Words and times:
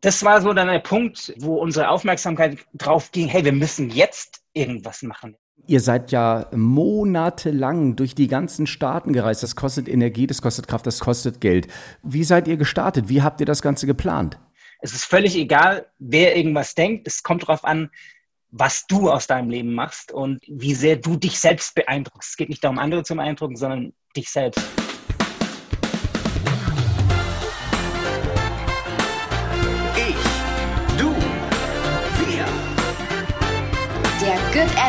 das 0.00 0.24
war 0.24 0.40
so 0.40 0.52
dann 0.52 0.68
der 0.68 0.78
Punkt, 0.78 1.34
wo 1.38 1.56
unsere 1.56 1.88
Aufmerksamkeit 1.88 2.58
drauf 2.74 3.10
ging, 3.10 3.28
hey, 3.28 3.44
wir 3.44 3.52
müssen 3.52 3.90
jetzt 3.90 4.42
irgendwas 4.52 5.02
machen. 5.02 5.36
Ihr 5.66 5.80
seid 5.80 6.12
ja 6.12 6.46
monatelang 6.54 7.96
durch 7.96 8.14
die 8.14 8.28
ganzen 8.28 8.66
Staaten 8.66 9.12
gereist. 9.12 9.42
Das 9.42 9.56
kostet 9.56 9.88
Energie, 9.88 10.26
das 10.26 10.40
kostet 10.40 10.68
Kraft, 10.68 10.86
das 10.86 11.00
kostet 11.00 11.40
Geld. 11.40 11.68
Wie 12.02 12.24
seid 12.24 12.48
ihr 12.48 12.56
gestartet? 12.56 13.08
Wie 13.08 13.22
habt 13.22 13.40
ihr 13.40 13.46
das 13.46 13.60
Ganze 13.60 13.86
geplant? 13.86 14.38
Es 14.80 14.94
ist 14.94 15.04
völlig 15.04 15.36
egal, 15.36 15.86
wer 15.98 16.36
irgendwas 16.36 16.74
denkt. 16.74 17.06
Es 17.08 17.22
kommt 17.22 17.42
darauf 17.42 17.64
an, 17.64 17.90
was 18.50 18.86
du 18.86 19.10
aus 19.10 19.26
deinem 19.26 19.50
Leben 19.50 19.74
machst 19.74 20.12
und 20.12 20.40
wie 20.46 20.74
sehr 20.74 20.96
du 20.96 21.16
dich 21.16 21.38
selbst 21.38 21.74
beeindruckst. 21.74 22.30
Es 22.30 22.36
geht 22.36 22.48
nicht 22.48 22.64
darum, 22.64 22.78
andere 22.78 23.02
zu 23.02 23.14
beeindrucken, 23.16 23.56
sondern 23.56 23.92
dich 24.16 24.30
selbst. 24.30 24.62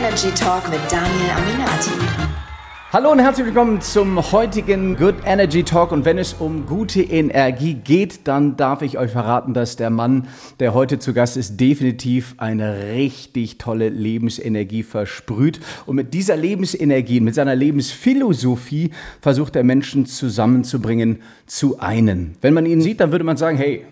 Energy 0.09 0.31
Talk 0.31 0.67
mit 0.71 0.79
Daniel 0.91 1.29
Aminati. 1.37 1.91
Hallo 2.91 3.11
und 3.11 3.19
herzlich 3.19 3.45
willkommen 3.45 3.79
zum 3.79 4.31
heutigen 4.31 4.95
Good 4.95 5.17
Energy 5.23 5.63
Talk. 5.63 5.91
Und 5.91 6.03
wenn 6.03 6.17
es 6.17 6.33
um 6.33 6.65
gute 6.65 7.03
Energie 7.03 7.75
geht, 7.75 8.27
dann 8.27 8.57
darf 8.57 8.81
ich 8.81 8.97
euch 8.97 9.11
verraten, 9.11 9.53
dass 9.53 9.75
der 9.75 9.91
Mann, 9.91 10.27
der 10.59 10.73
heute 10.73 10.97
zu 10.97 11.13
Gast 11.13 11.37
ist, 11.37 11.59
definitiv 11.59 12.33
eine 12.37 12.91
richtig 12.95 13.59
tolle 13.59 13.89
Lebensenergie 13.89 14.81
versprüht. 14.81 15.59
Und 15.85 15.95
mit 15.95 16.15
dieser 16.15 16.35
Lebensenergie, 16.35 17.19
mit 17.19 17.35
seiner 17.35 17.55
Lebensphilosophie 17.55 18.89
versucht 19.21 19.55
er 19.55 19.63
Menschen 19.63 20.07
zusammenzubringen 20.07 21.21
zu 21.45 21.79
einen. 21.79 22.35
Wenn 22.41 22.55
man 22.55 22.65
ihn 22.65 22.81
sieht, 22.81 22.99
dann 22.99 23.11
würde 23.11 23.25
man 23.25 23.37
sagen, 23.37 23.57
hey, 23.57 23.85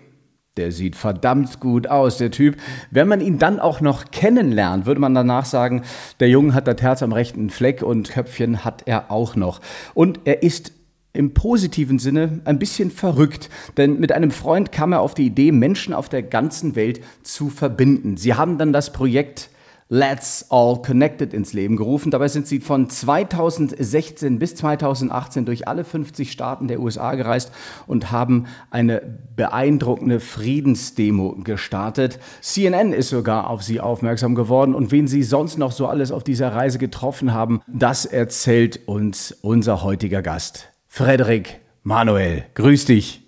der 0.57 0.71
sieht 0.71 0.95
verdammt 0.95 1.59
gut 1.59 1.87
aus, 1.87 2.17
der 2.17 2.31
Typ. 2.31 2.57
Wenn 2.91 3.07
man 3.07 3.21
ihn 3.21 3.39
dann 3.39 3.59
auch 3.59 3.81
noch 3.81 4.11
kennenlernt, 4.11 4.85
würde 4.85 5.01
man 5.01 5.13
danach 5.13 5.45
sagen, 5.45 5.83
der 6.19 6.29
Junge 6.29 6.53
hat 6.53 6.67
das 6.67 6.81
Herz 6.81 7.03
am 7.03 7.11
rechten 7.11 7.49
Fleck 7.49 7.81
und 7.83 8.09
Köpfchen 8.09 8.65
hat 8.65 8.83
er 8.85 9.11
auch 9.11 9.35
noch. 9.35 9.61
Und 9.93 10.21
er 10.25 10.43
ist 10.43 10.73
im 11.13 11.33
positiven 11.33 11.99
Sinne 11.99 12.41
ein 12.45 12.59
bisschen 12.59 12.91
verrückt, 12.91 13.49
denn 13.75 13.99
mit 13.99 14.11
einem 14.11 14.31
Freund 14.31 14.71
kam 14.71 14.91
er 14.91 15.01
auf 15.01 15.15
die 15.15 15.25
Idee, 15.25 15.51
Menschen 15.51 15.93
auf 15.93 16.09
der 16.09 16.21
ganzen 16.21 16.75
Welt 16.75 17.01
zu 17.23 17.49
verbinden. 17.49 18.17
Sie 18.17 18.35
haben 18.35 18.57
dann 18.57 18.71
das 18.71 18.93
Projekt 18.93 19.49
Let's 19.89 20.45
All 20.49 20.81
Connected 20.81 21.33
ins 21.33 21.53
Leben 21.53 21.77
gerufen. 21.77 22.11
Dabei 22.11 22.27
sind 22.27 22.45
sie 22.45 22.59
von 22.59 22.89
2016 22.89 24.37
bis 24.37 24.55
2018 24.55 25.45
durch 25.45 25.67
alle 25.67 25.85
50 25.85 26.29
Staaten 26.29 26.67
der 26.67 26.81
USA 26.81 27.15
gereist 27.15 27.53
und 27.85 28.11
haben 28.11 28.47
eine 28.69 29.01
beeindruckende 29.35 30.19
Friedensdemo 30.19 31.37
gestartet. 31.41 32.19
CNN 32.41 32.91
ist 32.91 33.09
sogar 33.09 33.49
auf 33.49 33.63
sie 33.63 33.79
aufmerksam 33.79 34.35
geworden 34.35 34.75
und 34.75 34.91
wen 34.91 35.07
sie 35.07 35.23
sonst 35.23 35.57
noch 35.57 35.71
so 35.71 35.87
alles 35.87 36.11
auf 36.11 36.23
dieser 36.25 36.53
Reise 36.53 36.79
getroffen 36.79 37.33
haben, 37.33 37.61
das 37.67 38.05
erzählt 38.05 38.87
uns 38.87 39.31
unser 39.41 39.83
heutiger 39.83 40.21
Gast. 40.21 40.69
Frederik 40.87 41.61
Manuel, 41.83 42.43
grüß 42.55 42.83
dich. 42.85 43.21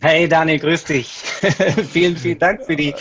Hey 0.00 0.26
Daniel, 0.26 0.58
grüß 0.58 0.84
dich. 0.84 1.08
vielen, 1.92 2.16
vielen 2.16 2.38
Dank 2.38 2.64
für 2.64 2.74
die 2.74 2.94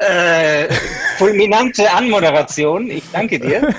äh, 0.00 0.72
fulminante 1.18 1.92
Anmoderation. 1.92 2.90
Ich 2.90 3.04
danke 3.12 3.38
dir. 3.38 3.74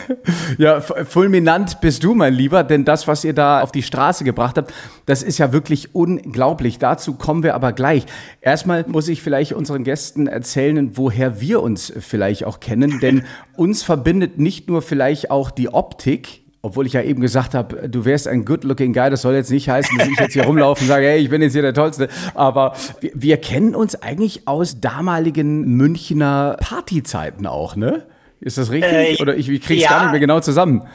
Ja, 0.58 0.82
fulminant 0.82 1.82
bist 1.82 2.04
du, 2.04 2.14
mein 2.14 2.34
Lieber, 2.34 2.64
denn 2.64 2.86
das, 2.86 3.08
was 3.08 3.24
ihr 3.24 3.34
da 3.34 3.62
auf 3.62 3.72
die 3.72 3.82
Straße 3.82 4.24
gebracht 4.24 4.58
habt, 4.58 4.74
das 5.06 5.24
ist 5.24 5.40
ja 5.40 5.52
wirklich 5.52 5.96
unglaublich. 5.96 6.78
Dazu 6.78 7.16
kommen 7.16 7.42
wir 7.42 7.56
aber 7.56 7.74
gleich. 7.74 8.06
Erstmal 8.42 8.86
muss 8.88 9.08
ich 9.08 9.22
vielleicht 9.24 9.54
unseren 9.54 9.84
Gästen 9.84 10.28
erzählen, 10.28 10.96
woher 10.98 11.42
wir 11.42 11.64
uns 11.64 11.92
vielleicht 12.00 12.46
auch 12.46 12.60
kennen, 12.60 13.00
denn 13.00 13.26
uns 13.56 13.82
verbindet 13.82 14.38
nicht 14.38 14.68
nur 14.70 14.82
vielleicht 14.82 15.32
auch 15.32 15.50
die 15.50 15.70
Optik, 15.70 16.41
obwohl 16.62 16.86
ich 16.86 16.94
ja 16.94 17.02
eben 17.02 17.22
gesagt 17.22 17.54
habe, 17.54 17.90
du 17.90 18.06
wärst 18.06 18.28
ein 18.28 18.46
good-looking 18.46 18.94
Guy, 18.94 19.10
das 19.10 19.24
soll 19.24 19.34
jetzt 19.34 19.50
nicht 19.50 19.68
heißen, 19.68 19.98
dass 19.98 20.08
ich 20.08 20.20
jetzt 20.20 20.34
hier 20.34 20.44
rumlaufe 20.46 20.82
und 20.82 20.88
sage, 20.88 21.08
hey, 21.08 21.20
ich 21.20 21.30
bin 21.30 21.42
jetzt 21.42 21.54
hier 21.54 21.64
der 21.64 21.74
Tollste. 21.74 22.08
Aber 22.36 22.76
wir, 23.00 23.12
wir 23.16 23.38
kennen 23.38 23.76
uns 23.76 23.96
eigentlich 23.96 24.48
aus 24.48 24.80
damaligen 24.80 25.76
Münchner 25.76 26.58
Partyzeiten 26.60 27.48
auch, 27.48 27.76
ne? 27.76 28.06
Ist 28.40 28.58
das 28.58 28.72
richtig? 28.72 28.92
Äh, 28.92 29.22
Oder 29.22 29.36
ich, 29.36 29.50
ich 29.50 29.62
kriege 29.62 29.82
es 29.82 29.90
ja. 29.90 29.92
gar 29.92 30.04
nicht 30.04 30.12
mehr 30.12 30.20
genau 30.20 30.40
zusammen. 30.40 30.88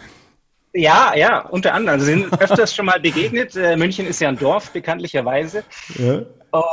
Ja, 0.73 1.15
ja, 1.17 1.41
unter 1.49 1.73
anderem. 1.75 2.01
Also 2.01 2.07
sind 2.07 2.41
öfters 2.41 2.75
schon 2.75 2.87
mal 2.87 3.01
begegnet. 3.01 3.57
Äh, 3.57 3.77
München 3.77 4.07
ist 4.07 4.21
ja 4.21 4.29
ein 4.29 4.39
Dorf, 4.39 4.71
bekanntlicherweise. 4.71 5.65
Ja. 5.97 6.23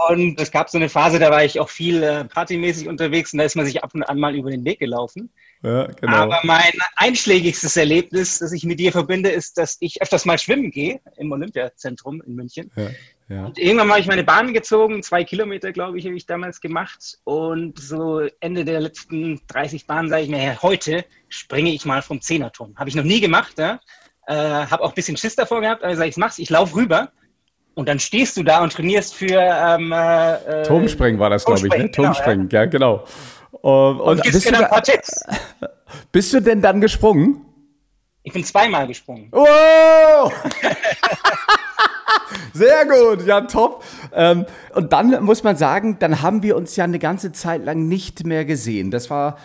Und 0.10 0.40
es 0.40 0.52
gab 0.52 0.70
so 0.70 0.78
eine 0.78 0.90
Phase, 0.90 1.20
da 1.20 1.30
war 1.32 1.44
ich 1.44 1.60
auch 1.60 1.70
viel 1.70 2.04
äh, 2.04 2.26
partymäßig 2.26 2.88
unterwegs 2.88 3.34
und 3.34 3.40
da 3.40 3.46
ist 3.46 3.56
man 3.56 3.66
sich 3.66 3.84
ab 3.84 3.92
und 3.94 4.04
an 4.04 4.20
mal 4.20 4.36
über 4.36 4.52
den 4.52 4.66
Weg 4.66 4.80
gelaufen. 4.80 5.30
Ja, 5.64 5.88
genau. 5.88 6.14
Aber 6.14 6.40
mein 6.44 6.74
einschlägigstes 6.98 7.78
Erlebnis, 7.78 8.40
das 8.40 8.52
ich 8.52 8.66
mit 8.66 8.80
dir 8.80 8.92
verbinde, 8.92 9.30
ist, 9.30 9.58
dass 9.58 9.78
ich 9.80 10.02
öfters 10.02 10.26
mal 10.26 10.38
schwimmen 10.38 10.72
gehe 10.72 11.00
im 11.16 11.32
Olympiazentrum 11.32 12.22
in 12.22 12.36
München. 12.36 12.70
Ja, 12.76 12.90
ja. 13.30 13.46
Und 13.46 13.58
irgendwann 13.58 13.90
habe 13.90 14.02
ich 14.02 14.08
meine 14.08 14.26
Bahn 14.26 14.54
gezogen, 14.54 15.02
zwei 15.04 15.24
Kilometer, 15.24 15.72
glaube 15.72 15.98
ich, 15.98 16.06
habe 16.06 16.18
ich 16.18 16.26
damals 16.26 16.60
gemacht. 16.60 17.18
Und 17.24 17.80
so 17.80 18.28
Ende 18.42 18.66
der 18.66 18.82
letzten 18.82 19.40
30 19.48 19.88
Bahnen 19.88 20.10
sage 20.10 20.24
ich 20.24 20.30
mir, 20.30 20.62
heute 20.62 21.06
springe 21.30 21.72
ich 21.72 21.86
mal 21.86 22.02
vom 22.02 22.20
Zehnerturm. 22.20 22.76
Habe 22.76 22.90
ich 22.90 22.96
noch 22.96 23.06
nie 23.06 23.22
gemacht, 23.22 23.58
ja? 23.58 23.80
Äh, 24.28 24.36
habe 24.36 24.84
auch 24.84 24.90
ein 24.90 24.96
bisschen 24.96 25.16
Schiss 25.16 25.36
davor 25.36 25.62
gehabt, 25.62 25.84
aber 25.84 25.96
sage 25.96 26.10
ich, 26.10 26.18
mach's, 26.18 26.40
ich 26.40 26.50
laufe 26.50 26.76
rüber. 26.76 27.12
Und 27.76 27.88
dann 27.88 28.00
stehst 28.00 28.36
du 28.36 28.44
da 28.44 28.62
und 28.62 28.74
trainierst 28.74 29.16
für 29.16 29.40
ähm, 29.40 29.94
äh, 29.94 30.64
Turmspringen 30.64 31.20
war 31.20 31.30
das, 31.30 31.46
glaube 31.46 31.66
ich, 31.68 31.74
ne? 31.74 31.90
Turmspringen, 31.90 32.50
genau, 32.50 32.60
ja. 32.60 32.64
ja, 32.64 32.70
genau. 32.70 33.06
Und, 33.64 34.02
und, 34.02 34.20
und 34.20 34.24
bist, 34.24 34.46
du 34.46 34.52
da, 34.52 34.70
bist 36.12 36.34
du 36.34 36.42
denn 36.42 36.62
dann 36.62 36.82
gesprungen? 36.82 37.46
Ich 38.24 38.34
bin 38.34 38.44
zweimal 38.44 38.88
gesprungen. 38.88 39.30
Oh! 39.32 40.30
Sehr 42.54 42.86
gut, 42.86 43.26
ja, 43.26 43.40
top. 43.42 43.84
Ähm, 44.14 44.46
und 44.76 44.92
dann 44.92 45.24
muss 45.24 45.44
man 45.44 45.56
sagen, 45.56 45.98
dann 45.98 46.22
haben 46.22 46.44
wir 46.44 46.58
uns 46.58 46.76
ja 46.76 46.84
eine 46.84 47.00
ganze 47.00 47.32
Zeit 47.32 47.64
lang 47.64 47.88
nicht 47.88 48.26
mehr 48.26 48.44
gesehen. 48.44 48.92
Das 48.92 49.10
war 49.10 49.38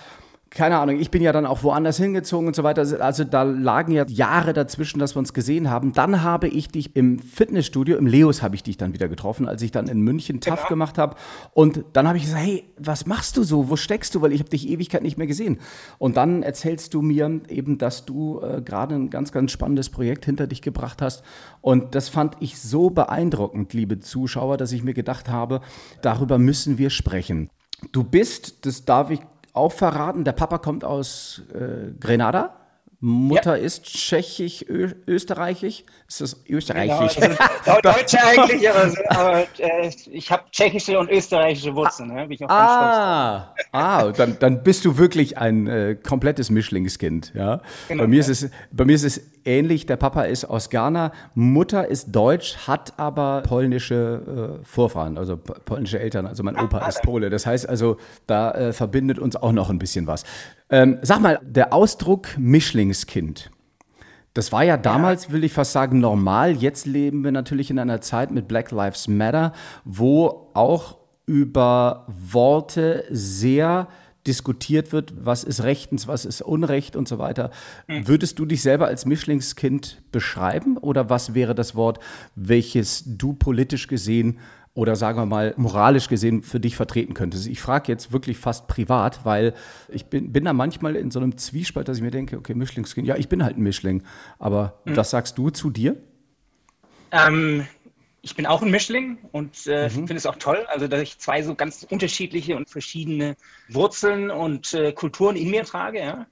keine 0.51 0.79
Ahnung, 0.79 0.99
ich 0.99 1.11
bin 1.11 1.23
ja 1.23 1.33
dann 1.33 1.45
auch 1.45 1.63
woanders 1.63 1.99
hingezogen 1.99 2.47
und 2.47 2.57
so 2.57 2.63
weiter. 2.63 2.83
Also 3.01 3.25
da 3.25 3.43
lagen 3.43 3.93
ja 3.93 4.07
Jahre 4.07 4.53
dazwischen, 4.55 4.99
dass 4.99 5.15
wir 5.15 5.19
uns 5.19 5.35
gesehen 5.35 5.69
haben. 5.69 5.93
Dann 5.93 6.23
habe 6.23 6.49
ich 6.49 6.69
dich 6.69 6.97
im 6.97 7.19
Fitnessstudio, 7.19 7.97
im 7.97 8.07
Leos 8.07 8.43
habe 8.43 8.55
ich 8.55 8.63
dich 8.63 8.77
dann 8.79 8.95
wieder 8.95 9.09
getroffen, 9.09 9.47
als 9.47 9.61
ich 9.61 9.73
dann 9.73 9.89
in 9.89 10.01
München 10.01 10.41
TAF 10.41 10.61
genau. 10.61 10.69
gemacht 10.69 10.97
habe. 10.97 11.17
Und 11.53 11.85
dann 11.93 12.09
habe 12.09 12.17
ich 12.17 12.25
gesagt, 12.25 12.43
hey, 12.43 12.65
was 12.79 13.05
machst 13.05 13.37
du 13.37 13.43
so? 13.43 13.69
Wo 13.69 13.77
steckst 13.77 14.15
du? 14.15 14.23
Weil 14.23 14.33
ich 14.33 14.41
habe 14.41 14.49
dich 14.49 14.69
Ewigkeit 14.69 15.03
nicht 15.03 15.19
mehr 15.19 15.27
gesehen. 15.27 15.59
Und 15.99 16.17
dann 16.17 16.43
erzählst 16.43 16.95
du 16.95 17.03
mir 17.03 17.41
eben, 17.49 17.77
dass 17.77 18.07
du 18.07 18.41
äh, 18.41 18.63
gerade 18.63 18.95
ein 18.95 19.11
ganz, 19.11 19.33
ganz 19.33 19.53
spannendes 19.53 19.91
Projekt 19.91 20.25
hinter 20.25 20.47
dich 20.47 20.63
gebracht 20.63 21.03
hast. 21.03 21.23
Und 21.61 21.95
das 21.95 22.09
fand 22.09 22.37
ich 22.41 22.59
so 22.59 22.89
beeindruckend, 22.91 23.75
liebe 23.75 23.99
Zuschauer, 23.99 24.57
dass 24.57 24.73
ich 24.73 24.83
mir 24.83 24.95
gedacht 24.95 25.29
habe, 25.29 25.61
darüber 26.01 26.39
müssen 26.39 26.79
wir 26.79 26.91
sprechen. 26.91 27.51
Du 27.93 28.03
bist, 28.03 28.67
das 28.67 28.85
darf 28.85 29.11
ich 29.11 29.21
auch 29.59 29.73
verraten, 29.73 30.25
der 30.25 30.33
Papa 30.33 30.59
kommt 30.59 30.85
aus 30.85 31.43
äh, 31.55 31.93
Grenada. 32.01 32.55
Mutter 33.01 33.57
ja. 33.57 33.65
ist 33.65 33.85
tschechisch, 33.85 34.65
Ö 34.69 34.91
österreichisch. 35.07 35.85
Ist 36.09 36.21
das 36.21 36.45
österreichisch? 36.49 37.15
Genau, 37.15 37.37
also, 37.65 37.81
Deutsche 37.83 38.25
eigentlich, 38.25 38.69
aber, 38.69 38.93
aber 39.09 39.41
äh, 39.59 39.91
ich 40.11 40.33
habe 40.33 40.43
tschechische 40.51 40.99
und 40.99 41.09
österreichische 41.09 41.77
Wurzeln. 41.77 42.13
Ne? 42.13 42.27
Ich 42.29 42.45
auch 42.45 42.49
ah, 42.49 43.55
ah 43.71 44.11
dann, 44.11 44.37
dann 44.41 44.65
bist 44.65 44.85
du 44.85 44.99
wirklich 44.99 45.39
ein 45.39 45.69
äh, 45.69 45.95
komplettes 45.95 46.51
Mischlingskind. 46.51 47.33
Ja? 47.37 47.61
Genau, 47.87 48.03
bei, 48.03 48.09
mir 48.09 48.17
ja. 48.17 48.21
ist 48.23 48.43
es, 48.43 48.51
bei 48.73 48.85
mir 48.85 48.97
ist 48.97 49.05
es 49.05 49.21
ähnlich. 49.49 49.87
Der 49.87 49.97
Papa 49.97 50.23
ist 50.23 50.45
aus 50.45 50.71
Ghana, 50.71 51.13
Mutter 51.35 51.89
ist 51.89 52.15
deutsch, 52.15 52.69
hat 52.69 52.93
aber 52.99 53.43
polnische 53.43 54.59
äh, 54.61 54.65
Vorfahren, 54.65 55.19
also 55.19 55.37
polnische 55.37 55.99
Eltern. 55.99 56.27
Also 56.27 56.43
mein 56.43 56.57
Opa 56.57 56.87
ist 56.87 57.03
Pole. 57.03 57.31
Das 57.31 57.47
heißt 57.47 57.69
also, 57.69 57.97
da 58.27 58.53
äh, 58.53 58.73
verbindet 58.73 59.19
uns 59.19 59.35
auch 59.35 59.53
noch 59.53 59.71
ein 59.71 59.79
bisschen 59.79 60.07
was. 60.07 60.25
Ähm, 60.71 60.99
sag 61.03 61.21
mal, 61.21 61.41
der 61.43 61.73
Ausdruck 61.73 62.29
Mischlingskind. 62.37 63.51
Das 64.35 64.53
war 64.53 64.63
ja 64.63 64.77
damals, 64.77 65.33
will 65.33 65.43
ich 65.43 65.53
fast 65.53 65.73
sagen, 65.73 65.99
normal. 65.99 66.53
Jetzt 66.53 66.87
leben 66.87 67.25
wir 67.25 67.33
natürlich 67.33 67.71
in 67.71 67.79
einer 67.79 68.01
Zeit 68.01 68.31
mit 68.31 68.47
Black 68.47 68.71
Lives 68.71 69.09
Matter, 69.09 69.53
wo 69.85 70.51
auch 70.55 70.99
über 71.27 72.07
Worte 72.09 73.05
sehr 73.11 73.89
diskutiert 74.29 74.93
wird, 74.93 75.15
was 75.19 75.43
ist 75.43 75.63
rechtens, 75.63 76.07
was 76.07 76.25
ist 76.25 76.43
Unrecht 76.43 76.95
und 76.95 77.09
so 77.09 77.19
weiter. 77.19 77.51
Mhm. 77.87 78.07
Würdest 78.07 78.39
du 78.39 78.45
dich 78.45 78.63
selber 78.63 78.87
als 78.87 79.07
Mischlingskind 79.07 80.03
beschreiben 80.13 80.77
oder 80.77 81.11
was 81.11 81.35
wäre 81.35 81.55
das 81.55 81.75
Wort, 81.75 81.99
welches 82.37 83.03
du 83.07 83.33
politisch 83.33 83.89
gesehen 83.89 84.39
oder 84.75 84.95
sagen 84.95 85.19
wir 85.19 85.27
mal 85.27 85.55
moralisch 85.57 86.09
gesehen 86.09 86.45
für 86.45 86.61
dich 86.61 86.77
vertreten 86.77 87.13
könntest. 87.13 87.49
Ich 87.49 87.61
frage 87.61 87.91
jetzt 87.91 88.13
wirklich 88.13 88.39
fast 88.39 88.69
privat, 88.69 89.25
weil 89.25 89.55
ich 89.89 90.07
bin, 90.07 90.33
bin 90.33 90.45
da 90.45 90.53
manchmal 90.53 90.95
in 90.95 91.11
so 91.11 91.19
einem 91.19 91.37
Zwiespalt, 91.37 91.89
dass 91.89 91.97
ich 91.97 92.03
mir 92.05 92.13
denke, 92.13 92.39
okay, 92.39 92.55
Mischlingskind, 92.55 93.05
ja, 93.05 93.17
ich 93.17 93.29
bin 93.29 93.43
halt 93.43 93.57
ein 93.57 93.63
Mischling, 93.63 94.05
aber 94.39 94.81
mhm. 94.85 94.97
was 94.97 95.11
sagst 95.11 95.37
du 95.37 95.51
zu 95.51 95.71
dir? 95.71 95.97
Ähm, 97.11 97.67
ich 98.23 98.35
bin 98.35 98.47
auch 98.47 98.63
ein 98.63 98.71
Mischling 98.71 99.19
und 99.33 99.67
äh, 99.67 99.85
mhm. 99.85 99.91
finde 99.91 100.17
es 100.17 100.27
auch 100.27 100.37
toll, 100.37 100.67
also 100.69 100.89
dass 100.89 101.01
ich 101.01 101.19
zwei 101.19 101.43
so 101.43 101.55
ganz 101.55 101.87
unterschiedliche 101.89 102.57
und 102.57 102.69
verschiedene 102.69 103.37
Wurzeln 103.69 104.31
und 104.31 104.75
äh, 104.75 104.93
Kulturen 104.93 105.37
in 105.37 105.51
mir 105.51 105.65
trage. 105.65 106.01
Ja? 106.01 106.27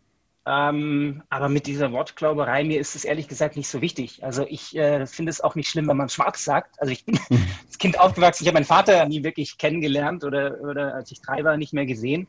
Ähm, 0.46 1.22
aber 1.28 1.48
mit 1.48 1.66
dieser 1.66 1.90
Wortglauberei, 1.92 2.64
mir 2.64 2.80
ist 2.80 2.94
es 2.94 3.04
ehrlich 3.04 3.28
gesagt 3.28 3.56
nicht 3.56 3.68
so 3.68 3.80
wichtig. 3.82 4.22
Also 4.22 4.46
ich 4.48 4.76
äh, 4.76 5.06
finde 5.06 5.30
es 5.30 5.40
auch 5.40 5.54
nicht 5.54 5.68
schlimm, 5.68 5.88
wenn 5.88 5.96
man 5.96 6.08
schwarz 6.08 6.44
sagt. 6.44 6.80
Also 6.80 6.92
ich 6.92 7.04
bin 7.04 7.18
als 7.66 7.78
Kind 7.78 7.98
aufgewachsen, 7.98 8.44
ich 8.44 8.48
habe 8.48 8.54
meinen 8.54 8.64
Vater 8.64 9.04
nie 9.06 9.24
wirklich 9.24 9.58
kennengelernt 9.58 10.24
oder, 10.24 10.60
oder 10.60 10.94
als 10.94 11.10
ich 11.10 11.20
drei 11.20 11.42
war, 11.42 11.56
nicht 11.56 11.72
mehr 11.72 11.86
gesehen. 11.86 12.28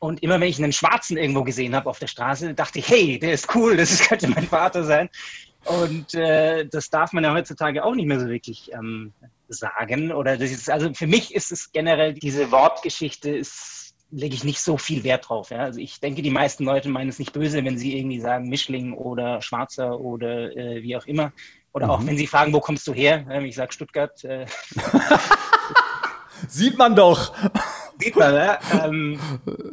Und 0.00 0.22
immer 0.22 0.38
wenn 0.38 0.48
ich 0.48 0.62
einen 0.62 0.72
Schwarzen 0.72 1.16
irgendwo 1.16 1.42
gesehen 1.42 1.74
habe 1.74 1.90
auf 1.90 1.98
der 1.98 2.06
Straße, 2.06 2.54
dachte 2.54 2.78
ich, 2.78 2.88
hey, 2.88 3.18
der 3.18 3.32
ist 3.32 3.52
cool, 3.54 3.76
das 3.76 3.98
könnte 4.08 4.28
mein 4.28 4.46
Vater 4.46 4.84
sein. 4.84 5.08
Und 5.64 6.14
äh, 6.14 6.66
das 6.66 6.90
darf 6.90 7.12
man 7.12 7.24
ja 7.24 7.34
heutzutage 7.34 7.84
auch 7.84 7.94
nicht 7.94 8.06
mehr 8.06 8.20
so 8.20 8.28
wirklich 8.28 8.72
ähm, 8.72 9.12
sagen. 9.48 10.12
Oder 10.12 10.36
das 10.36 10.50
ist, 10.50 10.70
also 10.70 10.92
für 10.94 11.06
mich 11.06 11.34
ist 11.34 11.52
es 11.52 11.72
generell, 11.72 12.14
diese 12.14 12.50
Wortgeschichte 12.50 13.30
ist, 13.30 13.94
lege 14.10 14.34
ich 14.34 14.44
nicht 14.44 14.60
so 14.60 14.78
viel 14.78 15.04
Wert 15.04 15.28
drauf. 15.28 15.50
Ja? 15.50 15.58
Also 15.58 15.80
ich 15.80 16.00
denke, 16.00 16.22
die 16.22 16.30
meisten 16.30 16.64
Leute 16.64 16.88
meinen 16.88 17.10
es 17.10 17.18
nicht 17.18 17.32
böse, 17.32 17.64
wenn 17.64 17.76
sie 17.76 17.98
irgendwie 17.98 18.20
sagen 18.20 18.48
Mischling 18.48 18.94
oder 18.94 19.42
Schwarzer 19.42 20.00
oder 20.00 20.56
äh, 20.56 20.82
wie 20.82 20.96
auch 20.96 21.06
immer. 21.06 21.32
Oder 21.72 21.86
mhm. 21.86 21.92
auch 21.92 22.06
wenn 22.06 22.16
sie 22.16 22.26
fragen, 22.26 22.52
wo 22.52 22.60
kommst 22.60 22.86
du 22.86 22.94
her? 22.94 23.26
Ähm, 23.30 23.44
ich 23.44 23.54
sage 23.54 23.72
Stuttgart. 23.72 24.24
Äh, 24.24 24.46
Sieht 26.48 26.78
man 26.78 26.94
doch. 26.94 27.34
Sieht 28.00 28.16
man, 28.16 28.34
ja. 28.34 28.58
Ähm, 28.84 29.18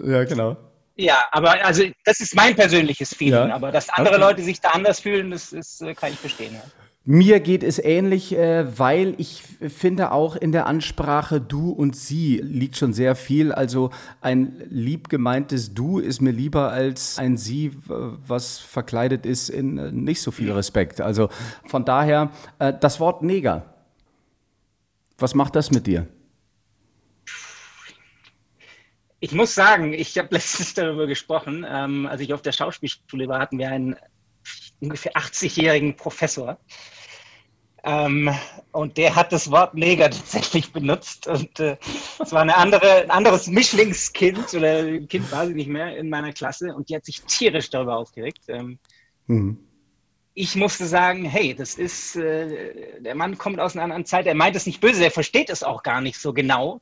ja, 0.03 0.23
genau. 0.25 0.57
Ja, 0.95 1.25
aber 1.31 1.65
also 1.65 1.83
das 2.05 2.21
ist 2.21 2.35
mein 2.35 2.55
persönliches 2.55 3.13
Feeling. 3.13 3.49
Ja. 3.49 3.55
Aber 3.55 3.71
dass 3.71 3.89
andere 3.89 4.15
okay. 4.15 4.23
Leute 4.23 4.43
sich 4.43 4.61
da 4.61 4.69
anders 4.69 5.01
fühlen, 5.01 5.31
das, 5.31 5.49
das 5.49 5.81
äh, 5.81 5.93
kann 5.93 6.13
ich 6.13 6.19
verstehen. 6.19 6.53
Ja. 6.53 6.61
Mir 7.07 7.39
geht 7.39 7.63
es 7.63 7.77
ähnlich, 7.77 8.35
äh, 8.35 8.79
weil 8.79 9.13
ich 9.17 9.43
finde 9.43 10.11
auch 10.11 10.35
in 10.35 10.51
der 10.51 10.65
Ansprache 10.65 11.39
du 11.39 11.69
und 11.69 11.95
sie 11.95 12.39
liegt 12.41 12.77
schon 12.77 12.93
sehr 12.93 13.15
viel. 13.15 13.51
Also 13.51 13.91
ein 14.21 14.63
lieb 14.69 15.09
gemeintes 15.09 15.73
du 15.73 15.99
ist 15.99 16.21
mir 16.21 16.31
lieber 16.31 16.71
als 16.71 17.19
ein 17.19 17.37
sie, 17.37 17.73
was 17.85 18.57
verkleidet 18.57 19.25
ist 19.25 19.49
in 19.49 19.77
äh, 19.77 19.91
nicht 19.91 20.21
so 20.21 20.31
viel 20.31 20.51
Respekt. 20.51 21.01
Also 21.01 21.29
von 21.65 21.85
daher 21.85 22.31
das 22.57 22.99
Wort 22.99 23.21
Neger. 23.21 23.65
Was 25.17 25.35
macht 25.35 25.55
das 25.55 25.71
mit 25.71 25.87
dir? 25.87 26.07
Ich 29.19 29.31
muss 29.31 29.55
sagen, 29.55 29.93
ich 29.93 30.17
habe 30.17 30.29
letztens 30.31 30.73
darüber 30.73 31.07
gesprochen. 31.07 31.65
Ähm, 31.67 32.05
als 32.07 32.21
ich 32.21 32.33
auf 32.33 32.41
der 32.41 32.51
Schauspielschule 32.51 33.27
war, 33.27 33.39
hatten 33.39 33.57
wir 33.57 33.69
einen 33.69 33.95
ungefähr 34.79 35.13
80-jährigen 35.13 35.95
Professor. 35.95 36.57
Ähm, 37.83 38.31
und 38.71 38.97
der 38.97 39.15
hat 39.15 39.31
das 39.31 39.51
Wort 39.51 39.75
Neger 39.75 40.09
tatsächlich 40.09 40.73
benutzt. 40.73 41.27
Und 41.27 41.59
äh, 41.59 41.77
es 42.19 42.31
war 42.31 42.41
eine 42.41 42.57
andere, 42.57 43.03
ein 43.03 43.11
anderes 43.11 43.47
Mischlingskind 43.47 44.53
oder 44.55 44.79
ein 44.79 45.07
Kind 45.07 45.31
weiß 45.31 45.49
ich 45.49 45.55
nicht 45.55 45.69
mehr 45.69 45.95
in 45.95 46.09
meiner 46.09 46.33
Klasse 46.33 46.73
und 46.75 46.89
die 46.89 46.95
hat 46.95 47.05
sich 47.05 47.21
tierisch 47.21 47.69
darüber 47.69 47.97
aufgeregt. 47.97 48.41
Ähm, 48.47 48.79
mhm. 49.27 49.59
Ich 50.33 50.55
musste 50.55 50.85
sagen, 50.85 51.23
hey, 51.23 51.53
das 51.53 51.75
ist, 51.75 52.15
äh, 52.17 52.99
der 52.99 53.15
Mann 53.15 53.37
kommt 53.37 53.59
aus 53.59 53.75
einer 53.75 53.83
anderen 53.83 54.05
Zeit, 54.05 54.25
er 54.25 54.35
meint 54.35 54.55
es 54.55 54.65
nicht 54.65 54.81
böse, 54.81 55.03
er 55.03 55.11
versteht 55.11 55.49
es 55.49 55.63
auch 55.63 55.81
gar 55.81 56.01
nicht 56.01 56.19
so 56.19 56.33
genau 56.33 56.81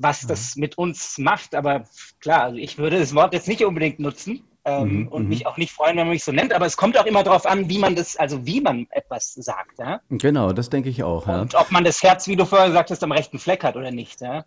was 0.00 0.24
mhm. 0.24 0.28
das 0.28 0.56
mit 0.56 0.78
uns 0.78 1.18
macht. 1.18 1.54
Aber 1.54 1.84
klar, 2.20 2.44
also 2.44 2.56
ich 2.56 2.78
würde 2.78 2.98
das 2.98 3.14
Wort 3.14 3.32
jetzt 3.32 3.48
nicht 3.48 3.64
unbedingt 3.64 4.00
nutzen. 4.00 4.44
Ähm, 4.62 5.04
mhm, 5.04 5.08
und 5.08 5.26
mich 5.26 5.40
mhm. 5.40 5.46
auch 5.46 5.56
nicht 5.56 5.72
freuen, 5.72 5.96
wenn 5.96 6.06
man 6.06 6.12
mich 6.12 6.22
so 6.22 6.32
nennt, 6.32 6.52
aber 6.52 6.66
es 6.66 6.76
kommt 6.76 6.98
auch 6.98 7.06
immer 7.06 7.22
darauf 7.22 7.46
an, 7.46 7.70
wie 7.70 7.78
man 7.78 7.96
das, 7.96 8.18
also 8.18 8.44
wie 8.44 8.60
man 8.60 8.86
etwas 8.90 9.32
sagt. 9.32 9.78
Ja? 9.78 10.02
Genau, 10.10 10.52
das 10.52 10.68
denke 10.68 10.90
ich 10.90 11.02
auch. 11.02 11.26
Und 11.26 11.54
ja. 11.54 11.60
ob 11.60 11.70
man 11.70 11.82
das 11.82 12.02
Herz, 12.02 12.28
wie 12.28 12.36
du 12.36 12.44
vorher 12.44 12.70
sagtest, 12.70 13.02
am 13.02 13.10
rechten 13.10 13.38
Fleck 13.38 13.64
hat 13.64 13.76
oder 13.76 13.90
nicht. 13.90 14.20
Ja? 14.20 14.44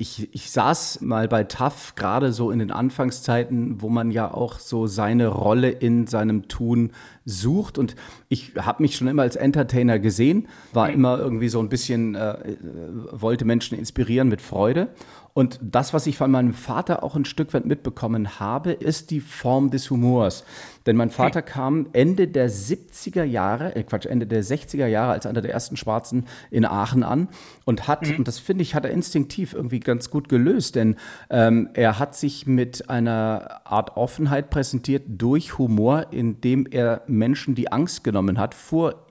Ich, 0.00 0.34
ich 0.34 0.50
saß 0.50 1.02
mal 1.02 1.28
bei 1.28 1.44
TAF, 1.44 1.94
gerade 1.94 2.32
so 2.32 2.50
in 2.50 2.58
den 2.58 2.70
Anfangszeiten, 2.70 3.82
wo 3.82 3.90
man 3.90 4.10
ja 4.10 4.32
auch 4.32 4.58
so 4.58 4.86
seine 4.86 5.28
Rolle 5.28 5.68
in 5.68 6.06
seinem 6.06 6.48
Tun 6.48 6.92
sucht. 7.26 7.76
Und 7.76 7.96
ich 8.30 8.54
habe 8.58 8.82
mich 8.82 8.96
schon 8.96 9.08
immer 9.08 9.20
als 9.20 9.36
Entertainer 9.36 9.98
gesehen, 9.98 10.48
war 10.72 10.88
immer 10.88 11.18
irgendwie 11.18 11.50
so 11.50 11.60
ein 11.60 11.68
bisschen, 11.68 12.14
äh, 12.14 12.30
äh 12.30 12.56
wollte 13.12 13.44
Menschen 13.44 13.78
inspirieren 13.78 14.30
mit 14.30 14.40
Freude. 14.40 14.88
Und 15.32 15.60
das, 15.62 15.94
was 15.94 16.06
ich 16.06 16.16
von 16.16 16.30
meinem 16.30 16.54
Vater 16.54 17.02
auch 17.02 17.16
ein 17.16 17.24
Stück 17.24 17.54
weit 17.54 17.64
mitbekommen 17.64 18.40
habe, 18.40 18.72
ist 18.72 19.10
die 19.10 19.20
Form 19.20 19.70
des 19.70 19.90
Humors. 19.90 20.44
Denn 20.86 20.96
mein 20.96 21.10
Vater 21.10 21.42
kam 21.42 21.88
Ende 21.92 22.26
der 22.26 22.50
70er 22.50 23.22
Jahre, 23.22 23.76
äh 23.76 23.82
Quatsch, 23.82 24.06
Ende 24.06 24.26
der 24.26 24.42
60er 24.42 24.86
Jahre 24.86 25.12
als 25.12 25.26
einer 25.26 25.42
der 25.42 25.52
ersten 25.52 25.76
Schwarzen 25.76 26.26
in 26.50 26.64
Aachen 26.64 27.02
an 27.02 27.28
und 27.64 27.86
hat, 27.86 28.08
mhm. 28.08 28.16
und 28.16 28.28
das 28.28 28.38
finde 28.38 28.62
ich, 28.62 28.74
hat 28.74 28.84
er 28.84 28.90
instinktiv 28.90 29.52
irgendwie 29.52 29.80
ganz 29.80 30.10
gut 30.10 30.28
gelöst, 30.28 30.74
denn 30.74 30.96
ähm, 31.28 31.68
er 31.74 31.98
hat 31.98 32.16
sich 32.16 32.46
mit 32.46 32.88
einer 32.88 33.60
Art 33.64 33.96
Offenheit 33.96 34.50
präsentiert 34.50 35.04
durch 35.06 35.58
Humor, 35.58 36.06
indem 36.10 36.66
er 36.70 37.02
Menschen 37.06 37.54
die 37.54 37.70
Angst 37.70 38.02
genommen 38.02 38.38
hat 38.38 38.54
vor 38.54 39.06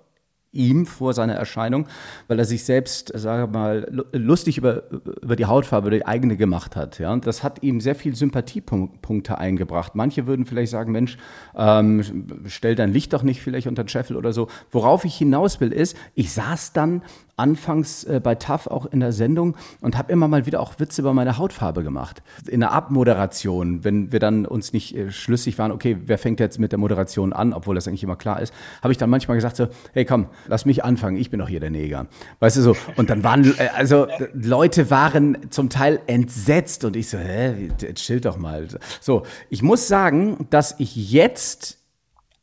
ihm 0.52 0.86
vor 0.86 1.14
seiner 1.14 1.36
Erscheinung, 1.36 1.88
weil 2.28 2.40
er 2.40 2.46
sich 2.46 2.64
selbst, 2.64 3.12
sage 3.14 3.52
mal, 3.52 3.88
lustig 4.14 4.58
über, 4.58 4.90
über 5.22 5.36
die 5.36 5.46
Hautfarbe, 5.46 5.92
die 5.92 6.06
eigene 6.06 6.38
gemacht 6.38 6.76
hat. 6.76 6.98
Ja? 6.98 7.14
Und 7.14 7.28
das 7.28 7.44
hat 7.44 7.62
ihm 7.62 7.82
sehr 7.82 7.96
viel 7.96 8.16
Sympathiepunkte 8.16 9.38
eingebracht. 9.38 9.94
Manche 9.96 10.26
würden 10.26 10.46
vielleicht 10.46 10.72
sagen, 10.72 10.92
Mensch, 10.92 11.18
ähm, 11.56 12.26
stell 12.48 12.76
dein 12.76 12.92
Licht 12.92 13.14
doch 13.14 13.24
nicht 13.24 13.42
vielleicht 13.42 13.68
unter 13.68 13.84
den 13.84 13.90
Scheffel 13.90 14.16
oder 14.16 14.34
so. 14.34 14.48
Worauf 14.72 15.06
ich 15.06 15.16
hinaus 15.16 15.62
will, 15.62 15.72
ist, 15.72 15.96
ich 16.16 16.34
saß 16.34 16.74
dann 16.74 17.04
anfangs 17.40 18.04
äh, 18.04 18.20
bei 18.22 18.36
TAF 18.36 18.68
auch 18.68 18.86
in 18.86 19.00
der 19.00 19.12
Sendung 19.12 19.56
und 19.82 19.98
habe 19.98 20.12
immer 20.12 20.28
mal 20.28 20.46
wieder 20.46 20.60
auch 20.60 20.80
Witze 20.80 21.02
über 21.02 21.14
meine 21.14 21.38
Hautfarbe 21.38 21.84
gemacht. 21.84 22.22
In 22.48 22.60
der 22.60 22.72
Abmoderation, 22.72 23.84
wenn 23.84 24.12
wir 24.12 24.20
dann 24.20 24.46
uns 24.46 24.74
nicht 24.74 24.96
äh, 24.96 25.12
schlüssig 25.12 25.58
waren, 25.58 25.72
okay, 25.72 25.98
wer 26.06 26.18
fängt 26.18 26.40
jetzt 26.40 26.60
mit 26.60 26.72
der 26.72 26.80
Moderation 26.80 27.34
an, 27.34 27.54
obwohl 27.54 27.76
das 27.76 27.88
eigentlich 27.88 28.04
immer 28.04 28.18
klar 28.18 28.42
ist, 28.42 28.54
habe 28.84 28.92
ich 28.92 28.98
dann 28.98 29.10
manchmal 29.10 29.38
gesagt 29.38 29.56
so, 29.56 29.68
hey 29.94 30.06
komm, 30.06 30.28
lass 30.48 30.66
mich 30.66 30.84
anfangen, 30.84 31.18
ich 31.18 31.32
bin 31.32 31.40
doch 31.40 31.50
hier 31.50 31.60
der 31.60 31.72
Neger. 31.72 32.08
Weißt 32.40 32.58
du 32.58 32.62
so, 32.62 32.76
und 32.98 33.10
dann 33.10 33.24
waren, 33.24 33.46
äh, 33.58 33.70
also 33.76 34.08
Leute 34.34 34.92
waren 34.92 35.38
zum 35.50 35.70
Teil 35.70 36.02
entsetzt 36.08 36.84
und 36.84 36.96
ich 36.96 37.10
so, 37.10 37.18
hä, 37.18 37.70
chill 37.96 38.20
doch 38.20 38.38
mal. 38.38 38.68
So, 39.00 39.24
ich 39.50 39.64
muss 39.64 39.88
sagen, 39.88 40.48
dass 40.50 40.76
ich 40.80 41.12
jetzt 41.12 41.78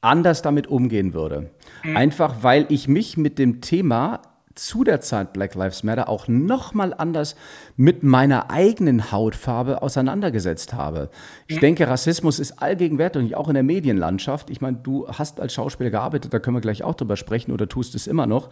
anders 0.01 0.43
damit 0.43 0.69
umgehen 0.69 1.15
würde. 1.15 1.51
Mhm. 1.83 1.97
Einfach 1.97 2.37
weil 2.43 2.67
ich 2.69 2.89
mich 2.89 3.17
mit 3.17 3.39
dem 3.39 3.61
Thema 3.61 4.23
zu 4.57 4.85
der 4.85 5.01
Zeit 5.01 5.33
Black 5.33 5.55
Lives 5.55 5.83
Matter 5.83 6.09
auch 6.09 6.29
nochmal 6.29 6.93
anders 6.97 7.37
mit 7.77 8.03
meiner 8.03 8.51
eigenen 8.51 9.13
Hautfarbe 9.13 9.83
auseinandergesetzt 9.83 10.73
habe. 10.73 11.11
Ich 11.47 11.57
mhm. 11.57 11.61
denke, 11.61 11.89
Rassismus 11.89 12.39
ist 12.39 12.61
allgegenwärtig 12.63 13.23
und 13.23 13.35
auch 13.35 13.49
in 13.49 13.55
der 13.55 13.63
Medienlandschaft. 13.63 14.51
Ich 14.51 14.61
meine, 14.61 14.79
du 14.79 15.07
hast 15.09 15.41
als 15.41 15.55
Schauspieler 15.55 15.91
gearbeitet, 15.91 16.33
da 16.35 16.39
können 16.39 16.57
wir 16.57 16.61
gleich 16.61 16.83
auch 16.83 16.95
drüber 16.95 17.17
sprechen 17.17 17.53
oder 17.53 17.69
tust 17.69 17.95
es 17.95 18.07
immer 18.07 18.27
noch. 18.27 18.51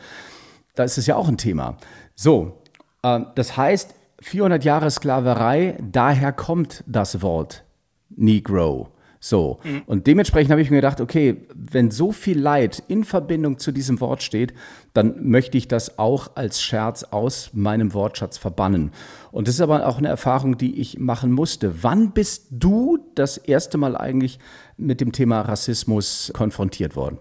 Da 0.74 0.84
ist 0.84 0.98
es 0.98 1.06
ja 1.06 1.16
auch 1.16 1.28
ein 1.28 1.38
Thema. 1.38 1.78
So, 2.14 2.60
äh, 3.02 3.20
das 3.34 3.56
heißt, 3.56 3.94
400 4.20 4.64
Jahre 4.64 4.90
Sklaverei, 4.90 5.78
daher 5.80 6.32
kommt 6.32 6.84
das 6.86 7.22
Wort 7.22 7.64
Negro. 8.10 8.93
So. 9.24 9.58
Mhm. 9.64 9.84
Und 9.86 10.06
dementsprechend 10.06 10.50
habe 10.50 10.60
ich 10.60 10.68
mir 10.68 10.76
gedacht, 10.76 11.00
okay, 11.00 11.46
wenn 11.54 11.90
so 11.90 12.12
viel 12.12 12.38
Leid 12.38 12.82
in 12.88 13.04
Verbindung 13.04 13.58
zu 13.58 13.72
diesem 13.72 13.98
Wort 14.02 14.22
steht, 14.22 14.52
dann 14.92 15.30
möchte 15.30 15.56
ich 15.56 15.66
das 15.66 15.98
auch 15.98 16.36
als 16.36 16.60
Scherz 16.60 17.04
aus 17.04 17.48
meinem 17.54 17.94
Wortschatz 17.94 18.36
verbannen. 18.36 18.92
Und 19.32 19.48
das 19.48 19.54
ist 19.54 19.62
aber 19.62 19.88
auch 19.88 19.96
eine 19.96 20.08
Erfahrung, 20.08 20.58
die 20.58 20.78
ich 20.78 20.98
machen 20.98 21.32
musste. 21.32 21.82
Wann 21.82 22.10
bist 22.12 22.48
du 22.50 22.98
das 23.14 23.38
erste 23.38 23.78
Mal 23.78 23.96
eigentlich 23.96 24.38
mit 24.76 25.00
dem 25.00 25.10
Thema 25.10 25.40
Rassismus 25.40 26.30
konfrontiert 26.34 26.94
worden? 26.94 27.16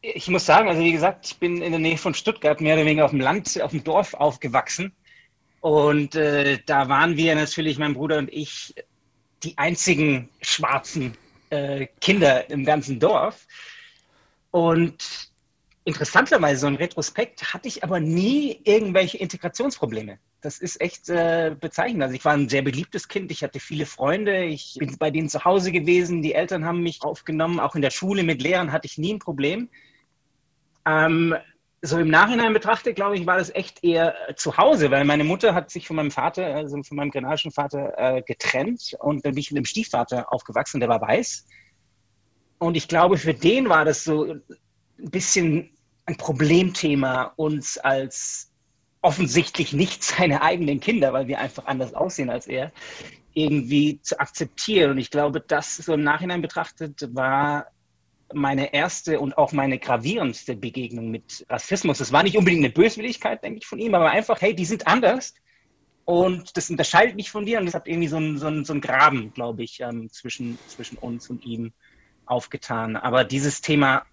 Ich 0.00 0.26
muss 0.26 0.44
sagen, 0.44 0.68
also 0.68 0.82
wie 0.82 0.90
gesagt, 0.90 1.26
ich 1.26 1.36
bin 1.36 1.62
in 1.62 1.70
der 1.70 1.80
Nähe 1.80 1.96
von 1.96 2.12
Stuttgart, 2.12 2.60
mehr 2.60 2.74
oder 2.74 2.86
weniger 2.86 3.04
auf 3.04 3.12
dem 3.12 3.20
Land, 3.20 3.62
auf 3.62 3.70
dem 3.70 3.84
Dorf 3.84 4.14
aufgewachsen. 4.14 4.92
Und 5.60 6.16
äh, 6.16 6.58
da 6.66 6.88
waren 6.88 7.16
wir 7.16 7.36
natürlich, 7.36 7.78
mein 7.78 7.94
Bruder 7.94 8.18
und 8.18 8.32
ich, 8.32 8.74
die 9.42 9.56
einzigen 9.58 10.28
schwarzen 10.40 11.16
äh, 11.50 11.86
Kinder 12.00 12.48
im 12.50 12.64
ganzen 12.64 12.98
Dorf. 12.98 13.46
Und 14.50 15.30
interessanterweise, 15.84 16.60
so 16.60 16.66
ein 16.66 16.76
Retrospekt 16.76 17.52
hatte 17.52 17.68
ich 17.68 17.82
aber 17.82 18.00
nie 18.00 18.60
irgendwelche 18.64 19.18
Integrationsprobleme. 19.18 20.18
Das 20.40 20.58
ist 20.58 20.80
echt 20.80 21.08
äh, 21.08 21.54
bezeichnend. 21.58 22.02
Also 22.02 22.14
ich 22.14 22.24
war 22.24 22.32
ein 22.32 22.48
sehr 22.48 22.62
beliebtes 22.62 23.08
Kind, 23.08 23.30
ich 23.30 23.42
hatte 23.42 23.60
viele 23.60 23.86
Freunde, 23.86 24.44
ich 24.44 24.76
bin 24.78 24.96
bei 24.98 25.10
denen 25.10 25.28
zu 25.28 25.44
Hause 25.44 25.72
gewesen, 25.72 26.22
die 26.22 26.34
Eltern 26.34 26.64
haben 26.64 26.82
mich 26.82 27.02
aufgenommen, 27.02 27.60
auch 27.60 27.74
in 27.74 27.82
der 27.82 27.90
Schule 27.90 28.22
mit 28.24 28.42
Lehrern 28.42 28.72
hatte 28.72 28.86
ich 28.86 28.98
nie 28.98 29.14
ein 29.14 29.18
Problem. 29.18 29.68
Ähm, 30.84 31.36
so 31.84 31.98
im 31.98 32.08
Nachhinein 32.08 32.52
betrachtet, 32.52 32.94
glaube 32.94 33.16
ich, 33.16 33.26
war 33.26 33.38
das 33.38 33.52
echt 33.54 33.82
eher 33.82 34.14
äh, 34.28 34.34
zu 34.36 34.56
Hause, 34.56 34.90
weil 34.92 35.04
meine 35.04 35.24
Mutter 35.24 35.52
hat 35.52 35.70
sich 35.70 35.88
von 35.88 35.96
meinem 35.96 36.12
Vater, 36.12 36.54
also 36.54 36.80
von 36.82 36.96
meinem 36.96 37.10
grenadischen 37.10 37.50
Vater, 37.50 37.92
äh, 37.98 38.22
getrennt 38.22 38.94
und 39.00 39.24
dann 39.24 39.32
bin 39.32 39.40
ich 39.40 39.50
mit 39.50 39.58
einem 39.58 39.64
Stiefvater 39.64 40.32
aufgewachsen, 40.32 40.78
der 40.78 40.88
war 40.88 41.00
weiß. 41.00 41.44
Und 42.58 42.76
ich 42.76 42.86
glaube, 42.86 43.18
für 43.18 43.34
den 43.34 43.68
war 43.68 43.84
das 43.84 44.04
so 44.04 44.32
ein 44.32 44.42
bisschen 45.10 45.70
ein 46.06 46.16
Problemthema, 46.16 47.32
uns 47.34 47.78
als 47.78 48.52
offensichtlich 49.00 49.72
nicht 49.72 50.04
seine 50.04 50.40
eigenen 50.40 50.78
Kinder, 50.78 51.12
weil 51.12 51.26
wir 51.26 51.40
einfach 51.40 51.66
anders 51.66 51.94
aussehen 51.94 52.30
als 52.30 52.46
er, 52.46 52.70
irgendwie 53.34 54.00
zu 54.02 54.20
akzeptieren. 54.20 54.92
Und 54.92 54.98
ich 54.98 55.10
glaube, 55.10 55.40
das 55.40 55.78
so 55.78 55.94
im 55.94 56.04
Nachhinein 56.04 56.42
betrachtet 56.42 57.08
war 57.12 57.66
meine 58.34 58.72
erste 58.74 59.20
und 59.20 59.36
auch 59.38 59.52
meine 59.52 59.78
gravierendste 59.78 60.56
Begegnung 60.56 61.10
mit 61.10 61.46
Rassismus. 61.48 62.00
Es 62.00 62.12
war 62.12 62.22
nicht 62.22 62.36
unbedingt 62.36 62.64
eine 62.64 62.72
Böswilligkeit, 62.72 63.42
denke 63.42 63.58
ich, 63.58 63.66
von 63.66 63.78
ihm, 63.78 63.94
aber 63.94 64.10
einfach, 64.10 64.40
hey, 64.40 64.54
die 64.54 64.64
sind 64.64 64.86
anders 64.86 65.34
und 66.04 66.56
das 66.56 66.70
unterscheidet 66.70 67.16
mich 67.16 67.30
von 67.30 67.46
dir 67.46 67.58
und 67.58 67.66
das 67.66 67.74
hat 67.74 67.86
irgendwie 67.86 68.08
so 68.08 68.16
einen 68.16 68.38
so 68.38 68.64
so 68.64 68.72
ein 68.74 68.80
Graben, 68.80 69.32
glaube 69.32 69.62
ich, 69.62 69.80
ähm, 69.80 70.10
zwischen, 70.10 70.58
zwischen 70.66 70.98
uns 70.98 71.30
und 71.30 71.44
ihm 71.44 71.72
aufgetan. 72.26 72.96
Aber 72.96 73.24
dieses 73.24 73.60
Thema 73.60 74.04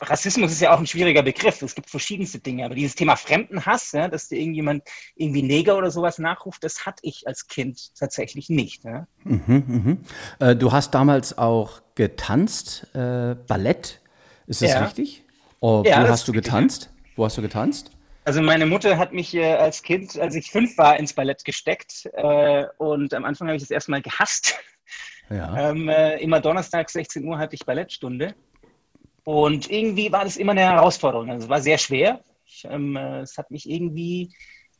Rassismus 0.00 0.52
ist 0.52 0.60
ja 0.60 0.74
auch 0.74 0.78
ein 0.78 0.86
schwieriger 0.86 1.22
Begriff. 1.22 1.62
Es 1.62 1.74
gibt 1.74 1.90
verschiedenste 1.90 2.38
Dinge, 2.38 2.64
aber 2.64 2.74
dieses 2.74 2.94
Thema 2.94 3.16
Fremdenhass, 3.16 3.92
ja, 3.92 4.08
dass 4.08 4.28
dir 4.28 4.38
irgendjemand 4.38 4.82
irgendwie 5.14 5.42
Neger 5.42 5.76
oder 5.76 5.90
sowas 5.90 6.18
nachruft, 6.18 6.64
das 6.64 6.86
hatte 6.86 7.00
ich 7.02 7.26
als 7.26 7.48
Kind 7.48 7.94
tatsächlich 7.94 8.48
nicht. 8.48 8.84
Ja. 8.84 9.06
Mhm, 9.24 10.00
mh. 10.38 10.46
äh, 10.46 10.56
du 10.56 10.72
hast 10.72 10.94
damals 10.94 11.36
auch 11.38 11.82
getanzt, 11.94 12.86
äh, 12.94 13.34
Ballett, 13.46 14.00
ist 14.46 14.62
das 14.62 14.70
ja. 14.70 14.84
richtig? 14.84 15.24
Oh, 15.60 15.82
wo 15.84 15.90
hast 15.90 16.28
du 16.28 16.32
getanzt? 16.32 16.90
Wo 17.16 17.24
hast 17.24 17.38
du 17.38 17.42
getanzt? 17.42 17.90
Also 18.24 18.42
meine 18.42 18.66
Mutter 18.66 18.98
hat 18.98 19.12
mich 19.12 19.34
äh, 19.34 19.54
als 19.54 19.82
Kind, 19.82 20.18
als 20.18 20.34
ich 20.34 20.50
fünf 20.50 20.76
war, 20.78 20.98
ins 20.98 21.12
Ballett 21.12 21.44
gesteckt 21.44 22.10
äh, 22.12 22.64
und 22.78 23.14
am 23.14 23.24
Anfang 23.24 23.48
habe 23.48 23.56
ich 23.56 23.62
das 23.62 23.70
erstmal 23.70 24.02
gehasst. 24.02 24.54
Ja. 25.30 25.70
Ähm, 25.70 25.88
äh, 25.88 26.18
immer 26.18 26.40
Donnerstag 26.40 26.88
16 26.88 27.24
Uhr 27.24 27.38
hatte 27.38 27.54
ich 27.54 27.66
Ballettstunde 27.66 28.34
und 29.26 29.68
irgendwie 29.68 30.12
war 30.12 30.22
das 30.22 30.36
immer 30.36 30.52
eine 30.52 30.60
Herausforderung. 30.60 31.28
Also 31.30 31.46
es 31.46 31.50
war 31.50 31.60
sehr 31.60 31.78
schwer. 31.78 32.20
Ich, 32.46 32.64
ähm, 32.70 32.94
äh, 32.94 33.22
es 33.22 33.36
hat 33.36 33.50
mich 33.50 33.68
irgendwie 33.68 34.30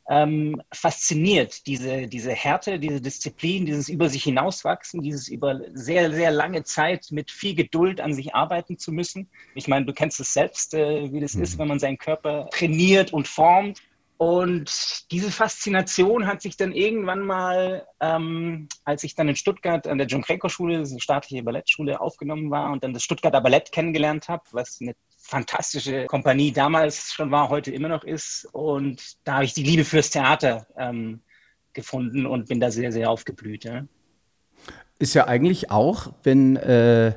ähm, 0.09 0.61
fasziniert, 0.71 1.67
diese, 1.67 2.07
diese 2.07 2.31
Härte, 2.31 2.79
diese 2.79 3.01
Disziplin, 3.01 3.65
dieses 3.65 3.89
über 3.89 4.07
sich 4.07 4.23
hinauswachsen, 4.23 5.01
dieses 5.01 5.27
über 5.27 5.59
sehr, 5.73 6.13
sehr 6.13 6.31
lange 6.31 6.63
Zeit 6.63 7.07
mit 7.11 7.29
viel 7.29 7.55
Geduld 7.55 7.99
an 7.99 8.13
sich 8.13 8.35
arbeiten 8.35 8.77
zu 8.77 8.93
müssen. 8.93 9.29
Ich 9.53 9.67
meine, 9.67 9.85
du 9.85 9.91
kennst 9.91 10.21
es 10.21 10.33
selbst, 10.33 10.73
äh, 10.73 11.11
wie 11.11 11.19
das 11.19 11.33
mhm. 11.33 11.43
ist, 11.43 11.59
wenn 11.59 11.67
man 11.67 11.79
seinen 11.79 11.97
Körper 11.97 12.49
trainiert 12.49 13.11
und 13.11 13.27
formt. 13.27 13.81
Und 14.17 15.11
diese 15.11 15.31
Faszination 15.31 16.25
hat 16.25 16.41
sich 16.41 16.57
dann 16.57 16.71
irgendwann 16.71 17.19
mal, 17.19 17.85
ähm, 18.01 18.67
als 18.83 19.03
ich 19.03 19.13
dann 19.13 19.29
in 19.29 19.35
Stuttgart 19.35 19.87
an 19.87 19.99
der 19.99 20.07
John 20.07 20.23
Krenko 20.23 20.49
Schule, 20.49 20.79
das 20.79 20.87
ist 20.87 20.93
eine 20.93 21.01
staatliche 21.01 21.43
Ballettschule, 21.43 22.01
aufgenommen 22.01 22.49
war 22.49 22.71
und 22.71 22.83
dann 22.83 22.93
das 22.93 23.03
Stuttgarter 23.03 23.41
Ballett 23.41 23.71
kennengelernt 23.71 24.27
habe, 24.27 24.43
was 24.53 24.79
eine 24.81 24.95
fantastische 25.19 26.05
Kompanie 26.07 26.51
damals 26.51 27.13
schon 27.13 27.29
war, 27.29 27.49
heute 27.49 27.69
immer 27.71 27.89
noch 27.89 28.03
ist. 28.03 28.47
Und 28.53 29.17
da 29.23 29.35
habe 29.35 29.45
ich 29.45 29.53
die 29.53 29.63
Liebe 29.63 29.85
fürs 29.85 30.09
Theater 30.09 30.65
ähm, 30.77 31.21
gefunden 31.73 32.25
und 32.25 32.47
bin 32.47 32.59
da 32.59 32.71
sehr, 32.71 32.91
sehr 32.91 33.11
aufgeblüht. 33.11 33.65
Ja. 33.65 33.85
Ist 34.97 35.13
ja 35.13 35.27
eigentlich 35.27 35.69
auch, 35.69 36.11
wenn, 36.23 36.55
äh, 36.55 37.13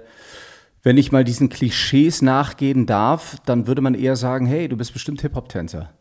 wenn 0.83 0.99
ich 0.99 1.13
mal 1.13 1.25
diesen 1.25 1.49
Klischees 1.49 2.21
nachgehen 2.21 2.85
darf, 2.85 3.39
dann 3.47 3.67
würde 3.67 3.81
man 3.81 3.95
eher 3.95 4.17
sagen, 4.17 4.45
hey, 4.45 4.69
du 4.69 4.77
bist 4.77 4.93
bestimmt 4.93 5.23
Hip-Hop-Tänzer. 5.23 5.95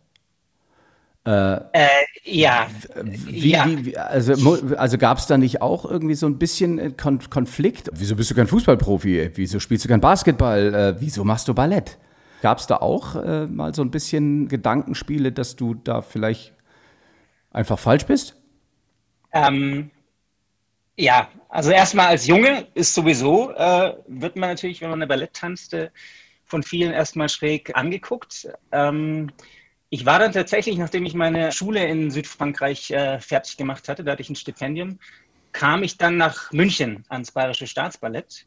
Äh, 1.26 1.56
äh, 1.74 1.88
ja. 2.24 2.68
Wie, 3.04 3.52
ja. 3.52 3.68
Wie, 3.68 3.98
also 3.98 4.34
also 4.78 4.98
gab 4.98 5.18
es 5.18 5.28
da 5.28 5.38
nicht 5.38 5.62
auch 5.62 5.86
irgendwie 5.86 6.16
so 6.16 6.26
ein 6.26 6.40
bisschen 6.40 6.80
äh, 6.80 6.92
Kon 6.92 7.20
Konflikt? 7.30 7.90
Wieso 7.94 8.16
bist 8.16 8.32
du 8.32 8.36
kein 8.36 8.48
Fußballprofi? 8.48 9.32
Wieso 9.36 9.60
spielst 9.60 9.86
du 9.86 9.90
kein 9.90 10.02
Basketball? 10.02 10.74
Äh, 10.74 11.02
wieso 11.02 11.24
machst 11.24 11.48
du 11.48 11.54
Ballett? 11.54 11.98
Gab 12.42 12.60
es 12.60 12.68
da 12.68 12.78
auch 12.78 13.16
äh, 13.16 13.48
mal 13.48 13.76
so 13.76 13.82
ein 13.82 13.92
bisschen 13.92 14.48
Gedankenspiele, 14.48 15.32
dass 15.32 15.58
du 15.58 15.74
da 15.74 16.02
vielleicht 16.02 16.54
einfach 17.52 17.78
falsch 17.78 18.06
bist? 18.06 18.38
Ähm, 19.34 19.92
ja, 20.98 21.28
also 21.50 21.72
erstmal 21.72 22.08
als 22.08 22.28
Junge 22.28 22.68
ist 22.76 22.94
sowieso, 22.94 23.52
äh, 23.52 23.94
wird 24.08 24.38
man 24.38 24.50
natürlich, 24.50 24.82
wenn 24.82 24.90
man 24.90 25.00
eine 25.00 25.08
Ballett 25.08 25.34
tanzt, 25.34 25.76
von 26.46 26.64
vielen 26.64 26.92
erstmal 26.92 27.30
schräg 27.30 27.76
angeguckt. 27.76 28.48
Ähm, 28.72 29.32
ich 29.90 30.06
war 30.06 30.20
dann 30.20 30.32
tatsächlich, 30.32 30.78
nachdem 30.78 31.06
ich 31.06 31.14
meine 31.14 31.52
Schule 31.52 31.86
in 31.86 32.12
Südfrankreich 32.12 32.92
äh, 32.92 33.20
fertig 33.20 33.58
gemacht 33.58 33.90
hatte, 33.90 34.04
da 34.04 34.12
hatte 34.12 34.22
ich 34.22 34.30
ein 34.30 34.36
Stipendium, 34.36 35.00
kam 35.52 35.84
ich 35.84 35.98
dann 35.98 36.18
nach 36.18 36.52
München 36.52 37.04
ans 37.10 37.32
Bayerische 37.32 37.66
Staatsballett 37.66 38.46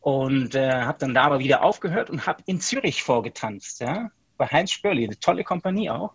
und 0.00 0.54
äh, 0.54 0.70
habe 0.70 0.98
dann 0.98 1.14
da 1.14 1.24
aber 1.24 1.38
wieder 1.38 1.62
aufgehört 1.62 2.10
und 2.10 2.26
habe 2.26 2.42
in 2.46 2.60
Zürich 2.60 3.02
vorgetanzt, 3.02 3.80
ja, 3.80 4.10
bei 4.36 4.46
Heinz 4.46 4.70
Spörli, 4.70 5.04
eine 5.04 5.18
tolle 5.18 5.42
Kompanie 5.42 5.90
auch. 5.90 6.12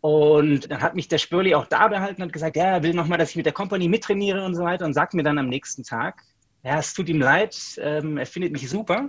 Und 0.00 0.70
dann 0.70 0.80
hat 0.80 0.94
mich 0.94 1.08
der 1.08 1.18
Spörli 1.18 1.54
auch 1.54 1.66
da 1.66 1.86
behalten 1.88 2.22
und 2.22 2.32
gesagt, 2.32 2.56
ja, 2.56 2.64
er 2.64 2.82
will 2.82 2.94
nochmal, 2.94 3.18
dass 3.18 3.30
ich 3.30 3.36
mit 3.36 3.46
der 3.46 3.52
Kompanie 3.52 3.88
mittrainiere 3.88 4.44
und 4.44 4.54
so 4.54 4.64
weiter 4.64 4.84
und 4.84 4.94
sagt 4.94 5.14
mir 5.14 5.22
dann 5.22 5.38
am 5.38 5.48
nächsten 5.48 5.82
Tag, 5.82 6.22
ja, 6.64 6.78
es 6.78 6.94
tut 6.94 7.08
ihm 7.08 7.20
leid, 7.20 7.56
ähm, 7.78 8.16
er 8.16 8.26
findet 8.26 8.52
mich 8.52 8.68
super, 8.68 9.08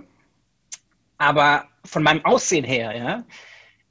aber 1.18 1.68
von 1.84 2.02
meinem 2.02 2.24
Aussehen 2.24 2.64
her, 2.64 2.96
ja, 2.96 3.24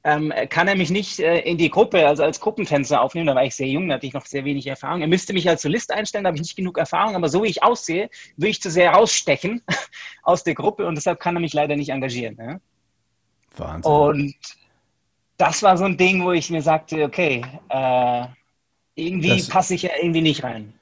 ähm, 0.04 0.32
kann 0.50 0.68
er 0.68 0.76
mich 0.76 0.90
nicht 0.90 1.18
äh, 1.18 1.40
in 1.40 1.56
die 1.56 1.70
Gruppe, 1.70 2.06
also 2.06 2.22
als 2.22 2.38
Gruppentänzer 2.38 3.00
aufnehmen. 3.00 3.26
Da 3.26 3.34
war 3.34 3.44
ich 3.44 3.54
sehr 3.54 3.66
jung, 3.66 3.88
da 3.88 3.94
hatte 3.94 4.06
ich 4.06 4.12
noch 4.12 4.26
sehr 4.26 4.44
wenig 4.44 4.66
Erfahrung. 4.66 5.00
Er 5.00 5.08
müsste 5.08 5.32
mich 5.32 5.48
als 5.48 5.62
Solist 5.62 5.90
einstellen, 5.90 6.24
da 6.24 6.28
habe 6.28 6.36
ich 6.36 6.42
nicht 6.42 6.56
genug 6.56 6.76
Erfahrung, 6.76 7.16
aber 7.16 7.30
so 7.30 7.42
wie 7.42 7.48
ich 7.48 7.62
aussehe, 7.62 8.10
würde 8.36 8.50
ich 8.50 8.60
zu 8.60 8.70
sehr 8.70 8.92
rausstechen 8.92 9.62
aus 10.22 10.44
der 10.44 10.54
Gruppe 10.54 10.86
und 10.86 10.94
deshalb 10.94 11.20
kann 11.20 11.36
er 11.36 11.40
mich 11.40 11.54
leider 11.54 11.74
nicht 11.74 11.88
engagieren. 11.88 12.36
Ja? 12.38 12.60
Wahnsinn. 13.56 13.92
Und 13.92 14.34
das 15.38 15.62
war 15.62 15.78
so 15.78 15.84
ein 15.84 15.96
Ding, 15.96 16.22
wo 16.22 16.32
ich 16.32 16.50
mir 16.50 16.62
sagte, 16.62 17.02
okay, 17.04 17.42
äh, 17.70 18.26
irgendwie 18.94 19.42
passe 19.44 19.74
ich 19.74 19.82
ja 19.82 19.90
irgendwie 20.00 20.22
nicht 20.22 20.44
rein. 20.44 20.74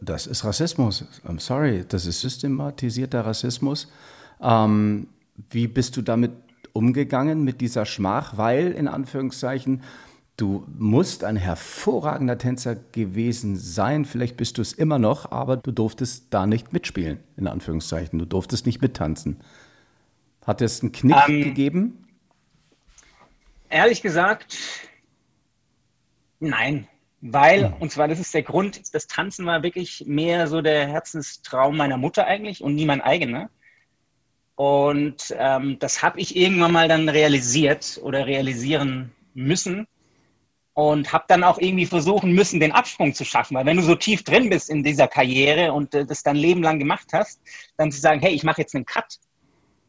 Das 0.00 0.28
ist 0.28 0.44
Rassismus. 0.44 1.04
I'm 1.26 1.40
sorry, 1.40 1.84
das 1.86 2.06
ist 2.06 2.20
systematisierter 2.20 3.26
Rassismus. 3.26 3.90
Ähm, 4.40 5.08
wie 5.50 5.66
bist 5.66 5.96
du 5.96 6.02
damit 6.02 6.30
umgegangen 6.72 7.44
mit 7.44 7.60
dieser 7.60 7.86
Schmach, 7.86 8.36
weil 8.36 8.72
in 8.72 8.88
Anführungszeichen 8.88 9.82
du 10.36 10.66
musst 10.78 11.24
ein 11.24 11.36
hervorragender 11.36 12.38
Tänzer 12.38 12.74
gewesen 12.74 13.56
sein, 13.56 14.04
vielleicht 14.04 14.36
bist 14.36 14.58
du 14.58 14.62
es 14.62 14.72
immer 14.72 14.98
noch, 14.98 15.30
aber 15.30 15.56
du 15.56 15.70
durftest 15.70 16.26
da 16.30 16.46
nicht 16.46 16.72
mitspielen, 16.72 17.20
in 17.36 17.46
Anführungszeichen, 17.46 18.18
du 18.18 18.24
durftest 18.24 18.66
nicht 18.66 18.80
mittanzen. 18.80 19.40
Hat 20.46 20.60
es 20.60 20.82
einen 20.82 20.92
Knick 20.92 21.28
ähm, 21.28 21.42
gegeben? 21.42 22.08
Ehrlich 23.68 24.02
gesagt, 24.02 24.58
nein. 26.40 26.88
Weil, 27.20 27.68
hm. 27.68 27.74
und 27.78 27.92
zwar 27.92 28.08
das 28.08 28.18
ist 28.18 28.34
der 28.34 28.42
Grund, 28.42 28.94
das 28.94 29.06
Tanzen 29.06 29.46
war 29.46 29.62
wirklich 29.62 30.04
mehr 30.06 30.48
so 30.48 30.60
der 30.60 30.88
Herzenstraum 30.88 31.76
meiner 31.76 31.96
Mutter 31.96 32.26
eigentlich 32.26 32.64
und 32.64 32.74
nie 32.74 32.84
mein 32.84 33.00
eigener. 33.00 33.48
Und 34.62 35.34
ähm, 35.36 35.76
das 35.80 36.04
habe 36.04 36.20
ich 36.20 36.36
irgendwann 36.36 36.70
mal 36.70 36.86
dann 36.86 37.08
realisiert 37.08 37.98
oder 38.00 38.26
realisieren 38.26 39.10
müssen 39.34 39.88
und 40.74 41.12
habe 41.12 41.24
dann 41.26 41.42
auch 41.42 41.58
irgendwie 41.58 41.84
versuchen 41.84 42.30
müssen, 42.32 42.60
den 42.60 42.70
Absprung 42.70 43.12
zu 43.12 43.24
schaffen. 43.24 43.56
Weil 43.56 43.66
wenn 43.66 43.78
du 43.78 43.82
so 43.82 43.96
tief 43.96 44.22
drin 44.22 44.50
bist 44.50 44.70
in 44.70 44.84
dieser 44.84 45.08
Karriere 45.08 45.72
und 45.72 45.92
äh, 45.96 46.06
das 46.06 46.22
dein 46.22 46.36
Leben 46.36 46.62
lang 46.62 46.78
gemacht 46.78 47.08
hast, 47.12 47.40
dann 47.76 47.90
zu 47.90 48.00
sagen, 48.00 48.20
hey, 48.20 48.32
ich 48.34 48.44
mache 48.44 48.60
jetzt 48.60 48.76
einen 48.76 48.86
Cut 48.86 49.18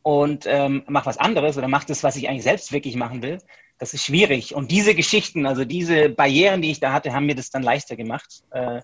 und 0.01 0.45
ähm, 0.47 0.81
mach 0.87 1.05
was 1.05 1.19
anderes 1.19 1.55
oder 1.55 1.67
mach 1.67 1.83
das, 1.83 2.03
was 2.03 2.15
ich 2.15 2.27
eigentlich 2.27 2.41
selbst 2.41 2.71
wirklich 2.71 2.95
machen 2.95 3.21
will, 3.21 3.37
das 3.77 3.93
ist 3.93 4.03
schwierig. 4.03 4.55
Und 4.55 4.71
diese 4.71 4.95
Geschichten, 4.95 5.45
also 5.45 5.65
diese 5.65 6.09
Barrieren, 6.09 6.63
die 6.63 6.71
ich 6.71 6.79
da 6.79 6.93
hatte, 6.93 7.13
haben 7.13 7.27
mir 7.27 7.35
das 7.35 7.51
dann 7.51 7.61
leichter 7.61 7.95
gemacht. 7.95 8.41
Äh, 8.49 8.77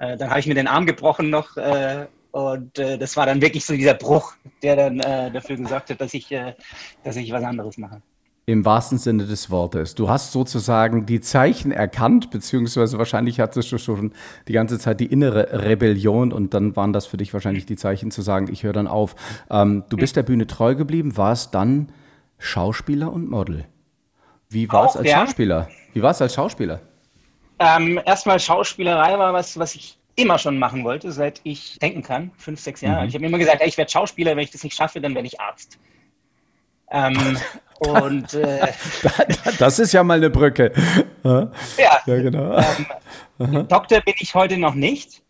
äh, 0.00 0.16
dann 0.16 0.30
habe 0.30 0.40
ich 0.40 0.48
mir 0.48 0.54
den 0.54 0.66
Arm 0.66 0.86
gebrochen 0.86 1.30
noch 1.30 1.56
äh, 1.56 2.08
und 2.34 2.80
äh, 2.80 2.98
das 2.98 3.16
war 3.16 3.26
dann 3.26 3.40
wirklich 3.40 3.64
so 3.64 3.74
dieser 3.74 3.94
Bruch, 3.94 4.34
der 4.60 4.74
dann 4.74 4.98
äh, 4.98 5.30
dafür 5.30 5.54
gesorgt 5.54 5.90
hat, 5.90 6.00
dass 6.00 6.14
ich, 6.14 6.32
äh, 6.32 6.54
dass 7.04 7.14
ich 7.14 7.30
was 7.30 7.44
anderes 7.44 7.78
mache. 7.78 8.02
Im 8.46 8.64
wahrsten 8.64 8.98
Sinne 8.98 9.24
des 9.24 9.52
Wortes. 9.52 9.94
Du 9.94 10.08
hast 10.08 10.32
sozusagen 10.32 11.06
die 11.06 11.20
Zeichen 11.20 11.70
erkannt, 11.70 12.32
beziehungsweise 12.32 12.98
wahrscheinlich 12.98 13.38
hattest 13.38 13.70
du 13.70 13.78
schon 13.78 14.12
die 14.48 14.52
ganze 14.52 14.80
Zeit 14.80 14.98
die 14.98 15.06
innere 15.06 15.62
Rebellion 15.64 16.32
und 16.32 16.54
dann 16.54 16.74
waren 16.74 16.92
das 16.92 17.06
für 17.06 17.18
dich 17.18 17.32
wahrscheinlich 17.32 17.66
die 17.66 17.76
Zeichen 17.76 18.10
zu 18.10 18.20
sagen, 18.20 18.48
ich 18.50 18.64
höre 18.64 18.72
dann 18.72 18.88
auf. 18.88 19.14
Ähm, 19.48 19.84
du 19.88 19.96
bist 19.96 20.16
der 20.16 20.24
Bühne 20.24 20.48
treu 20.48 20.74
geblieben, 20.74 21.16
warst 21.16 21.54
dann 21.54 21.92
Schauspieler 22.38 23.12
und 23.12 23.30
Model. 23.30 23.64
Wie 24.50 24.68
war 24.72 24.86
es 24.86 24.96
als 24.96 25.08
ja. 25.08 25.20
Schauspieler? 25.20 25.68
Wie 25.92 26.02
war 26.02 26.10
es 26.10 26.20
als 26.20 26.34
Schauspieler? 26.34 26.80
Ähm, 27.60 28.00
erstmal 28.04 28.40
Schauspielerei 28.40 29.16
war 29.16 29.32
was, 29.32 29.56
was 29.56 29.76
ich 29.76 29.96
immer 30.16 30.38
schon 30.38 30.58
machen 30.58 30.84
wollte, 30.84 31.12
seit 31.12 31.40
ich 31.44 31.78
denken 31.80 32.02
kann, 32.02 32.30
fünf, 32.36 32.60
sechs 32.60 32.80
Jahre. 32.80 33.02
Mhm. 33.02 33.08
Ich 33.08 33.14
habe 33.14 33.26
immer 33.26 33.38
gesagt, 33.38 33.60
ey, 33.60 33.68
ich 33.68 33.76
werde 33.76 33.90
Schauspieler, 33.90 34.36
wenn 34.36 34.44
ich 34.44 34.50
das 34.50 34.62
nicht 34.62 34.76
schaffe, 34.76 35.00
dann 35.00 35.14
werde 35.14 35.26
ich 35.26 35.40
Arzt. 35.40 35.78
Ähm, 36.90 37.38
und 37.78 38.34
äh, 38.34 38.68
das 39.58 39.78
ist 39.78 39.92
ja 39.92 40.04
mal 40.04 40.18
eine 40.18 40.30
Brücke. 40.30 40.72
Ja, 41.26 41.50
ja 42.04 42.20
genau. 42.20 42.62
Ähm, 43.38 43.66
Doktor 43.66 44.02
bin 44.02 44.12
ich 44.18 44.34
heute 44.34 44.58
noch 44.58 44.74
nicht. 44.74 45.22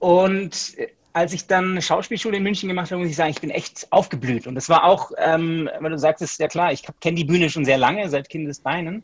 Und 0.00 0.76
als 1.14 1.32
ich 1.32 1.46
dann 1.46 1.80
Schauspielschule 1.80 2.36
in 2.36 2.42
München 2.42 2.68
gemacht 2.68 2.90
habe, 2.90 3.00
muss 3.00 3.08
ich 3.08 3.16
sagen, 3.16 3.30
ich 3.30 3.40
bin 3.40 3.48
echt 3.48 3.90
aufgeblüht. 3.90 4.46
Und 4.46 4.54
das 4.54 4.68
war 4.68 4.84
auch, 4.84 5.12
ähm, 5.16 5.70
weil 5.80 5.92
du 5.92 5.98
sagst, 5.98 6.20
ist 6.20 6.38
ja 6.38 6.46
klar, 6.46 6.72
ich 6.72 6.82
kenne 7.00 7.16
die 7.16 7.24
Bühne 7.24 7.48
schon 7.48 7.64
sehr 7.64 7.78
lange, 7.78 8.10
seit 8.10 8.28
Kindesbeinen. 8.28 9.02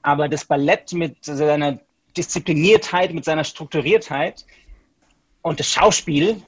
Aber 0.00 0.26
das 0.26 0.46
Ballett 0.46 0.90
mit 0.94 1.22
seiner 1.22 1.78
Diszipliniertheit, 2.16 3.12
mit 3.12 3.24
seiner 3.24 3.44
Strukturiertheit 3.44 4.44
und 5.42 5.60
das 5.60 5.70
Schauspiel, 5.70 6.42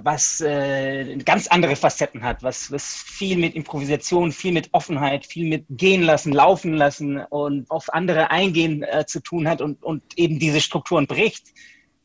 was 0.00 0.40
äh, 0.40 1.16
ganz 1.18 1.46
andere 1.46 1.76
Facetten 1.76 2.22
hat, 2.22 2.42
was, 2.42 2.70
was 2.72 2.84
viel 2.84 3.38
mit 3.38 3.54
Improvisation, 3.54 4.32
viel 4.32 4.52
mit 4.52 4.68
Offenheit, 4.72 5.24
viel 5.24 5.48
mit 5.48 5.64
gehen 5.70 6.02
lassen, 6.02 6.32
laufen 6.32 6.74
lassen 6.74 7.18
und 7.30 7.70
auf 7.70 7.92
andere 7.92 8.30
eingehen 8.30 8.82
äh, 8.82 9.06
zu 9.06 9.20
tun 9.20 9.48
hat 9.48 9.60
und, 9.60 9.82
und 9.84 10.02
eben 10.18 10.38
diese 10.38 10.60
Strukturen 10.60 11.06
bricht. 11.06 11.48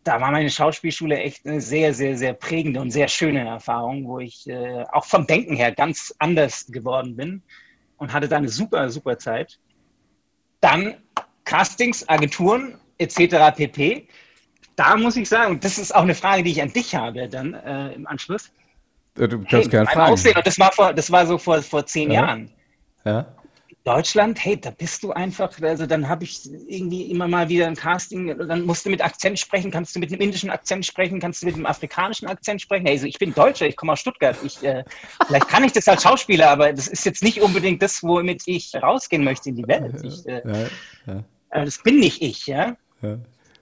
Da 0.03 0.21
war 0.21 0.31
meine 0.31 0.49
Schauspielschule 0.49 1.17
echt 1.17 1.47
eine 1.47 1.61
sehr, 1.61 1.93
sehr, 1.93 2.17
sehr 2.17 2.33
prägende 2.33 2.79
und 2.79 2.91
sehr 2.91 3.07
schöne 3.07 3.45
Erfahrung, 3.47 4.07
wo 4.07 4.19
ich 4.19 4.47
äh, 4.47 4.83
auch 4.91 5.05
vom 5.05 5.25
Denken 5.25 5.55
her 5.55 5.71
ganz 5.71 6.13
anders 6.19 6.67
geworden 6.67 7.15
bin 7.15 7.41
und 7.97 8.13
hatte 8.13 8.27
da 8.27 8.37
eine 8.37 8.49
super, 8.49 8.89
super 8.89 9.17
Zeit. 9.17 9.59
Dann 10.59 10.95
Castings, 11.45 12.07
Agenturen 12.07 12.79
etc. 13.03 13.55
pp 13.55 14.07
da 14.75 14.95
muss 14.95 15.15
ich 15.15 15.29
sagen, 15.29 15.59
das 15.59 15.77
ist 15.77 15.93
auch 15.93 16.01
eine 16.01 16.15
Frage, 16.15 16.43
die 16.43 16.51
ich 16.51 16.61
an 16.61 16.71
dich 16.73 16.95
habe 16.95 17.27
dann 17.27 17.53
äh, 17.53 17.93
im 17.93 18.07
Anschluss. 18.07 18.51
Du 19.15 19.27
kannst 19.27 19.51
hey, 19.51 19.67
gerne 19.67 19.87
fragen. 19.87 20.13
Aussehen, 20.13 20.35
und 20.35 20.47
das 20.47 20.57
war, 20.57 20.71
vor, 20.71 20.93
das 20.93 21.11
war 21.11 21.25
so 21.27 21.37
vor, 21.37 21.61
vor 21.61 21.85
zehn 21.85 22.11
ja. 22.11 22.21
Jahren. 22.21 22.51
Ja. 23.05 23.27
Deutschland, 23.83 24.43
hey, 24.43 24.59
da 24.59 24.71
bist 24.71 25.03
du 25.03 25.11
einfach, 25.11 25.61
also 25.61 25.85
dann 25.85 26.07
habe 26.07 26.23
ich 26.23 26.49
irgendwie 26.69 27.11
immer 27.11 27.27
mal 27.27 27.49
wieder 27.49 27.67
ein 27.67 27.75
Casting, 27.75 28.35
dann 28.47 28.65
musst 28.65 28.85
du 28.85 28.89
mit 28.89 29.03
Akzent 29.03 29.37
sprechen, 29.37 29.71
kannst 29.71 29.93
du 29.93 29.99
mit 29.99 30.09
einem 30.09 30.21
indischen 30.21 30.49
Akzent 30.49 30.85
sprechen, 30.85 31.19
kannst 31.19 31.41
du 31.41 31.47
mit 31.47 31.55
einem 31.55 31.65
afrikanischen 31.65 32.29
Akzent 32.29 32.61
sprechen. 32.61 32.85
Hey, 32.85 32.95
also 32.95 33.07
ich 33.07 33.19
bin 33.19 33.33
Deutscher, 33.33 33.67
ich 33.67 33.75
komme 33.75 33.91
aus 33.91 33.99
Stuttgart. 33.99 34.37
Ich, 34.41 34.63
äh, 34.63 34.85
vielleicht 35.27 35.49
kann 35.49 35.65
ich 35.65 35.73
das 35.73 35.87
als 35.89 36.01
Schauspieler, 36.01 36.49
aber 36.49 36.71
das 36.71 36.87
ist 36.87 37.05
jetzt 37.05 37.21
nicht 37.21 37.41
unbedingt 37.41 37.81
das, 37.81 38.01
womit 38.01 38.43
ich 38.45 38.73
rausgehen 38.73 39.23
möchte 39.23 39.49
in 39.49 39.57
die 39.57 39.67
Welt. 39.67 40.01
Ich, 40.01 40.25
äh, 40.27 40.41
ja, 40.45 41.13
ja. 41.13 41.23
Äh, 41.49 41.65
das 41.65 41.77
bin 41.83 41.99
nicht 41.99 42.21
ich, 42.21 42.47
ja. 42.47 42.77
Ja. 43.03 43.17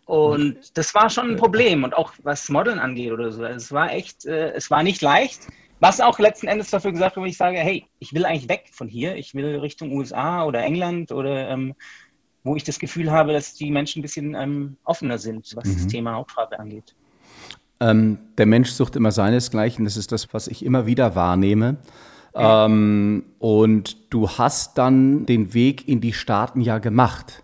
Und 0.05 0.77
das 0.77 0.93
war 0.93 1.09
schon 1.09 1.31
ein 1.31 1.37
Problem. 1.37 1.83
Und 1.83 1.95
auch 1.95 2.13
was 2.23 2.49
Modeln 2.49 2.79
angeht 2.79 3.11
oder 3.11 3.31
so. 3.31 3.45
Es 3.45 3.71
war 3.71 3.93
echt, 3.93 4.25
äh, 4.25 4.51
es 4.51 4.69
war 4.69 4.83
nicht 4.83 5.01
leicht. 5.01 5.47
Was 5.79 5.99
auch 5.99 6.19
letzten 6.19 6.47
Endes 6.47 6.69
dafür 6.69 6.91
gesagt 6.91 7.17
wo 7.17 7.25
ich 7.25 7.37
sage, 7.37 7.57
hey, 7.57 7.87
ich 7.99 8.13
will 8.13 8.25
eigentlich 8.25 8.49
weg 8.49 8.69
von 8.71 8.87
hier. 8.87 9.15
Ich 9.15 9.33
will 9.33 9.57
Richtung 9.59 9.91
USA 9.93 10.43
oder 10.43 10.61
England 10.63 11.11
oder 11.11 11.49
ähm, 11.49 11.75
wo 12.43 12.55
ich 12.55 12.63
das 12.63 12.77
Gefühl 12.77 13.11
habe, 13.11 13.33
dass 13.33 13.53
die 13.53 13.71
Menschen 13.71 13.99
ein 13.99 14.01
bisschen 14.01 14.35
ähm, 14.35 14.77
offener 14.83 15.17
sind, 15.17 15.55
was 15.55 15.65
mhm. 15.65 15.73
das 15.75 15.87
Thema 15.87 16.13
Hautfarbe 16.13 16.59
angeht. 16.59 16.93
Ähm, 17.79 18.19
der 18.37 18.45
Mensch 18.45 18.71
sucht 18.71 18.95
immer 18.95 19.11
seinesgleichen. 19.11 19.85
Das 19.85 19.97
ist 19.97 20.11
das, 20.11 20.33
was 20.33 20.47
ich 20.47 20.65
immer 20.65 20.85
wieder 20.85 21.15
wahrnehme. 21.15 21.77
Ja. 22.35 22.65
Ähm, 22.65 23.23
und 23.39 24.13
du 24.13 24.29
hast 24.29 24.77
dann 24.77 25.25
den 25.25 25.53
Weg 25.53 25.87
in 25.87 26.01
die 26.01 26.13
Staaten 26.13 26.61
ja 26.61 26.77
gemacht. 26.77 27.43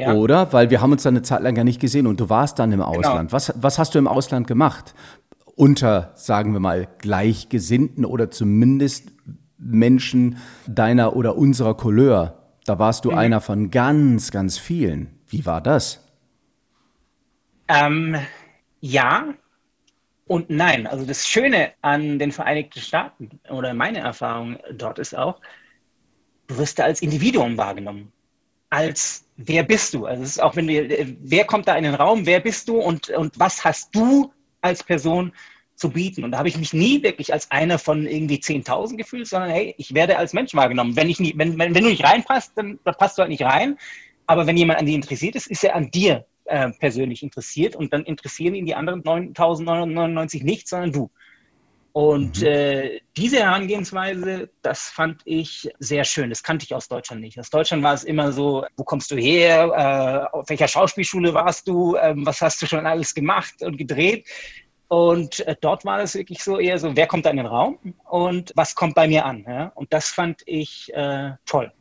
Ja. 0.00 0.14
Oder? 0.14 0.52
Weil 0.52 0.70
wir 0.70 0.80
haben 0.80 0.92
uns 0.92 1.02
dann 1.02 1.14
eine 1.14 1.22
Zeit 1.22 1.42
lang 1.42 1.54
gar 1.54 1.64
nicht 1.64 1.80
gesehen 1.80 2.06
und 2.06 2.20
du 2.20 2.28
warst 2.28 2.58
dann 2.58 2.72
im 2.72 2.80
genau. 2.80 2.90
Ausland. 2.90 3.30
Genau. 3.30 3.32
Was, 3.32 3.52
was 3.56 3.78
hast 3.78 3.94
du 3.94 3.98
im 3.98 4.08
Ausland 4.08 4.46
gemacht? 4.46 4.94
Unter, 5.56 6.12
sagen 6.14 6.52
wir 6.52 6.60
mal, 6.60 6.88
Gleichgesinnten 6.98 8.04
oder 8.04 8.30
zumindest 8.30 9.12
Menschen 9.58 10.38
deiner 10.66 11.16
oder 11.16 11.36
unserer 11.36 11.76
Couleur. 11.76 12.54
Da 12.64 12.78
warst 12.78 13.04
du 13.04 13.10
mhm. 13.10 13.18
einer 13.18 13.40
von 13.40 13.70
ganz, 13.70 14.30
ganz 14.30 14.58
vielen. 14.58 15.18
Wie 15.26 15.44
war 15.44 15.60
das? 15.60 16.06
Ähm, 17.68 18.16
ja 18.80 19.34
und 20.30 20.48
nein. 20.48 20.86
Also 20.86 21.04
das 21.04 21.26
Schöne 21.26 21.72
an 21.82 22.18
den 22.18 22.30
Vereinigten 22.30 22.80
Staaten 22.80 23.40
oder 23.48 23.74
meine 23.74 23.98
Erfahrung 23.98 24.58
dort 24.72 24.98
ist 24.98 25.16
auch, 25.16 25.40
du 26.46 26.58
wirst 26.58 26.78
da 26.78 26.84
als 26.84 27.02
Individuum 27.02 27.56
wahrgenommen. 27.58 28.12
Als 28.70 29.24
wer 29.36 29.62
bist 29.62 29.94
du? 29.94 30.06
Also 30.06 30.22
es 30.22 30.30
ist 30.30 30.42
auch, 30.42 30.56
wenn 30.56 30.68
wir, 30.68 31.16
wer 31.20 31.44
kommt 31.44 31.68
da 31.68 31.76
in 31.76 31.84
den 31.84 31.94
Raum, 31.94 32.26
wer 32.26 32.40
bist 32.40 32.68
du 32.68 32.78
und, 32.78 33.10
und 33.10 33.38
was 33.38 33.64
hast 33.64 33.94
du 33.94 34.32
als 34.60 34.82
Person 34.82 35.32
zu 35.74 35.90
bieten? 35.90 36.24
Und 36.24 36.32
da 36.32 36.38
habe 36.38 36.48
ich 36.48 36.58
mich 36.58 36.72
nie 36.72 37.02
wirklich 37.02 37.32
als 37.32 37.50
einer 37.50 37.78
von 37.78 38.06
irgendwie 38.06 38.36
10.000 38.36 38.96
gefühlt, 38.96 39.26
sondern 39.26 39.50
hey, 39.50 39.74
ich 39.78 39.94
werde 39.94 40.18
als 40.18 40.32
Mensch 40.32 40.54
wahrgenommen. 40.54 40.94
Wenn, 40.96 41.08
ich 41.08 41.20
nie, 41.20 41.32
wenn, 41.36 41.58
wenn, 41.58 41.74
wenn 41.74 41.82
du 41.82 41.90
nicht 41.90 42.04
reinpasst, 42.04 42.52
dann, 42.56 42.78
dann 42.84 42.94
passt 42.94 43.18
du 43.18 43.22
halt 43.22 43.30
nicht 43.30 43.42
rein. 43.42 43.78
Aber 44.26 44.46
wenn 44.46 44.56
jemand 44.56 44.78
an 44.78 44.86
dir 44.86 44.94
interessiert 44.94 45.34
ist, 45.34 45.48
ist 45.48 45.64
er 45.64 45.74
an 45.74 45.90
dir 45.90 46.24
äh, 46.44 46.70
persönlich 46.70 47.22
interessiert 47.22 47.74
und 47.74 47.92
dann 47.92 48.04
interessieren 48.04 48.54
ihn 48.54 48.66
die 48.66 48.74
anderen 48.74 49.02
9.999 49.02 50.44
nicht, 50.44 50.68
sondern 50.68 50.92
du. 50.92 51.10
Und 51.92 52.40
mhm. 52.40 52.46
äh, 52.46 53.00
diese 53.16 53.38
Herangehensweise, 53.38 54.48
das 54.62 54.82
fand 54.82 55.22
ich 55.24 55.68
sehr 55.80 56.04
schön. 56.04 56.30
Das 56.30 56.42
kannte 56.42 56.64
ich 56.64 56.74
aus 56.74 56.88
Deutschland 56.88 57.20
nicht. 57.20 57.38
Aus 57.38 57.50
Deutschland 57.50 57.82
war 57.82 57.94
es 57.94 58.04
immer 58.04 58.32
so, 58.32 58.64
wo 58.76 58.84
kommst 58.84 59.10
du 59.10 59.16
her? 59.16 60.28
Äh, 60.32 60.36
auf 60.36 60.48
welcher 60.48 60.68
Schauspielschule 60.68 61.34
warst 61.34 61.66
du? 61.66 61.96
Ähm, 61.96 62.24
was 62.24 62.40
hast 62.40 62.62
du 62.62 62.66
schon 62.66 62.86
alles 62.86 63.14
gemacht 63.14 63.54
und 63.62 63.76
gedreht? 63.76 64.28
Und 64.86 65.40
äh, 65.46 65.56
dort 65.60 65.84
war 65.84 66.00
es 66.00 66.14
wirklich 66.14 66.42
so 66.42 66.58
eher 66.58 66.78
so, 66.78 66.94
wer 66.96 67.06
kommt 67.06 67.26
da 67.26 67.30
in 67.30 67.36
den 67.36 67.46
Raum 67.46 67.78
und 68.08 68.52
was 68.56 68.74
kommt 68.74 68.94
bei 68.94 69.06
mir 69.06 69.24
an? 69.24 69.44
Ja? 69.46 69.72
Und 69.74 69.92
das 69.92 70.08
fand 70.08 70.42
ich 70.46 70.92
äh, 70.94 71.30
toll. 71.46 71.72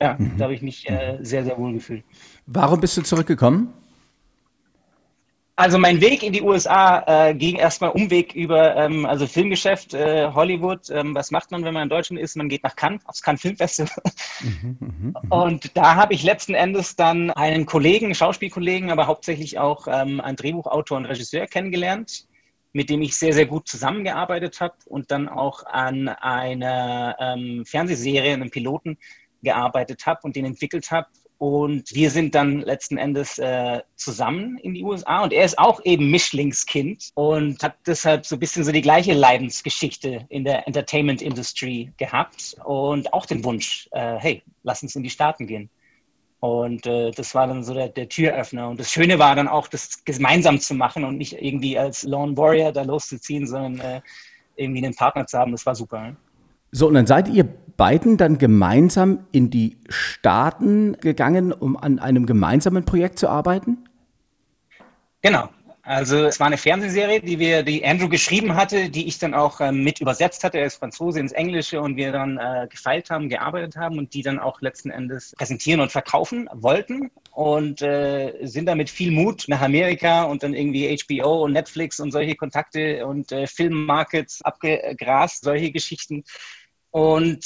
Ja, 0.00 0.16
mhm. 0.18 0.36
da 0.36 0.44
habe 0.44 0.54
ich 0.54 0.62
mich 0.62 0.88
äh, 0.88 1.18
sehr, 1.22 1.44
sehr 1.44 1.56
wohl 1.56 1.72
gefühlt. 1.72 2.04
Warum 2.46 2.80
bist 2.80 2.96
du 2.96 3.02
zurückgekommen? 3.02 3.72
Also 5.56 5.78
mein 5.78 6.00
Weg 6.00 6.24
in 6.24 6.32
die 6.32 6.42
USA 6.42 7.28
äh, 7.28 7.34
ging 7.34 7.56
erstmal 7.56 7.90
Umweg 7.90 8.34
über 8.34 8.74
ähm, 8.74 9.06
also 9.06 9.28
Filmgeschäft, 9.28 9.94
äh, 9.94 10.28
Hollywood. 10.34 10.90
Ähm, 10.90 11.14
was 11.14 11.30
macht 11.30 11.52
man, 11.52 11.62
wenn 11.64 11.72
man 11.74 11.84
in 11.84 11.88
Deutschland 11.88 12.20
ist? 12.20 12.36
Man 12.36 12.48
geht 12.48 12.64
nach 12.64 12.74
Cannes, 12.74 13.06
aufs 13.06 13.22
Cannes 13.22 13.40
Filmfestival. 13.40 14.02
Mhm, 14.40 14.76
mh, 14.80 15.20
mh. 15.22 15.44
Und 15.44 15.76
da 15.76 15.94
habe 15.94 16.12
ich 16.12 16.24
letzten 16.24 16.54
Endes 16.54 16.96
dann 16.96 17.30
einen 17.30 17.66
Kollegen, 17.66 18.16
Schauspielkollegen, 18.16 18.90
aber 18.90 19.06
hauptsächlich 19.06 19.60
auch 19.60 19.86
ähm, 19.86 20.20
einen 20.20 20.36
Drehbuchautor 20.36 20.96
und 20.96 21.06
Regisseur 21.06 21.46
kennengelernt, 21.46 22.26
mit 22.72 22.90
dem 22.90 23.00
ich 23.02 23.16
sehr, 23.16 23.32
sehr 23.32 23.46
gut 23.46 23.68
zusammengearbeitet 23.68 24.60
habe 24.60 24.74
und 24.86 25.12
dann 25.12 25.28
auch 25.28 25.64
an 25.66 26.08
einer 26.08 27.16
ähm, 27.20 27.64
Fernsehserie, 27.64 28.32
einem 28.32 28.50
Piloten 28.50 28.98
gearbeitet 29.44 30.04
habe 30.04 30.20
und 30.24 30.34
den 30.34 30.46
entwickelt 30.46 30.90
habe 30.90 31.06
und 31.44 31.94
wir 31.94 32.10
sind 32.10 32.34
dann 32.34 32.60
letzten 32.62 32.96
Endes 32.96 33.38
äh, 33.38 33.82
zusammen 33.96 34.56
in 34.62 34.72
die 34.72 34.82
USA 34.82 35.24
und 35.24 35.30
er 35.30 35.44
ist 35.44 35.58
auch 35.58 35.84
eben 35.84 36.10
Mischlingskind 36.10 37.10
und 37.12 37.62
hat 37.62 37.76
deshalb 37.86 38.24
so 38.24 38.36
ein 38.36 38.38
bisschen 38.38 38.64
so 38.64 38.72
die 38.72 38.80
gleiche 38.80 39.12
Leidensgeschichte 39.12 40.24
in 40.30 40.44
der 40.44 40.66
Entertainment 40.66 41.20
Industry 41.20 41.92
gehabt 41.98 42.56
und 42.64 43.12
auch 43.12 43.26
den 43.26 43.44
Wunsch, 43.44 43.90
äh, 43.92 44.16
hey, 44.16 44.42
lass 44.62 44.82
uns 44.82 44.96
in 44.96 45.02
die 45.02 45.10
Staaten 45.10 45.46
gehen. 45.46 45.68
Und 46.40 46.86
äh, 46.86 47.10
das 47.10 47.34
war 47.34 47.46
dann 47.46 47.62
so 47.62 47.74
der, 47.74 47.88
der, 47.88 48.08
Türöffner. 48.08 48.70
Und 48.70 48.80
das 48.80 48.90
Schöne 48.90 49.18
war 49.18 49.36
dann 49.36 49.46
auch, 49.46 49.68
das 49.68 50.02
gemeinsam 50.02 50.58
zu 50.58 50.72
machen 50.72 51.04
und 51.04 51.18
nicht 51.18 51.34
irgendwie 51.42 51.78
als 51.78 52.04
Lone 52.04 52.38
Warrior 52.38 52.72
da 52.72 52.84
loszuziehen, 52.84 53.46
sondern 53.46 53.80
äh, 53.80 54.00
irgendwie 54.56 54.82
einen 54.82 54.94
Partner 54.94 55.26
zu 55.26 55.38
haben. 55.38 55.52
Das 55.52 55.66
war 55.66 55.74
super. 55.74 56.16
So, 56.72 56.88
und 56.88 56.94
dann 56.94 57.06
seid 57.06 57.28
ihr 57.28 57.46
beiden 57.76 58.16
dann 58.16 58.38
gemeinsam 58.38 59.26
in 59.32 59.50
die 59.50 59.78
Staaten 59.88 60.96
gegangen, 61.00 61.52
um 61.52 61.76
an 61.76 61.98
einem 61.98 62.26
gemeinsamen 62.26 62.84
Projekt 62.84 63.18
zu 63.18 63.28
arbeiten? 63.28 63.78
Genau. 65.22 65.48
Also 65.86 66.24
es 66.24 66.40
war 66.40 66.46
eine 66.46 66.56
Fernsehserie, 66.56 67.20
die 67.20 67.38
wir, 67.38 67.62
die 67.62 67.84
Andrew 67.84 68.08
geschrieben 68.08 68.56
hatte, 68.56 68.88
die 68.88 69.06
ich 69.06 69.18
dann 69.18 69.34
auch 69.34 69.60
äh, 69.60 69.70
mit 69.70 70.00
übersetzt 70.00 70.42
hatte. 70.42 70.58
Er 70.58 70.64
ist 70.64 70.76
Franzose 70.76 71.20
ins 71.20 71.32
Englische 71.32 71.78
und 71.78 71.96
wir 71.96 72.10
dann 72.10 72.38
äh, 72.38 72.66
gefeilt 72.70 73.10
haben, 73.10 73.28
gearbeitet 73.28 73.76
haben 73.76 73.98
und 73.98 74.14
die 74.14 74.22
dann 74.22 74.38
auch 74.38 74.62
letzten 74.62 74.90
Endes 74.90 75.34
präsentieren 75.36 75.80
und 75.80 75.92
verkaufen 75.92 76.48
wollten 76.54 77.10
und 77.32 77.82
äh, 77.82 78.32
sind 78.44 78.64
da 78.64 78.74
mit 78.74 78.88
viel 78.88 79.10
Mut 79.10 79.44
nach 79.48 79.60
Amerika 79.60 80.22
und 80.22 80.42
dann 80.42 80.54
irgendwie 80.54 80.96
HBO 80.96 81.44
und 81.44 81.52
Netflix 81.52 82.00
und 82.00 82.12
solche 82.12 82.34
Kontakte 82.34 83.06
und 83.06 83.30
äh, 83.30 83.46
Filmmarkets 83.46 84.40
abgegrast, 84.40 85.44
solche 85.44 85.70
Geschichten 85.70 86.24
und 86.94 87.44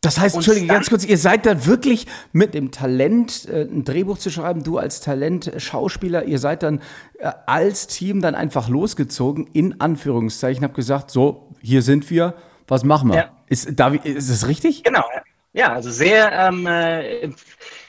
das 0.00 0.18
heißt, 0.18 0.34
Entschuldige, 0.34 0.66
ganz 0.66 0.90
kurz, 0.90 1.04
ihr 1.04 1.18
seid 1.18 1.46
dann 1.46 1.66
wirklich 1.66 2.08
mit 2.32 2.52
dem 2.52 2.72
Talent, 2.72 3.48
äh, 3.48 3.62
ein 3.62 3.84
Drehbuch 3.84 4.18
zu 4.18 4.28
schreiben, 4.28 4.64
du 4.64 4.78
als 4.78 5.00
Talent, 5.00 5.46
äh, 5.46 5.60
Schauspieler, 5.60 6.24
ihr 6.24 6.40
seid 6.40 6.64
dann 6.64 6.80
äh, 7.20 7.30
als 7.46 7.86
Team 7.86 8.20
dann 8.20 8.34
einfach 8.34 8.68
losgezogen, 8.68 9.46
in 9.52 9.80
Anführungszeichen, 9.80 10.64
habt 10.64 10.74
gesagt, 10.74 11.12
so, 11.12 11.54
hier 11.62 11.80
sind 11.82 12.10
wir, 12.10 12.34
was 12.66 12.82
machen 12.82 13.10
wir? 13.10 13.16
Ja. 13.16 13.30
Ist, 13.46 13.68
da, 13.76 13.90
ist 13.94 14.28
das 14.28 14.48
richtig? 14.48 14.82
Genau, 14.82 15.04
ja, 15.52 15.72
also 15.72 15.92
sehr, 15.92 16.32
ähm, 16.32 16.66
äh, 16.66 17.30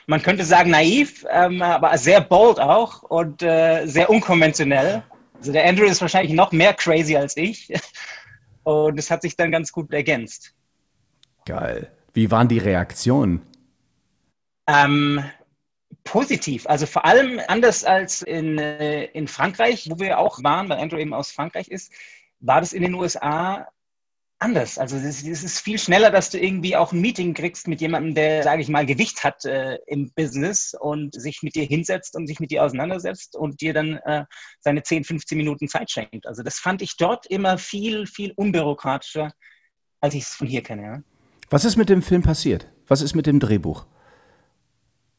man 0.05 0.21
könnte 0.21 0.45
sagen 0.45 0.69
naiv, 0.69 1.25
ähm, 1.31 1.63
aber 1.63 1.97
sehr 1.97 2.21
bold 2.21 2.59
auch 2.59 3.01
und 3.01 3.41
äh, 3.41 3.87
sehr 3.87 4.11
unkonventionell. 4.11 5.01
Also 5.39 5.53
der 5.53 5.65
Andrew 5.65 5.85
ist 5.85 6.01
wahrscheinlich 6.01 6.33
noch 6.33 6.51
mehr 6.51 6.75
crazy 6.75 7.15
als 7.15 7.35
ich 7.35 7.73
und 8.63 8.99
es 8.99 9.09
hat 9.09 9.23
sich 9.23 9.35
dann 9.35 9.51
ganz 9.51 9.71
gut 9.71 9.91
ergänzt. 9.91 10.53
Geil. 11.47 11.89
Wie 12.13 12.29
waren 12.29 12.49
die 12.49 12.57
Reaktionen? 12.57 13.41
Ähm, 14.67 15.23
positiv. 16.03 16.67
Also 16.67 16.86
vor 16.86 17.05
allem 17.05 17.39
anders 17.47 17.86
als 17.86 18.21
in, 18.21 18.57
äh, 18.57 19.05
in 19.05 19.29
Frankreich, 19.29 19.88
wo 19.89 19.97
wir 19.97 20.19
auch 20.19 20.43
waren, 20.43 20.67
weil 20.67 20.79
Andrew 20.79 20.97
eben 20.97 21.13
aus 21.13 21.31
Frankreich 21.31 21.69
ist, 21.69 21.93
war 22.41 22.60
das 22.60 22.73
in 22.73 22.81
den 22.81 22.95
USA 22.95 23.65
anders. 24.39 24.77
Also 24.77 24.97
es 24.97 25.23
ist 25.23 25.62
viel 25.62 25.79
schneller, 25.79 26.12
dass 26.12 26.29
du 26.29 26.38
irgendwie 26.38 26.75
auch 26.75 26.91
ein 26.91 26.99
Meeting 26.99 27.33
kriegst 27.33 27.69
mit 27.69 27.79
jemandem, 27.79 28.13
der, 28.13 28.43
sage 28.43 28.62
ich 28.62 28.67
mal, 28.67 28.86
Gewicht 28.86 29.23
hat 29.23 29.45
äh, 29.45 29.77
im 29.88 30.12
Business 30.15 30.75
und 30.77 31.15
sich 31.15 31.43
mit 31.43 31.55
dir 31.55 31.63
hinsetzt 31.63 32.13
und 32.17 32.27
sich 32.27 32.41
mit 32.41 32.51
dir 32.51 32.65
auseinandersetzt 32.65 33.38
und 33.38 33.62
dir 33.62 33.73
dann 33.73 33.99
äh, 34.03 34.25
seine 34.60 34.83
10, 34.83 35.05
15 35.05 35.38
Minuten 35.38 35.69
Zeit 35.69 35.89
schenkt. 35.89 36.27
Also 36.27 36.43
das 36.43 36.60
fand 36.60 36.81
ich 36.81 36.97
dort 36.97 37.25
immer 37.27 37.57
viel, 37.57 38.05
viel 38.05 38.33
unbürokratischer, 38.36 39.31
als 40.01 40.13
ich 40.13 40.23
es 40.23 40.36
von 40.36 40.47
hier 40.47 40.62
kenne. 40.62 40.83
Ja. 40.83 41.01
Was 41.49 41.65
ist 41.65 41.77
mit 41.77 41.89
dem 41.89 42.01
Film 42.01 42.23
passiert? 42.23 42.67
Was 42.88 43.01
ist 43.01 43.15
mit 43.15 43.25
dem 43.25 43.39
Drehbuch? 43.39 43.86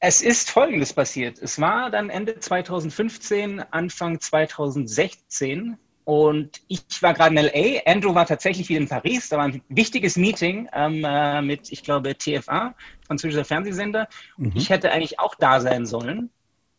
Es 0.00 0.22
ist 0.22 0.50
Folgendes 0.50 0.92
passiert. 0.92 1.38
Es 1.38 1.60
war 1.60 1.90
dann 1.90 2.10
Ende 2.10 2.38
2015, 2.38 3.60
Anfang 3.70 4.20
2016 4.20 5.76
und 6.04 6.62
ich 6.68 7.02
war 7.02 7.14
gerade 7.14 7.34
in 7.34 7.44
LA. 7.44 7.80
Andrew 7.84 8.14
war 8.14 8.24
tatsächlich 8.24 8.68
wieder 8.68 8.80
in 8.80 8.88
Paris. 8.88 9.28
Da 9.28 9.38
war 9.38 9.44
ein 9.44 9.60
wichtiges 9.68 10.16
Meeting 10.16 10.68
ähm, 10.72 11.04
äh, 11.04 11.42
mit, 11.42 11.72
ich 11.72 11.82
glaube, 11.82 12.16
TFA, 12.16 12.74
französischer 13.06 13.44
Fernsehsender. 13.44 14.08
Mhm. 14.36 14.52
Ich 14.54 14.70
hätte 14.70 14.92
eigentlich 14.92 15.18
auch 15.18 15.34
da 15.34 15.60
sein 15.60 15.84
sollen. 15.84 16.30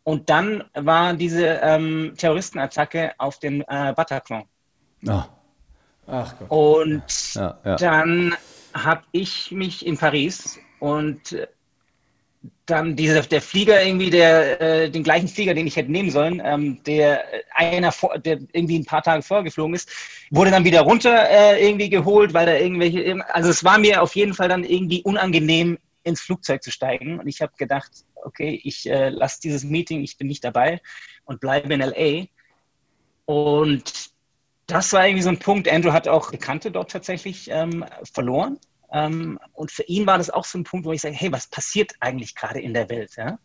Und 0.02 0.30
dann 0.30 0.64
war 0.74 1.14
diese 1.14 1.60
ähm, 1.62 2.14
Terroristenattacke 2.16 3.12
auf 3.18 3.38
den 3.38 3.60
äh, 3.68 3.92
Bataclan. 3.94 4.44
Oh. 5.06 5.22
Ach 6.06 6.34
Gott. 6.38 6.50
Und 6.50 7.34
ja, 7.34 7.58
ja. 7.64 7.76
dann 7.76 8.34
habe 8.74 9.02
ich 9.12 9.50
mich 9.50 9.86
in 9.86 9.98
Paris 9.98 10.58
und 10.78 11.36
dann 12.66 12.96
dieser, 12.96 13.22
der 13.22 13.42
Flieger 13.42 13.84
irgendwie, 13.84 14.10
der, 14.10 14.60
äh, 14.60 14.90
den 14.90 15.02
gleichen 15.02 15.28
Flieger, 15.28 15.54
den 15.54 15.66
ich 15.66 15.76
hätte 15.76 15.92
nehmen 15.92 16.10
sollen, 16.10 16.40
ähm, 16.44 16.82
der 16.84 17.24
einer, 17.54 17.92
vor, 17.92 18.18
der 18.18 18.38
irgendwie 18.52 18.78
ein 18.78 18.84
paar 18.84 19.02
Tage 19.02 19.22
vorgeflogen 19.22 19.74
ist, 19.74 19.90
wurde 20.30 20.50
dann 20.50 20.64
wieder 20.64 20.82
runter 20.82 21.28
äh, 21.28 21.62
irgendwie 21.62 21.90
geholt, 21.90 22.32
weil 22.32 22.46
da 22.46 22.54
irgendwelche, 22.54 23.18
also 23.34 23.50
es 23.50 23.64
war 23.64 23.78
mir 23.78 24.00
auf 24.00 24.14
jeden 24.14 24.34
Fall 24.34 24.48
dann 24.48 24.64
irgendwie 24.64 25.02
unangenehm, 25.02 25.78
ins 26.02 26.20
Flugzeug 26.20 26.62
zu 26.62 26.70
steigen. 26.70 27.18
Und 27.18 27.28
ich 27.28 27.42
habe 27.42 27.52
gedacht, 27.58 27.90
okay, 28.14 28.60
ich 28.64 28.88
äh, 28.88 29.10
lasse 29.10 29.40
dieses 29.42 29.64
Meeting, 29.64 30.02
ich 30.02 30.16
bin 30.16 30.28
nicht 30.28 30.44
dabei 30.44 30.80
und 31.24 31.40
bleibe 31.40 31.74
in 31.74 31.80
LA. 31.80 32.26
Und 33.26 34.09
das 34.70 34.92
war 34.92 35.06
irgendwie 35.06 35.22
so 35.22 35.28
ein 35.28 35.38
Punkt. 35.38 35.68
Andrew 35.68 35.92
hat 35.92 36.08
auch 36.08 36.30
Bekannte 36.30 36.70
dort 36.70 36.90
tatsächlich 36.90 37.50
ähm, 37.50 37.84
verloren. 38.12 38.58
Ähm, 38.92 39.38
und 39.52 39.70
für 39.70 39.84
ihn 39.84 40.06
war 40.06 40.18
das 40.18 40.30
auch 40.30 40.44
so 40.44 40.58
ein 40.58 40.64
Punkt, 40.64 40.86
wo 40.86 40.92
ich 40.92 41.00
sage, 41.00 41.14
hey, 41.14 41.30
was 41.32 41.46
passiert 41.46 41.92
eigentlich 42.00 42.34
gerade 42.34 42.60
in 42.60 42.74
der 42.74 42.88
Welt? 42.88 43.12
Ja? 43.16 43.38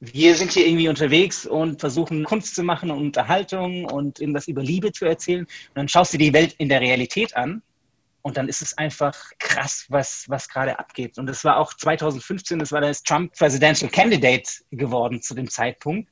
Wir 0.00 0.34
sind 0.34 0.52
hier 0.52 0.66
irgendwie 0.66 0.88
unterwegs 0.88 1.46
und 1.46 1.80
versuchen 1.80 2.24
Kunst 2.24 2.54
zu 2.54 2.62
machen 2.62 2.90
und 2.90 2.98
Unterhaltung 2.98 3.84
und 3.84 4.20
irgendwas 4.20 4.48
über 4.48 4.62
Liebe 4.62 4.92
zu 4.92 5.04
erzählen. 5.04 5.42
Und 5.42 5.74
dann 5.74 5.88
schaust 5.88 6.14
du 6.14 6.18
die 6.18 6.32
Welt 6.32 6.54
in 6.58 6.68
der 6.68 6.80
Realität 6.80 7.36
an 7.36 7.62
und 8.22 8.36
dann 8.36 8.48
ist 8.48 8.62
es 8.62 8.76
einfach 8.76 9.16
krass, 9.38 9.86
was, 9.88 10.24
was 10.28 10.48
gerade 10.48 10.78
abgeht. 10.78 11.18
Und 11.18 11.26
das 11.26 11.44
war 11.44 11.58
auch 11.58 11.74
2015, 11.74 12.58
das 12.58 12.72
war 12.72 12.80
das 12.80 13.02
Trump 13.02 13.34
Presidential 13.36 13.90
Candidate 13.90 14.50
geworden 14.70 15.20
zu 15.22 15.34
dem 15.34 15.48
Zeitpunkt, 15.48 16.08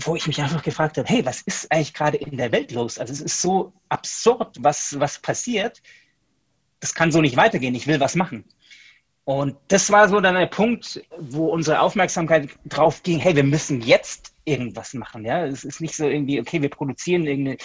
wo 0.00 0.16
ich 0.16 0.26
mich 0.26 0.40
einfach 0.40 0.62
gefragt 0.62 0.96
habe, 0.98 1.08
hey, 1.08 1.24
was 1.24 1.42
ist 1.42 1.70
eigentlich 1.72 1.94
gerade 1.94 2.18
in 2.18 2.36
der 2.36 2.52
Welt 2.52 2.72
los? 2.72 2.98
Also 2.98 3.12
es 3.12 3.20
ist 3.20 3.40
so 3.40 3.72
absurd, 3.88 4.56
was, 4.60 4.98
was 4.98 5.18
passiert 5.18 5.82
das 6.80 6.94
kann 6.94 7.12
so 7.12 7.20
nicht 7.20 7.36
weitergehen, 7.36 7.74
ich 7.74 7.86
will 7.86 8.00
was 8.00 8.14
machen. 8.14 8.44
Und 9.24 9.56
das 9.68 9.90
war 9.90 10.08
so 10.08 10.20
dann 10.20 10.36
der 10.36 10.46
Punkt, 10.46 11.02
wo 11.18 11.48
unsere 11.48 11.80
Aufmerksamkeit 11.80 12.48
drauf 12.64 13.02
ging, 13.02 13.18
hey, 13.18 13.36
wir 13.36 13.44
müssen 13.44 13.82
jetzt 13.82 14.32
irgendwas 14.46 14.94
machen. 14.94 15.24
Ja, 15.24 15.44
es 15.44 15.64
ist 15.64 15.82
nicht 15.82 15.94
so 15.94 16.08
irgendwie, 16.08 16.40
okay, 16.40 16.62
wir 16.62 16.70
produzieren 16.70 17.26
irgendeine 17.26 17.58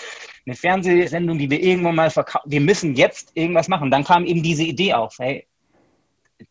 eine 0.46 0.56
Fernsehsendung, 0.56 1.38
die 1.38 1.50
wir 1.50 1.62
irgendwann 1.62 1.96
mal 1.96 2.10
verkaufen. 2.10 2.52
Wir 2.52 2.60
müssen 2.60 2.96
jetzt 2.96 3.32
irgendwas 3.36 3.70
machen. 3.70 3.92
Dann 3.92 4.04
kam 4.04 4.26
eben 4.26 4.44
diese 4.44 4.64
Idee 4.64 4.94
auf, 4.94 5.16
hey, 5.20 5.48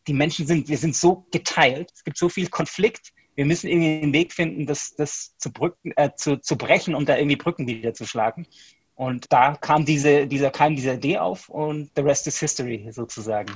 die 0.07 0.15
Menschen 0.15 0.47
sind, 0.47 0.69
wir 0.69 0.79
sind 0.79 0.97
so 0.97 1.27
geteilt, 1.31 1.91
es 1.95 2.05
gibt 2.05 2.17
so 2.17 2.31
viel 2.31 2.49
Konflikt, 2.49 3.13
wir 3.35 3.47
müssen 3.47 3.69
irgendwie 3.69 4.03
einen 4.03 4.13
Weg 4.13 4.33
finden, 4.33 4.67
das, 4.67 4.95
das 4.95 5.37
zu, 5.39 5.53
Brücken, 5.53 5.93
äh, 5.97 6.11
zu, 6.17 6.37
zu 6.37 6.57
brechen 6.57 6.95
und 6.95 7.09
da 7.09 7.17
irgendwie 7.17 7.37
Brücken 7.37 7.67
wieder 7.67 7.95
zu 7.95 8.07
schlagen. 8.07 8.47
Und 8.95 9.33
da 9.33 9.57
kam 9.57 9.85
diese, 9.85 10.27
dieser, 10.27 10.51
kam 10.51 10.77
diese 10.77 10.95
Idee 10.95 11.19
auf 11.19 11.49
und 11.49 11.91
the 11.97 12.03
rest 12.03 12.27
is 12.27 12.39
history 12.39 12.89
sozusagen. 12.93 13.53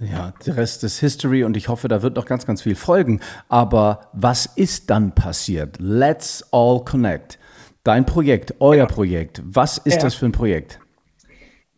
Ja, 0.00 0.32
der 0.46 0.56
Rest 0.56 0.82
ist 0.82 0.98
History 0.98 1.44
und 1.44 1.58
ich 1.58 1.68
hoffe, 1.68 1.86
da 1.86 2.00
wird 2.00 2.16
noch 2.16 2.24
ganz, 2.24 2.46
ganz 2.46 2.62
viel 2.62 2.74
folgen. 2.74 3.20
Aber 3.48 4.08
was 4.14 4.46
ist 4.46 4.88
dann 4.88 5.14
passiert? 5.14 5.76
Let's 5.78 6.42
all 6.52 6.82
connect. 6.84 7.38
Dein 7.84 8.06
Projekt, 8.06 8.54
euer 8.60 8.86
Projekt. 8.86 9.42
Was 9.44 9.76
ist 9.76 9.96
ja. 9.96 10.00
das 10.00 10.14
für 10.14 10.24
ein 10.24 10.32
Projekt? 10.32 10.80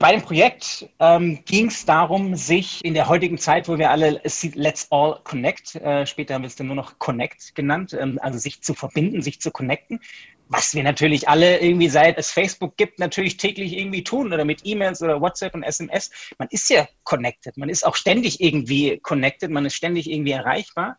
Bei 0.02 0.10
dem 0.10 0.22
Projekt 0.22 0.88
ähm, 0.98 1.44
ging 1.44 1.68
es 1.68 1.84
darum, 1.84 2.34
sich 2.34 2.84
in 2.84 2.92
der 2.92 3.06
heutigen 3.06 3.38
Zeit, 3.38 3.68
wo 3.68 3.78
wir 3.78 3.92
alle 3.92 4.20
Let's 4.54 4.88
All 4.90 5.20
Connect, 5.22 5.76
äh, 5.76 6.04
später 6.06 6.34
haben 6.34 6.42
wir 6.42 6.48
es 6.48 6.56
dann 6.56 6.66
nur 6.66 6.74
noch 6.74 6.98
Connect 6.98 7.54
genannt, 7.54 7.92
ähm, 7.96 8.18
also 8.20 8.36
sich 8.36 8.60
zu 8.62 8.74
verbinden, 8.74 9.22
sich 9.22 9.40
zu 9.40 9.52
connecten, 9.52 10.00
was 10.48 10.74
wir 10.74 10.82
natürlich 10.82 11.28
alle 11.28 11.60
irgendwie 11.60 11.88
seit 11.88 12.18
es 12.18 12.32
Facebook 12.32 12.76
gibt, 12.76 12.98
natürlich 12.98 13.36
täglich 13.36 13.78
irgendwie 13.78 14.02
tun 14.02 14.32
oder 14.32 14.44
mit 14.44 14.62
E-Mails 14.64 15.02
oder 15.02 15.20
WhatsApp 15.20 15.54
und 15.54 15.62
SMS. 15.62 16.10
Man 16.36 16.48
ist 16.50 16.68
ja 16.68 16.88
connected, 17.04 17.56
man 17.56 17.68
ist 17.68 17.86
auch 17.86 17.94
ständig 17.94 18.40
irgendwie 18.40 18.98
connected, 18.98 19.52
man 19.52 19.66
ist 19.66 19.76
ständig 19.76 20.10
irgendwie 20.10 20.32
erreichbar. 20.32 20.98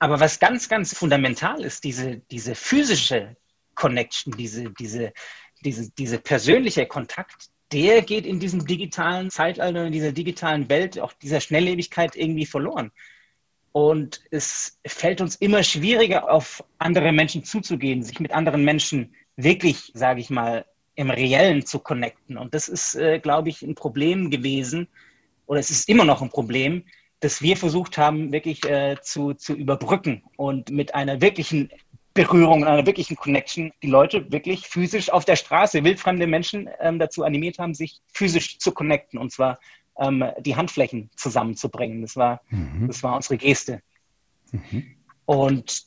Aber 0.00 0.18
was 0.18 0.40
ganz, 0.40 0.68
ganz 0.68 0.96
fundamental 0.96 1.62
ist, 1.62 1.84
diese, 1.84 2.16
diese 2.32 2.56
physische 2.56 3.36
Connection, 3.76 4.36
diese, 4.36 4.68
diese, 4.80 5.12
diese, 5.60 5.92
diese 5.92 6.18
persönliche 6.18 6.84
Kontakt, 6.84 7.50
der 7.72 8.02
geht 8.02 8.26
in 8.26 8.40
diesem 8.40 8.66
digitalen 8.66 9.30
Zeitalter, 9.30 9.86
in 9.86 9.92
dieser 9.92 10.12
digitalen 10.12 10.68
Welt, 10.68 10.98
auch 10.98 11.12
dieser 11.12 11.40
Schnelllebigkeit 11.40 12.16
irgendwie 12.16 12.46
verloren. 12.46 12.90
Und 13.72 14.22
es 14.30 14.78
fällt 14.86 15.20
uns 15.20 15.36
immer 15.36 15.62
schwieriger, 15.62 16.30
auf 16.30 16.64
andere 16.78 17.12
Menschen 17.12 17.44
zuzugehen, 17.44 18.02
sich 18.02 18.20
mit 18.20 18.32
anderen 18.32 18.64
Menschen 18.64 19.14
wirklich, 19.36 19.92
sage 19.94 20.20
ich 20.20 20.30
mal, 20.30 20.64
im 20.94 21.10
Reellen 21.10 21.64
zu 21.64 21.78
connecten. 21.78 22.38
Und 22.38 22.54
das 22.54 22.68
ist, 22.68 22.96
äh, 22.96 23.20
glaube 23.20 23.50
ich, 23.50 23.62
ein 23.62 23.74
Problem 23.74 24.30
gewesen, 24.30 24.88
oder 25.46 25.60
es 25.60 25.70
ist 25.70 25.88
immer 25.88 26.04
noch 26.04 26.22
ein 26.22 26.30
Problem, 26.30 26.84
das 27.20 27.42
wir 27.42 27.56
versucht 27.56 27.98
haben, 27.98 28.32
wirklich 28.32 28.64
äh, 28.64 28.96
zu, 29.02 29.34
zu 29.34 29.54
überbrücken 29.54 30.24
und 30.36 30.70
mit 30.70 30.94
einer 30.94 31.20
wirklichen 31.20 31.70
Berührung, 32.18 32.64
einer 32.64 32.84
wirklichen 32.84 33.14
Connection 33.14 33.72
die 33.80 33.86
Leute 33.86 34.32
wirklich 34.32 34.66
physisch 34.66 35.08
auf 35.08 35.24
der 35.24 35.36
Straße, 35.36 35.84
wildfremde 35.84 36.26
Menschen 36.26 36.68
ähm, 36.80 36.98
dazu 36.98 37.22
animiert 37.22 37.60
haben, 37.60 37.74
sich 37.74 38.00
physisch 38.12 38.58
zu 38.58 38.72
connecten. 38.72 39.20
Und 39.20 39.30
zwar 39.30 39.60
ähm, 40.00 40.24
die 40.40 40.56
Handflächen 40.56 41.10
zusammenzubringen. 41.14 42.02
Das 42.02 42.16
war, 42.16 42.40
mhm. 42.50 42.88
das 42.88 43.04
war 43.04 43.14
unsere 43.14 43.36
Geste. 43.36 43.82
Mhm. 44.50 44.96
Und 45.26 45.84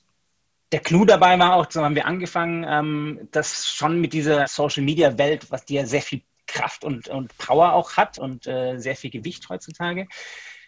der 0.72 0.80
Clou 0.80 1.04
dabei 1.04 1.38
war 1.38 1.56
auch, 1.56 1.70
so 1.70 1.84
haben 1.84 1.96
wir 1.96 2.06
angefangen, 2.06 2.66
ähm, 2.66 3.28
das 3.32 3.68
schon 3.68 4.00
mit 4.00 4.14
dieser 4.14 4.48
Social 4.48 4.84
Media 4.84 5.18
Welt, 5.18 5.52
was 5.52 5.66
die 5.66 5.74
ja 5.74 5.86
sehr 5.86 6.02
viel 6.02 6.22
Kraft 6.48 6.86
und, 6.86 7.10
und 7.10 7.38
Power 7.38 7.74
auch 7.74 7.98
hat 7.98 8.20
und 8.20 8.48
äh, 8.48 8.78
sehr 8.78 8.96
viel 8.96 9.10
Gewicht 9.10 9.50
heutzutage, 9.50 10.08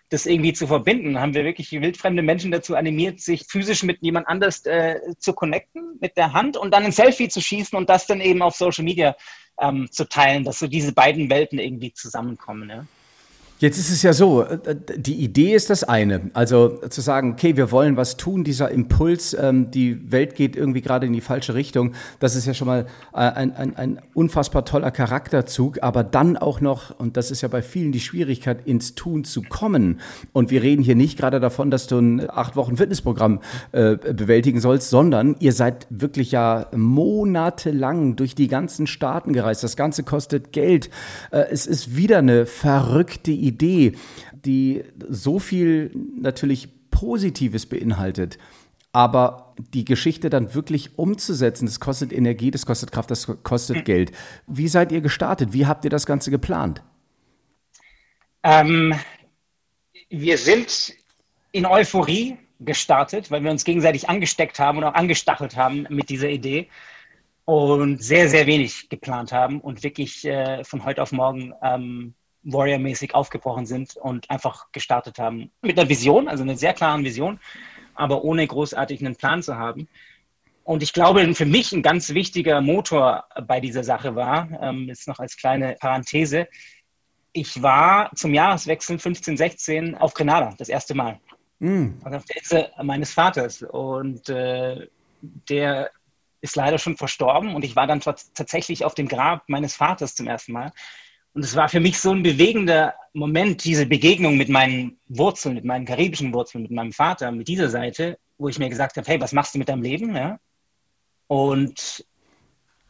das 0.09 0.25
irgendwie 0.25 0.53
zu 0.53 0.67
verbinden. 0.67 1.19
Haben 1.19 1.33
wir 1.33 1.43
wirklich 1.43 1.71
wildfremde 1.71 2.21
Menschen 2.21 2.51
dazu 2.51 2.75
animiert, 2.75 3.19
sich 3.19 3.45
physisch 3.47 3.83
mit 3.83 4.01
jemand 4.01 4.27
anders 4.27 4.65
äh, 4.65 4.99
zu 5.17 5.33
connecten, 5.33 5.97
mit 5.99 6.17
der 6.17 6.33
Hand 6.33 6.57
und 6.57 6.71
dann 6.73 6.83
ein 6.83 6.91
Selfie 6.91 7.29
zu 7.29 7.41
schießen 7.41 7.77
und 7.77 7.89
das 7.89 8.05
dann 8.07 8.21
eben 8.21 8.41
auf 8.41 8.55
Social 8.55 8.83
Media 8.83 9.15
ähm, 9.59 9.89
zu 9.91 10.07
teilen, 10.07 10.43
dass 10.43 10.59
so 10.59 10.67
diese 10.67 10.93
beiden 10.93 11.29
Welten 11.29 11.59
irgendwie 11.59 11.93
zusammenkommen. 11.93 12.69
Ja? 12.69 12.85
Jetzt 13.63 13.77
ist 13.77 13.91
es 13.91 14.03
ja 14.03 14.11
so, 14.11 14.41
äh, 14.41 14.75
die 14.97 15.23
Idee 15.23 15.53
ist 15.53 15.69
das 15.69 15.85
eine. 15.85 16.29
Also 16.33 16.81
zu 16.89 16.99
sagen, 16.99 17.31
okay, 17.31 17.55
wir 17.55 17.71
wollen 17.71 17.95
was 17.95 18.17
tun, 18.17 18.43
dieser 18.43 18.69
Impuls, 18.69 19.33
ähm, 19.39 19.71
die 19.71 20.11
Welt 20.11 20.35
geht 20.35 20.57
irgendwie 20.57 20.81
gerade 20.81 21.05
in 21.05 21.13
die 21.13 21.21
falsche 21.21 21.53
Richtung, 21.53 21.93
das 22.19 22.35
ist 22.35 22.45
ja 22.45 22.53
schon 22.53 22.67
mal 22.67 22.87
äh, 23.13 23.19
ein, 23.19 23.55
ein, 23.55 23.77
ein 23.77 24.01
unfassbar 24.13 24.65
toller 24.65 24.91
Charakterzug, 24.91 25.81
aber 25.81 26.03
dann 26.03 26.35
auch 26.35 26.59
noch, 26.59 26.99
und 26.99 27.15
das 27.15 27.31
ist 27.31 27.39
ja 27.39 27.47
bei 27.47 27.61
vielen 27.61 27.93
die 27.93 28.01
Schwierigkeit, 28.01 28.67
ins 28.67 28.95
Tun 28.95 29.23
zu 29.23 29.41
kommen. 29.43 30.01
Und 30.33 30.51
wir 30.51 30.61
reden 30.61 30.83
hier 30.83 30.95
nicht 30.95 31.17
gerade 31.17 31.39
davon, 31.39 31.71
dass 31.71 31.87
du 31.87 31.99
ein 31.99 32.29
acht 32.29 32.57
Wochen 32.57 32.75
Fitnessprogramm 32.75 33.39
äh, 33.71 33.95
bewältigen 33.95 34.59
sollst, 34.59 34.89
sondern 34.89 35.37
ihr 35.39 35.53
seid 35.53 35.87
wirklich 35.89 36.33
ja 36.33 36.67
monatelang 36.75 38.17
durch 38.17 38.35
die 38.35 38.49
ganzen 38.49 38.87
Staaten 38.87 39.31
gereist. 39.31 39.63
Das 39.63 39.77
Ganze 39.77 40.03
kostet 40.03 40.51
Geld. 40.51 40.89
Äh, 41.31 41.45
es 41.49 41.65
ist 41.65 41.95
wieder 41.95 42.17
eine 42.17 42.45
verrückte 42.45 43.31
Idee 43.31 43.52
Idee, 43.53 43.93
die 44.33 44.83
so 45.09 45.39
viel 45.39 45.91
natürlich 46.19 46.69
Positives 46.91 47.65
beinhaltet, 47.65 48.37
aber 48.91 49.55
die 49.73 49.85
Geschichte 49.85 50.29
dann 50.29 50.53
wirklich 50.53 50.97
umzusetzen, 50.97 51.65
das 51.65 51.79
kostet 51.79 52.13
Energie, 52.13 52.51
das 52.51 52.65
kostet 52.65 52.91
Kraft, 52.91 53.09
das 53.11 53.27
kostet 53.43 53.77
hm. 53.77 53.83
Geld. 53.83 54.11
Wie 54.47 54.67
seid 54.67 54.91
ihr 54.91 55.01
gestartet? 55.01 55.53
Wie 55.53 55.65
habt 55.65 55.83
ihr 55.83 55.89
das 55.89 56.05
Ganze 56.05 56.29
geplant? 56.29 56.83
Ähm, 58.43 58.93
wir 60.09 60.37
sind 60.37 60.93
in 61.51 61.65
Euphorie 61.65 62.37
gestartet, 62.59 63.31
weil 63.31 63.43
wir 63.43 63.51
uns 63.51 63.63
gegenseitig 63.63 64.09
angesteckt 64.09 64.59
haben 64.59 64.77
und 64.77 64.83
auch 64.83 64.93
angestachelt 64.93 65.55
haben 65.55 65.87
mit 65.89 66.09
dieser 66.09 66.29
Idee 66.29 66.69
und 67.45 68.01
sehr, 68.01 68.29
sehr 68.29 68.45
wenig 68.47 68.89
geplant 68.89 69.31
haben 69.31 69.59
und 69.59 69.83
wirklich 69.83 70.23
äh, 70.25 70.63
von 70.63 70.85
heute 70.85 71.01
auf 71.01 71.11
morgen 71.11 71.53
ähm, 71.61 72.13
Warrior-mäßig 72.43 73.15
aufgebrochen 73.15 73.65
sind 73.65 73.95
und 73.95 74.29
einfach 74.29 74.71
gestartet 74.71 75.19
haben. 75.19 75.51
Mit 75.61 75.79
einer 75.79 75.89
Vision, 75.89 76.27
also 76.27 76.43
einer 76.43 76.57
sehr 76.57 76.73
klaren 76.73 77.03
Vision, 77.03 77.39
aber 77.95 78.23
ohne 78.23 78.45
großartig 78.45 78.99
einen 78.99 79.15
Plan 79.15 79.41
zu 79.41 79.57
haben. 79.57 79.87
Und 80.63 80.81
ich 80.81 80.93
glaube, 80.93 81.33
für 81.35 81.45
mich 81.45 81.73
ein 81.73 81.81
ganz 81.81 82.09
wichtiger 82.09 82.61
Motor 82.61 83.25
bei 83.47 83.59
dieser 83.59 83.83
Sache 83.83 84.15
war, 84.15 84.47
ähm, 84.61 84.87
jetzt 84.87 85.07
noch 85.07 85.19
als 85.19 85.35
kleine 85.35 85.75
Parenthese, 85.79 86.47
ich 87.33 87.61
war 87.61 88.11
zum 88.15 88.33
Jahreswechsel 88.33 88.99
15, 88.99 89.37
16 89.37 89.95
auf 89.95 90.13
Grenada, 90.13 90.53
das 90.57 90.69
erste 90.69 90.93
Mal. 90.93 91.19
Mm. 91.59 91.93
Also 92.03 92.17
auf 92.17 92.25
der 92.25 92.37
Insel 92.37 92.69
meines 92.83 93.11
Vaters. 93.11 93.63
Und 93.63 94.29
äh, 94.29 94.87
der 95.21 95.91
ist 96.41 96.55
leider 96.55 96.77
schon 96.77 96.95
verstorben 96.95 97.55
und 97.55 97.65
ich 97.65 97.75
war 97.75 97.87
dann 97.87 98.01
tatsächlich 98.01 98.85
auf 98.85 98.93
dem 98.93 99.07
Grab 99.07 99.43
meines 99.47 99.75
Vaters 99.75 100.13
zum 100.13 100.27
ersten 100.27 100.51
Mal. 100.51 100.71
Und 101.33 101.43
es 101.43 101.55
war 101.55 101.67
für 101.67 101.79
mich 101.79 101.99
so 101.99 102.11
ein 102.11 102.23
bewegender 102.23 102.93
Moment, 103.13 103.63
diese 103.63 103.85
Begegnung 103.85 104.37
mit 104.37 104.49
meinen 104.49 104.99
Wurzeln, 105.07 105.55
mit 105.55 105.65
meinen 105.65 105.85
karibischen 105.85 106.33
Wurzeln, 106.33 106.63
mit 106.63 106.71
meinem 106.71 106.93
Vater, 106.93 107.31
mit 107.31 107.47
dieser 107.47 107.69
Seite, 107.69 108.19
wo 108.37 108.49
ich 108.49 108.59
mir 108.59 108.69
gesagt 108.69 108.97
habe, 108.97 109.07
hey, 109.07 109.19
was 109.19 109.33
machst 109.33 109.53
du 109.53 109.59
mit 109.59 109.69
deinem 109.69 109.81
Leben? 109.81 110.15
Ja? 110.15 110.39
Und 111.27 112.05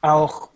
auch, 0.02 0.50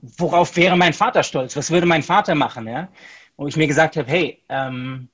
worauf 0.00 0.56
wäre 0.56 0.76
mein 0.76 0.92
Vater 0.92 1.22
stolz? 1.22 1.56
Was 1.56 1.70
würde 1.70 1.86
mein 1.86 2.02
Vater 2.02 2.34
machen? 2.34 2.66
Ja? 2.66 2.88
Wo 3.36 3.46
ich 3.46 3.56
mir 3.56 3.68
gesagt 3.68 3.96
habe, 3.96 4.10
hey, 4.10 4.42
ähm, 4.48 5.08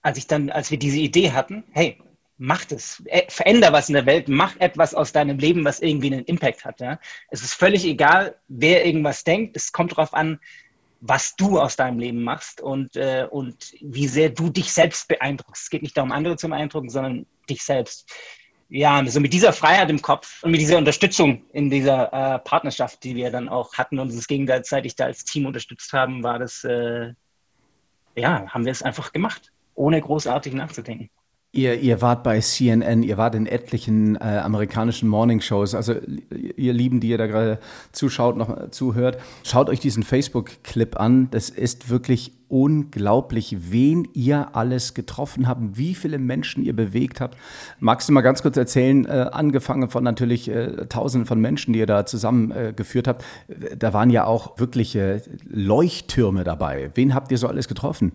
als 0.00 0.18
ich 0.18 0.26
dann, 0.26 0.50
als 0.50 0.70
wir 0.70 0.78
diese 0.78 0.98
Idee 0.98 1.32
hatten, 1.32 1.64
hey, 1.72 2.00
mach 2.42 2.64
das, 2.64 3.00
äh, 3.06 3.22
veränder 3.28 3.72
was 3.72 3.88
in 3.88 3.94
der 3.94 4.04
Welt, 4.04 4.28
mach 4.28 4.56
etwas 4.58 4.94
aus 4.94 5.12
deinem 5.12 5.38
Leben, 5.38 5.64
was 5.64 5.78
irgendwie 5.78 6.12
einen 6.12 6.24
Impact 6.24 6.64
hat. 6.64 6.80
Ja? 6.80 6.98
Es 7.30 7.42
ist 7.42 7.54
völlig 7.54 7.84
egal, 7.84 8.34
wer 8.48 8.84
irgendwas 8.84 9.22
denkt. 9.22 9.56
Es 9.56 9.70
kommt 9.70 9.92
darauf 9.92 10.12
an, 10.12 10.40
was 11.00 11.36
du 11.36 11.60
aus 11.60 11.76
deinem 11.76 12.00
Leben 12.00 12.24
machst 12.24 12.60
und, 12.60 12.96
äh, 12.96 13.28
und 13.30 13.72
wie 13.80 14.08
sehr 14.08 14.28
du 14.28 14.50
dich 14.50 14.72
selbst 14.72 15.06
beeindruckst. 15.06 15.64
Es 15.64 15.70
geht 15.70 15.82
nicht 15.82 15.96
darum, 15.96 16.10
andere 16.10 16.36
zu 16.36 16.48
beeindrucken, 16.48 16.90
sondern 16.90 17.26
dich 17.48 17.62
selbst 17.62 18.12
ja, 18.68 19.04
so 19.06 19.20
mit 19.20 19.32
dieser 19.32 19.52
Freiheit 19.52 19.90
im 19.90 20.00
Kopf 20.00 20.42
und 20.42 20.50
mit 20.50 20.60
dieser 20.60 20.78
Unterstützung 20.78 21.44
in 21.52 21.70
dieser 21.70 22.12
äh, 22.12 22.38
Partnerschaft, 22.40 23.04
die 23.04 23.14
wir 23.14 23.30
dann 23.30 23.48
auch 23.48 23.74
hatten 23.74 23.98
und 23.98 24.10
uns 24.10 24.26
gegenseitig 24.26 24.96
da 24.96 25.04
als 25.04 25.24
Team 25.24 25.46
unterstützt 25.46 25.92
haben, 25.92 26.22
war 26.22 26.38
das, 26.38 26.64
äh, 26.64 27.12
ja, 28.16 28.46
haben 28.48 28.64
wir 28.64 28.72
es 28.72 28.82
einfach 28.82 29.12
gemacht, 29.12 29.52
ohne 29.74 30.00
großartig 30.00 30.54
nachzudenken. 30.54 31.10
Ihr, 31.54 31.78
ihr 31.80 32.00
wart 32.00 32.22
bei 32.22 32.40
CNN, 32.40 33.02
ihr 33.02 33.18
wart 33.18 33.34
in 33.34 33.44
etlichen 33.44 34.16
äh, 34.16 34.20
amerikanischen 34.42 35.06
Morningshows. 35.06 35.74
Also 35.74 35.96
ihr 36.56 36.72
Lieben, 36.72 36.98
die 36.98 37.10
ihr 37.10 37.18
da 37.18 37.26
gerade 37.26 37.58
zuschaut, 37.92 38.38
noch 38.38 38.70
zuhört, 38.70 39.18
schaut 39.44 39.68
euch 39.68 39.78
diesen 39.78 40.02
Facebook-Clip 40.02 40.98
an. 40.98 41.28
Das 41.30 41.50
ist 41.50 41.90
wirklich 41.90 42.32
unglaublich, 42.48 43.70
wen 43.70 44.08
ihr 44.14 44.56
alles 44.56 44.94
getroffen 44.94 45.46
habt, 45.46 45.76
wie 45.76 45.94
viele 45.94 46.18
Menschen 46.18 46.64
ihr 46.64 46.74
bewegt 46.74 47.20
habt. 47.20 47.36
Magst 47.80 48.08
du 48.08 48.14
mal 48.14 48.22
ganz 48.22 48.40
kurz 48.40 48.56
erzählen, 48.56 49.04
äh, 49.04 49.28
angefangen 49.30 49.90
von 49.90 50.02
natürlich 50.04 50.48
äh, 50.48 50.86
Tausenden 50.86 51.26
von 51.26 51.38
Menschen, 51.38 51.74
die 51.74 51.80
ihr 51.80 51.86
da 51.86 52.06
zusammengeführt 52.06 53.08
äh, 53.08 53.10
habt. 53.10 53.24
Da 53.76 53.92
waren 53.92 54.08
ja 54.08 54.24
auch 54.24 54.58
wirkliche 54.58 55.20
Leuchttürme 55.50 56.44
dabei. 56.44 56.90
Wen 56.94 57.14
habt 57.14 57.30
ihr 57.30 57.36
so 57.36 57.46
alles 57.46 57.68
getroffen? 57.68 58.12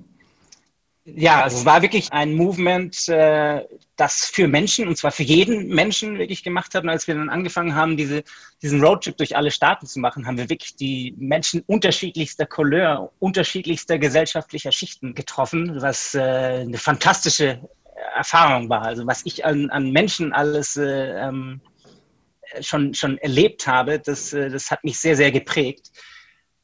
Ja, 1.16 1.48
es 1.48 1.64
war 1.64 1.82
wirklich 1.82 2.12
ein 2.12 2.34
Movement, 2.34 3.08
äh, 3.08 3.64
das 3.96 4.26
für 4.26 4.50
Menschen, 4.50 4.90
und 4.90 4.98
zwar 4.98 5.12
für 5.12 5.24
jeden 5.24 5.70
Menschen 5.70 6.18
wirklich 6.18 6.44
gemacht 6.44 6.76
hat. 6.76 6.84
Und 6.84 6.90
als 6.90 7.08
wir 7.08 7.16
dann 7.16 7.30
angefangen 7.30 7.76
haben, 7.76 7.96
diese, 7.96 8.24
diesen 8.62 8.84
Roadtrip 8.84 9.16
durch 9.16 9.38
alle 9.38 9.52
Staaten 9.52 9.86
zu 9.86 10.02
machen, 10.02 10.28
haben 10.28 10.38
wir 10.38 10.50
wirklich 10.50 10.76
die 10.76 11.16
Menschen 11.18 11.64
unterschiedlichster 11.66 12.46
Couleur, 12.46 13.10
unterschiedlichster 13.20 13.98
gesellschaftlicher 13.98 14.74
Schichten 14.74 15.16
getroffen, 15.16 15.82
was 15.82 16.14
äh, 16.14 16.20
eine 16.20 16.78
fantastische 16.78 17.62
Erfahrung 18.18 18.70
war. 18.70 18.82
Also 18.82 19.08
was 19.08 19.22
ich 19.26 19.46
an, 19.46 19.70
an 19.70 19.92
Menschen 19.92 20.34
alles 20.34 20.76
äh, 20.76 21.12
ähm, 21.26 21.62
schon, 22.60 22.94
schon 22.94 23.18
erlebt 23.20 23.66
habe, 23.66 23.98
das, 24.00 24.32
das 24.32 24.72
hat 24.72 24.84
mich 24.84 25.00
sehr, 25.00 25.16
sehr 25.16 25.32
geprägt. 25.32 25.90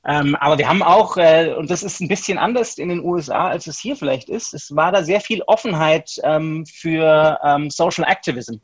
Ähm, 0.05 0.35
aber 0.35 0.57
wir 0.57 0.67
haben 0.67 0.83
auch, 0.83 1.15
äh, 1.15 1.53
und 1.57 1.69
das 1.69 1.81
ist 1.81 2.01
ein 2.01 2.09
bisschen 2.09 2.37
anders 2.37 2.77
in 2.77 2.89
den 2.89 3.03
USA, 3.03 3.47
als 3.47 3.67
es 3.67 3.79
hier 3.79 3.95
vielleicht 3.95 4.27
ist, 4.27 4.53
es 4.53 4.75
war 4.75 4.91
da 4.91 5.03
sehr 5.03 5.21
viel 5.21 5.41
Offenheit 5.43 6.19
ähm, 6.23 6.65
für 6.65 7.39
ähm, 7.43 7.69
Social 7.69 8.05
Activism. 8.05 8.55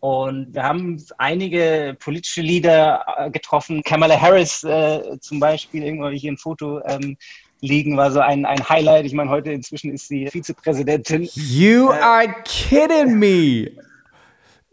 Und 0.00 0.54
wir 0.54 0.62
haben 0.62 1.02
einige 1.18 1.96
politische 1.98 2.40
Leader 2.40 3.04
äh, 3.18 3.30
getroffen. 3.30 3.82
Kamala 3.82 4.18
Harris 4.18 4.62
äh, 4.64 5.18
zum 5.20 5.40
Beispiel, 5.40 5.82
irgendwo 5.82 6.08
hier 6.08 6.32
ein 6.32 6.38
Foto 6.38 6.80
ähm, 6.84 7.16
liegen, 7.60 7.96
war 7.96 8.10
so 8.10 8.20
ein, 8.20 8.46
ein 8.46 8.66
Highlight. 8.66 9.04
Ich 9.04 9.12
meine, 9.12 9.30
heute 9.30 9.52
inzwischen 9.52 9.92
ist 9.92 10.08
sie 10.08 10.26
Vizepräsidentin. 10.28 11.28
You 11.34 11.90
äh, 11.90 12.00
are 12.00 12.34
kidding 12.44 13.18
me! 13.18 13.72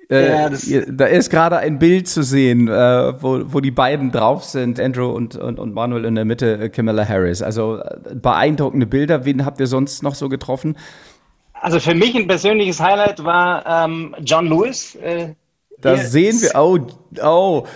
Äh, 0.09 0.51
ja, 0.65 0.81
da 0.87 1.05
ist 1.05 1.29
gerade 1.29 1.57
ein 1.57 1.79
Bild 1.79 2.07
zu 2.07 2.23
sehen, 2.23 2.67
äh, 2.67 3.21
wo, 3.21 3.41
wo 3.45 3.59
die 3.61 3.71
beiden 3.71 4.11
drauf 4.11 4.43
sind, 4.43 4.79
Andrew 4.79 5.09
und, 5.09 5.35
und, 5.35 5.59
und 5.59 5.73
Manuel 5.73 6.05
in 6.05 6.15
der 6.15 6.25
Mitte, 6.25 6.59
äh, 6.59 6.69
Camilla 6.69 7.07
Harris. 7.07 7.41
Also 7.41 7.77
äh, 7.77 8.15
beeindruckende 8.15 8.85
Bilder. 8.85 9.25
Wen 9.25 9.45
habt 9.45 9.59
ihr 9.59 9.67
sonst 9.67 10.03
noch 10.03 10.15
so 10.15 10.29
getroffen? 10.29 10.77
Also 11.53 11.79
für 11.79 11.95
mich 11.95 12.15
ein 12.15 12.27
persönliches 12.27 12.79
Highlight 12.81 13.23
war 13.23 13.65
ähm, 13.85 14.15
John 14.23 14.47
Lewis. 14.47 14.95
Äh, 14.95 15.35
da 15.79 15.97
sehen 15.97 16.41
wir, 16.41 16.51
oh, 16.55 16.79
oh, 17.21 17.67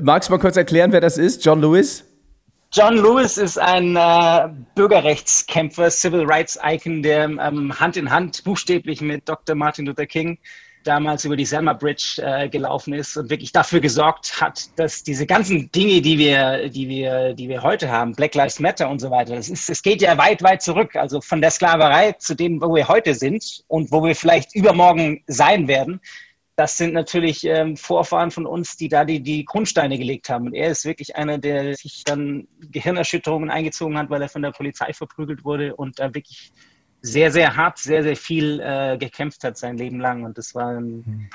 magst 0.00 0.28
du 0.28 0.32
mal 0.32 0.38
kurz 0.38 0.56
erklären, 0.56 0.92
wer 0.92 1.00
das 1.00 1.18
ist, 1.18 1.44
John 1.44 1.60
Lewis? 1.60 2.04
John 2.72 2.96
Lewis 2.96 3.36
ist 3.36 3.58
ein 3.58 3.96
äh, 3.96 4.48
Bürgerrechtskämpfer, 4.74 5.90
Civil 5.90 6.24
Rights 6.24 6.58
Icon, 6.64 7.02
der 7.02 7.24
ähm, 7.24 7.78
Hand 7.78 7.96
in 7.96 8.10
Hand 8.10 8.42
buchstäblich 8.44 9.00
mit 9.00 9.28
Dr. 9.28 9.54
Martin 9.54 9.86
Luther 9.86 10.06
King 10.06 10.38
damals 10.84 11.24
über 11.24 11.36
die 11.36 11.44
Selma 11.44 11.72
Bridge 11.72 12.22
äh, 12.22 12.48
gelaufen 12.48 12.92
ist 12.92 13.16
und 13.16 13.30
wirklich 13.30 13.52
dafür 13.52 13.80
gesorgt 13.80 14.40
hat, 14.40 14.68
dass 14.78 15.02
diese 15.02 15.26
ganzen 15.26 15.70
Dinge, 15.72 16.00
die 16.00 16.18
wir, 16.18 16.68
die 16.68 16.88
wir, 16.88 17.34
die 17.34 17.48
wir 17.48 17.62
heute 17.62 17.90
haben, 17.90 18.12
Black 18.12 18.34
Lives 18.34 18.60
Matter 18.60 18.88
und 18.88 19.00
so 19.00 19.10
weiter, 19.10 19.34
das 19.36 19.48
ist, 19.48 19.70
es 19.70 19.82
geht 19.82 20.02
ja 20.02 20.16
weit, 20.18 20.42
weit 20.42 20.62
zurück. 20.62 20.96
Also 20.96 21.20
von 21.20 21.40
der 21.40 21.50
Sklaverei 21.50 22.12
zu 22.12 22.34
dem, 22.34 22.60
wo 22.60 22.74
wir 22.74 22.88
heute 22.88 23.14
sind 23.14 23.64
und 23.68 23.90
wo 23.92 24.04
wir 24.04 24.14
vielleicht 24.14 24.54
übermorgen 24.54 25.22
sein 25.26 25.68
werden. 25.68 26.00
Das 26.56 26.76
sind 26.76 26.92
natürlich 26.92 27.44
ähm, 27.44 27.76
Vorfahren 27.76 28.30
von 28.30 28.44
uns, 28.44 28.76
die 28.76 28.88
da 28.88 29.04
die, 29.04 29.22
die 29.22 29.44
Grundsteine 29.44 29.96
gelegt 29.96 30.28
haben. 30.28 30.46
Und 30.46 30.54
er 30.54 30.68
ist 30.68 30.84
wirklich 30.84 31.16
einer, 31.16 31.38
der 31.38 31.74
sich 31.74 32.04
dann 32.04 32.46
Gehirnerschütterungen 32.60 33.50
eingezogen 33.50 33.96
hat, 33.96 34.10
weil 34.10 34.20
er 34.20 34.28
von 34.28 34.42
der 34.42 34.50
Polizei 34.50 34.92
verprügelt 34.92 35.44
wurde 35.44 35.74
und 35.74 35.98
da 35.98 36.14
wirklich 36.14 36.52
sehr, 37.02 37.30
sehr 37.32 37.56
hart, 37.56 37.78
sehr, 37.78 38.02
sehr 38.02 38.16
viel 38.16 38.60
äh, 38.60 38.96
gekämpft 38.96 39.44
hat 39.44 39.58
sein 39.58 39.76
Leben 39.76 40.00
lang. 40.00 40.24
Und 40.24 40.38
das 40.38 40.54
war 40.54 40.68
ein 40.68 41.28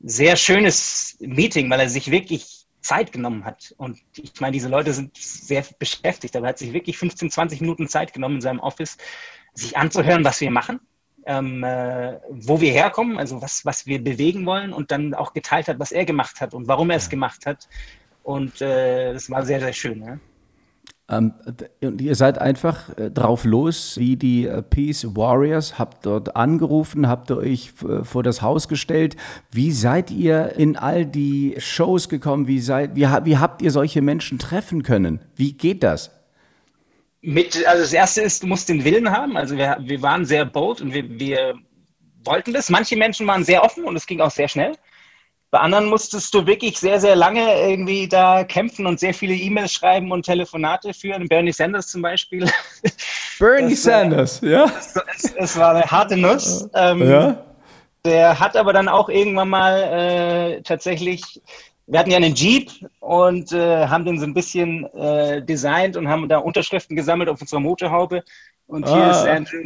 sehr 0.00 0.36
schönes 0.36 1.16
Meeting, 1.20 1.70
weil 1.70 1.80
er 1.80 1.88
sich 1.88 2.10
wirklich 2.10 2.66
Zeit 2.80 3.12
genommen 3.12 3.44
hat. 3.44 3.74
Und 3.78 3.98
ich 4.16 4.40
meine, 4.40 4.52
diese 4.52 4.68
Leute 4.68 4.92
sind 4.92 5.16
sehr 5.16 5.64
beschäftigt, 5.78 6.36
aber 6.36 6.46
er 6.46 6.48
hat 6.50 6.58
sich 6.58 6.72
wirklich 6.72 6.98
15, 6.98 7.30
20 7.30 7.60
Minuten 7.62 7.88
Zeit 7.88 8.12
genommen 8.12 8.36
in 8.36 8.40
seinem 8.42 8.60
Office, 8.60 8.98
sich 9.54 9.76
anzuhören, 9.76 10.24
was 10.24 10.40
wir 10.40 10.50
machen, 10.50 10.80
ähm, 11.24 11.64
äh, 11.64 12.18
wo 12.28 12.60
wir 12.60 12.72
herkommen, 12.72 13.18
also 13.18 13.40
was, 13.40 13.64
was 13.64 13.86
wir 13.86 14.02
bewegen 14.02 14.44
wollen 14.44 14.72
und 14.72 14.90
dann 14.90 15.14
auch 15.14 15.32
geteilt 15.32 15.68
hat, 15.68 15.78
was 15.78 15.92
er 15.92 16.04
gemacht 16.04 16.40
hat 16.40 16.52
und 16.52 16.68
warum 16.68 16.90
er 16.90 16.96
es 16.96 17.08
gemacht 17.08 17.46
hat. 17.46 17.68
Und 18.22 18.60
äh, 18.60 19.12
das 19.12 19.30
war 19.30 19.44
sehr, 19.46 19.60
sehr 19.60 19.72
schön. 19.72 20.02
Ja? 20.02 20.18
Ähm, 21.10 21.34
und 21.82 22.00
ihr 22.00 22.14
seid 22.14 22.38
einfach 22.38 22.96
äh, 22.96 23.10
drauf 23.10 23.44
los, 23.44 23.98
wie 23.98 24.16
die 24.16 24.46
äh, 24.46 24.62
Peace 24.62 25.06
Warriors, 25.14 25.78
habt 25.78 26.06
dort 26.06 26.34
angerufen, 26.34 27.08
habt 27.08 27.30
euch 27.30 27.72
äh, 27.86 28.04
vor 28.04 28.22
das 28.22 28.40
Haus 28.40 28.68
gestellt. 28.68 29.16
Wie 29.50 29.70
seid 29.70 30.10
ihr 30.10 30.54
in 30.56 30.76
all 30.76 31.04
die 31.04 31.56
Shows 31.58 32.08
gekommen? 32.08 32.46
Wie, 32.46 32.58
seid, 32.60 32.96
wie, 32.96 33.02
wie 33.02 33.36
habt 33.36 33.60
ihr 33.60 33.70
solche 33.70 34.00
Menschen 34.00 34.38
treffen 34.38 34.82
können? 34.82 35.20
Wie 35.36 35.52
geht 35.52 35.82
das? 35.82 36.10
Mit, 37.20 37.66
also 37.66 37.82
das 37.82 37.92
erste 37.92 38.22
ist, 38.22 38.42
du 38.42 38.46
musst 38.46 38.70
den 38.70 38.84
Willen 38.84 39.10
haben. 39.10 39.36
Also 39.36 39.58
wir, 39.58 39.76
wir 39.80 40.00
waren 40.00 40.24
sehr 40.24 40.46
bold 40.46 40.80
und 40.80 40.94
wir, 40.94 41.06
wir 41.18 41.54
wollten 42.24 42.54
das. 42.54 42.70
Manche 42.70 42.96
Menschen 42.96 43.26
waren 43.26 43.44
sehr 43.44 43.62
offen 43.62 43.84
und 43.84 43.94
es 43.96 44.06
ging 44.06 44.20
auch 44.20 44.30
sehr 44.30 44.48
schnell. 44.48 44.72
Bei 45.54 45.60
anderen 45.60 45.86
musstest 45.86 46.34
du 46.34 46.48
wirklich 46.48 46.80
sehr, 46.80 46.98
sehr 46.98 47.14
lange 47.14 47.70
irgendwie 47.70 48.08
da 48.08 48.42
kämpfen 48.42 48.86
und 48.86 48.98
sehr 48.98 49.14
viele 49.14 49.34
E-Mails 49.34 49.72
schreiben 49.72 50.10
und 50.10 50.24
Telefonate 50.24 50.92
führen. 50.92 51.28
Bernie 51.28 51.52
Sanders 51.52 51.86
zum 51.86 52.02
Beispiel. 52.02 52.50
Bernie 53.38 53.70
das, 53.70 53.84
Sanders, 53.84 54.42
äh, 54.42 54.50
ja. 54.50 54.64
Es, 54.64 55.32
es, 55.36 55.56
war 55.56 55.76
eine 55.76 55.82
harte 55.88 56.16
Nuss. 56.16 56.68
Ähm, 56.74 57.08
ja. 57.08 57.36
Der 58.04 58.40
hat 58.40 58.56
aber 58.56 58.72
dann 58.72 58.88
auch 58.88 59.08
irgendwann 59.08 59.48
mal 59.48 60.56
äh, 60.56 60.62
tatsächlich, 60.62 61.40
wir 61.86 62.00
hatten 62.00 62.10
ja 62.10 62.16
einen 62.16 62.34
Jeep 62.34 62.72
und 62.98 63.52
äh, 63.52 63.86
haben 63.86 64.04
den 64.04 64.18
so 64.18 64.26
ein 64.26 64.34
bisschen 64.34 64.86
äh, 64.92 65.40
designt 65.40 65.96
und 65.96 66.08
haben 66.08 66.28
da 66.28 66.38
Unterschriften 66.38 66.96
gesammelt 66.96 67.28
auf 67.28 67.40
unserer 67.40 67.60
Motorhaube. 67.60 68.24
Und 68.66 68.88
hier 68.88 69.04
ah. 69.04 69.10
ist 69.12 69.24
Andrew 69.24 69.62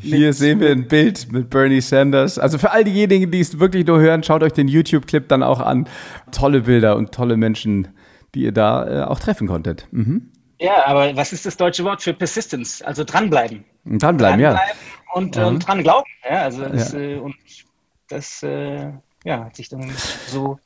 Hier 0.00 0.32
sehen 0.32 0.60
wir 0.60 0.70
ein 0.70 0.88
Bild 0.88 1.32
mit 1.32 1.50
Bernie 1.50 1.80
Sanders. 1.80 2.38
Also 2.38 2.58
für 2.58 2.70
all 2.70 2.84
diejenigen, 2.84 3.30
die 3.30 3.40
es 3.40 3.58
wirklich 3.58 3.86
nur 3.86 4.00
hören, 4.00 4.22
schaut 4.22 4.42
euch 4.42 4.52
den 4.52 4.68
YouTube-Clip 4.68 5.28
dann 5.28 5.42
auch 5.42 5.60
an. 5.60 5.88
Tolle 6.30 6.62
Bilder 6.62 6.96
und 6.96 7.12
tolle 7.12 7.36
Menschen, 7.36 7.88
die 8.34 8.42
ihr 8.42 8.52
da 8.52 8.86
äh, 8.86 9.04
auch 9.04 9.18
treffen 9.20 9.48
konntet. 9.48 9.86
Mhm. 9.90 10.30
Ja, 10.60 10.86
aber 10.86 11.16
was 11.16 11.32
ist 11.32 11.46
das 11.46 11.56
deutsche 11.56 11.84
Wort 11.84 12.02
für 12.02 12.12
Persistence? 12.12 12.82
Also 12.82 13.04
dranbleiben. 13.04 13.64
Dranbleiben, 13.84 14.40
dranbleiben 14.40 14.40
ja. 14.40 14.60
Und, 15.14 15.36
mhm. 15.36 15.44
und 15.44 15.68
dran 15.68 15.82
glauben. 15.82 16.08
Ja, 16.28 16.42
also 16.42 16.64
das, 16.64 16.92
ja. 16.92 16.98
Äh, 16.98 17.16
und 17.18 17.36
das 18.08 18.42
äh, 18.42 18.92
ja, 19.24 19.44
hat 19.44 19.56
sich 19.56 19.68
dann 19.68 19.90
so 20.26 20.58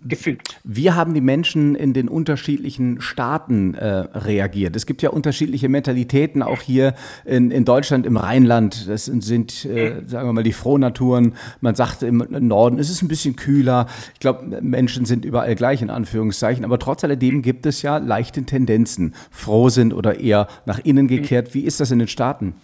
gefügt. 0.00 0.60
Wie 0.62 0.92
haben 0.92 1.12
die 1.12 1.20
Menschen 1.20 1.74
in 1.74 1.92
den 1.92 2.08
unterschiedlichen 2.08 3.00
Staaten 3.00 3.74
äh, 3.74 3.86
reagiert? 3.86 4.76
Es 4.76 4.86
gibt 4.86 5.02
ja 5.02 5.10
unterschiedliche 5.10 5.68
Mentalitäten, 5.68 6.42
auch 6.42 6.60
hier 6.60 6.94
in, 7.24 7.50
in 7.50 7.64
Deutschland, 7.64 8.06
im 8.06 8.16
Rheinland. 8.16 8.88
Das 8.88 9.06
sind, 9.06 9.64
äh, 9.64 10.02
sagen 10.06 10.28
wir 10.28 10.32
mal, 10.32 10.44
die 10.44 10.52
Frohnaturen. 10.52 11.34
Man 11.60 11.74
sagt 11.74 12.04
im 12.04 12.24
Norden 12.28 12.78
ist 12.78 12.90
es 12.90 13.02
ein 13.02 13.08
bisschen 13.08 13.34
kühler. 13.34 13.86
Ich 14.14 14.20
glaube, 14.20 14.60
Menschen 14.60 15.04
sind 15.04 15.24
überall 15.24 15.56
gleich 15.56 15.82
in 15.82 15.90
Anführungszeichen. 15.90 16.64
Aber 16.64 16.78
trotz 16.78 17.02
alledem 17.02 17.42
gibt 17.42 17.66
es 17.66 17.82
ja 17.82 17.98
leichte 17.98 18.44
Tendenzen, 18.44 19.14
froh 19.30 19.68
sind 19.68 19.92
oder 19.92 20.20
eher 20.20 20.46
nach 20.64 20.78
innen 20.78 21.08
gekehrt. 21.08 21.54
Wie 21.54 21.62
ist 21.62 21.80
das 21.80 21.90
in 21.90 21.98
den 21.98 22.08
Staaten? 22.08 22.54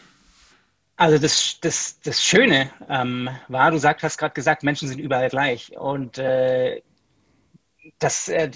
Also 0.97 1.19
das, 1.19 1.59
das, 1.61 1.99
das 2.05 2.23
Schöne 2.23 2.71
ähm, 2.89 3.29
war, 3.49 3.73
du 3.73 3.79
sagt, 3.79 4.05
hast 4.05 4.19
gerade 4.19 4.35
gesagt, 4.35 4.63
Menschen 4.63 4.87
sind 4.87 5.01
überall 5.01 5.29
gleich. 5.29 5.77
Und 5.77 6.19
äh, 6.19 6.83
das, 7.99 8.29
äh, 8.29 8.51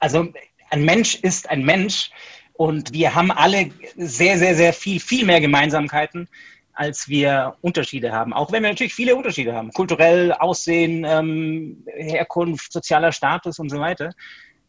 also 0.00 0.32
ein 0.70 0.84
Mensch 0.84 1.16
ist 1.16 1.48
ein 1.50 1.64
Mensch 1.64 2.10
und 2.54 2.92
wir 2.92 3.14
haben 3.14 3.30
alle 3.30 3.70
sehr, 3.96 4.38
sehr, 4.38 4.54
sehr 4.54 4.72
viel, 4.72 5.00
viel 5.00 5.26
mehr 5.26 5.40
Gemeinsamkeiten, 5.40 6.28
als 6.72 7.08
wir 7.08 7.56
Unterschiede 7.60 8.12
haben. 8.12 8.32
Auch 8.32 8.52
wenn 8.52 8.62
wir 8.62 8.70
natürlich 8.70 8.94
viele 8.94 9.14
Unterschiede 9.16 9.54
haben, 9.54 9.70
kulturell, 9.72 10.32
Aussehen, 10.32 11.04
ähm, 11.04 11.84
Herkunft, 11.96 12.72
sozialer 12.72 13.12
Status 13.12 13.58
und 13.58 13.70
so 13.70 13.78
weiter. 13.78 14.10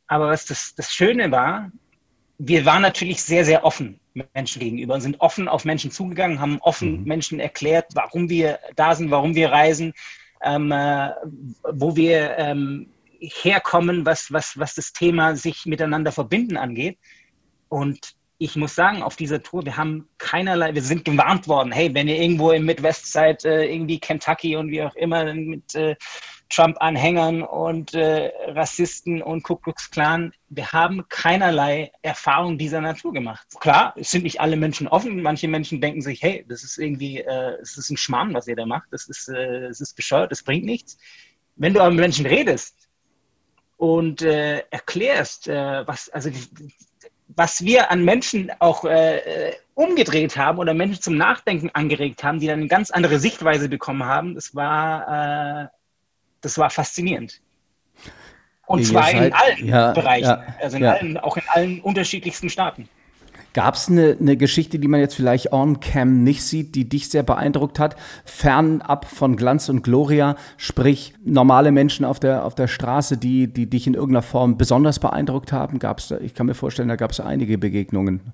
Aber 0.08 0.28
was 0.28 0.46
das, 0.46 0.76
das 0.76 0.94
Schöne 0.94 1.32
war, 1.32 1.72
wir 2.38 2.66
waren 2.66 2.82
natürlich 2.82 3.24
sehr, 3.24 3.46
sehr 3.46 3.64
offen 3.64 4.00
Menschen 4.34 4.60
gegenüber 4.60 4.94
und 4.94 5.02
sind 5.02 5.20
offen 5.20 5.48
auf 5.48 5.66
Menschen 5.66 5.92
zugegangen, 5.92 6.40
haben 6.40 6.60
offen 6.62 7.02
mhm. 7.02 7.04
Menschen 7.06 7.40
erklärt, 7.40 7.88
warum 7.94 8.30
wir 8.30 8.60
da 8.76 8.96
sind, 8.96 9.12
warum 9.12 9.36
wir 9.36 9.52
reisen, 9.52 9.94
ähm, 10.44 10.72
äh, 10.72 11.10
wo 11.72 11.96
wir 11.96 12.38
ähm, 12.38 12.88
herkommen, 13.20 14.06
was, 14.06 14.32
was, 14.32 14.58
was 14.58 14.76
das 14.76 14.94
Thema 14.94 15.36
sich 15.36 15.66
miteinander 15.66 16.12
verbinden 16.12 16.58
angeht. 16.58 16.98
Und 17.70 18.16
ich 18.38 18.56
muss 18.56 18.76
sagen, 18.76 19.02
auf 19.02 19.16
dieser 19.16 19.42
Tour, 19.42 19.66
wir 19.66 19.78
haben 19.78 20.10
keinerlei, 20.18 20.74
wir 20.76 20.82
sind 20.82 21.06
gewarnt 21.06 21.48
worden, 21.48 21.72
hey, 21.72 21.94
wenn 21.94 22.08
ihr 22.08 22.22
irgendwo 22.22 22.52
im 22.52 22.66
Midwest 22.66 23.12
seid, 23.12 23.46
äh, 23.46 23.66
irgendwie 23.66 24.00
Kentucky 24.00 24.56
und 24.56 24.70
wie 24.72 24.84
auch 24.84 24.96
immer 24.96 25.34
mit 25.34 25.74
äh, 25.76 25.96
Trump-Anhängern 26.50 27.42
und 27.44 27.94
äh, 27.94 28.32
Rassisten 28.48 29.22
und 29.22 29.44
Ku 29.44 29.56
Klux 29.56 29.90
Klan, 29.90 30.32
wir 30.50 30.72
haben 30.72 31.08
keinerlei 31.10 31.92
Erfahrung 32.02 32.58
dieser 32.58 32.82
Natur 32.82 33.14
gemacht. 33.14 33.48
Klar, 33.60 33.94
es 33.98 34.12
sind 34.12 34.24
nicht 34.24 34.42
alle 34.42 34.58
Menschen 34.58 34.88
offen. 34.88 35.22
Manche 35.22 35.48
Menschen 35.48 35.82
denken 35.82 36.02
sich, 36.02 36.22
hey, 36.22 36.46
das 36.48 36.64
ist 36.64 36.78
irgendwie, 36.78 37.20
äh, 37.20 37.58
es 37.62 37.78
ist 37.78 37.90
ein 37.90 37.98
Schmarrn, 37.98 38.34
was 38.34 38.48
ihr 38.48 38.56
da 38.56 38.66
macht. 38.66 38.88
Das 38.92 39.08
ist, 39.08 39.28
äh, 39.30 39.68
das 39.68 39.82
ist 39.82 39.96
bescheuert, 39.96 40.32
das 40.32 40.44
bringt 40.44 40.66
nichts. 40.66 40.98
Wenn 41.56 41.74
du 41.74 41.80
aber 41.80 41.90
mit 41.90 42.02
Menschen 42.02 42.26
redest, 42.26 42.85
und 43.78 44.22
äh, 44.22 44.60
erklärst, 44.70 45.48
äh, 45.48 45.88
was, 45.88 46.10
also 46.10 46.30
was 47.28 47.64
wir 47.64 47.92
an 47.92 48.06
Menschen 48.06 48.52
auch 48.60 48.86
äh, 48.86 49.54
umgedreht 49.74 50.38
haben 50.38 50.60
oder 50.60 50.74
Menschen 50.74 51.02
zum 51.02 51.18
Nachdenken 51.18 51.70
angeregt 51.74 52.24
haben, 52.24 52.40
die 52.40 52.48
dann 52.48 52.60
eine 52.60 52.68
ganz 52.68 52.92
andere 52.92 53.20
Sichtweise 53.20 53.68
bekommen 53.68 54.06
haben, 54.06 54.36
das 54.36 54.56
war, 54.56 55.64
äh, 55.64 55.68
das 56.42 56.58
war 56.58 56.70
faszinierend. 56.70 57.42
Und 58.68 58.80
Ihr 58.80 58.86
zwar 58.86 59.04
seid, 59.04 59.28
in 59.28 59.34
allen 59.34 59.68
ja, 59.68 59.92
Bereichen, 59.92 60.26
ja, 60.26 60.56
also 60.62 60.78
in 60.78 60.84
ja. 60.84 60.94
allen, 60.94 61.18
auch 61.18 61.38
in 61.38 61.44
allen 61.48 61.82
unterschiedlichsten 61.82 62.50
Staaten. 62.50 62.90
Gab 63.56 63.76
es 63.76 63.88
eine, 63.88 64.18
eine 64.20 64.36
Geschichte, 64.36 64.80
die 64.80 64.90
man 64.90 65.00
jetzt 65.00 65.16
vielleicht 65.16 65.54
on-cam 65.54 66.26
nicht 66.26 66.44
sieht, 66.44 66.76
die 66.76 66.90
dich 66.90 67.08
sehr 67.08 67.24
beeindruckt 67.24 67.80
hat, 67.80 67.96
fernab 68.26 69.06
von 69.06 69.38
Glanz 69.38 69.70
und 69.70 69.82
Gloria, 69.82 70.36
sprich 70.58 71.14
normale 71.24 71.72
Menschen 71.72 72.04
auf 72.04 72.20
der, 72.20 72.44
auf 72.44 72.54
der 72.54 72.68
Straße, 72.68 73.16
die, 73.16 73.48
die 73.48 73.70
dich 73.70 73.88
in 73.88 73.94
irgendeiner 73.94 74.24
Form 74.24 74.58
besonders 74.58 75.00
beeindruckt 75.00 75.54
haben? 75.54 75.80
Gab's 75.80 76.12
ich 76.12 76.34
kann 76.34 76.48
mir 76.48 76.54
vorstellen, 76.54 76.90
da 76.90 76.98
gab 76.98 77.12
es 77.12 77.22
einige 77.22 77.58
Begegnungen. 77.58 78.34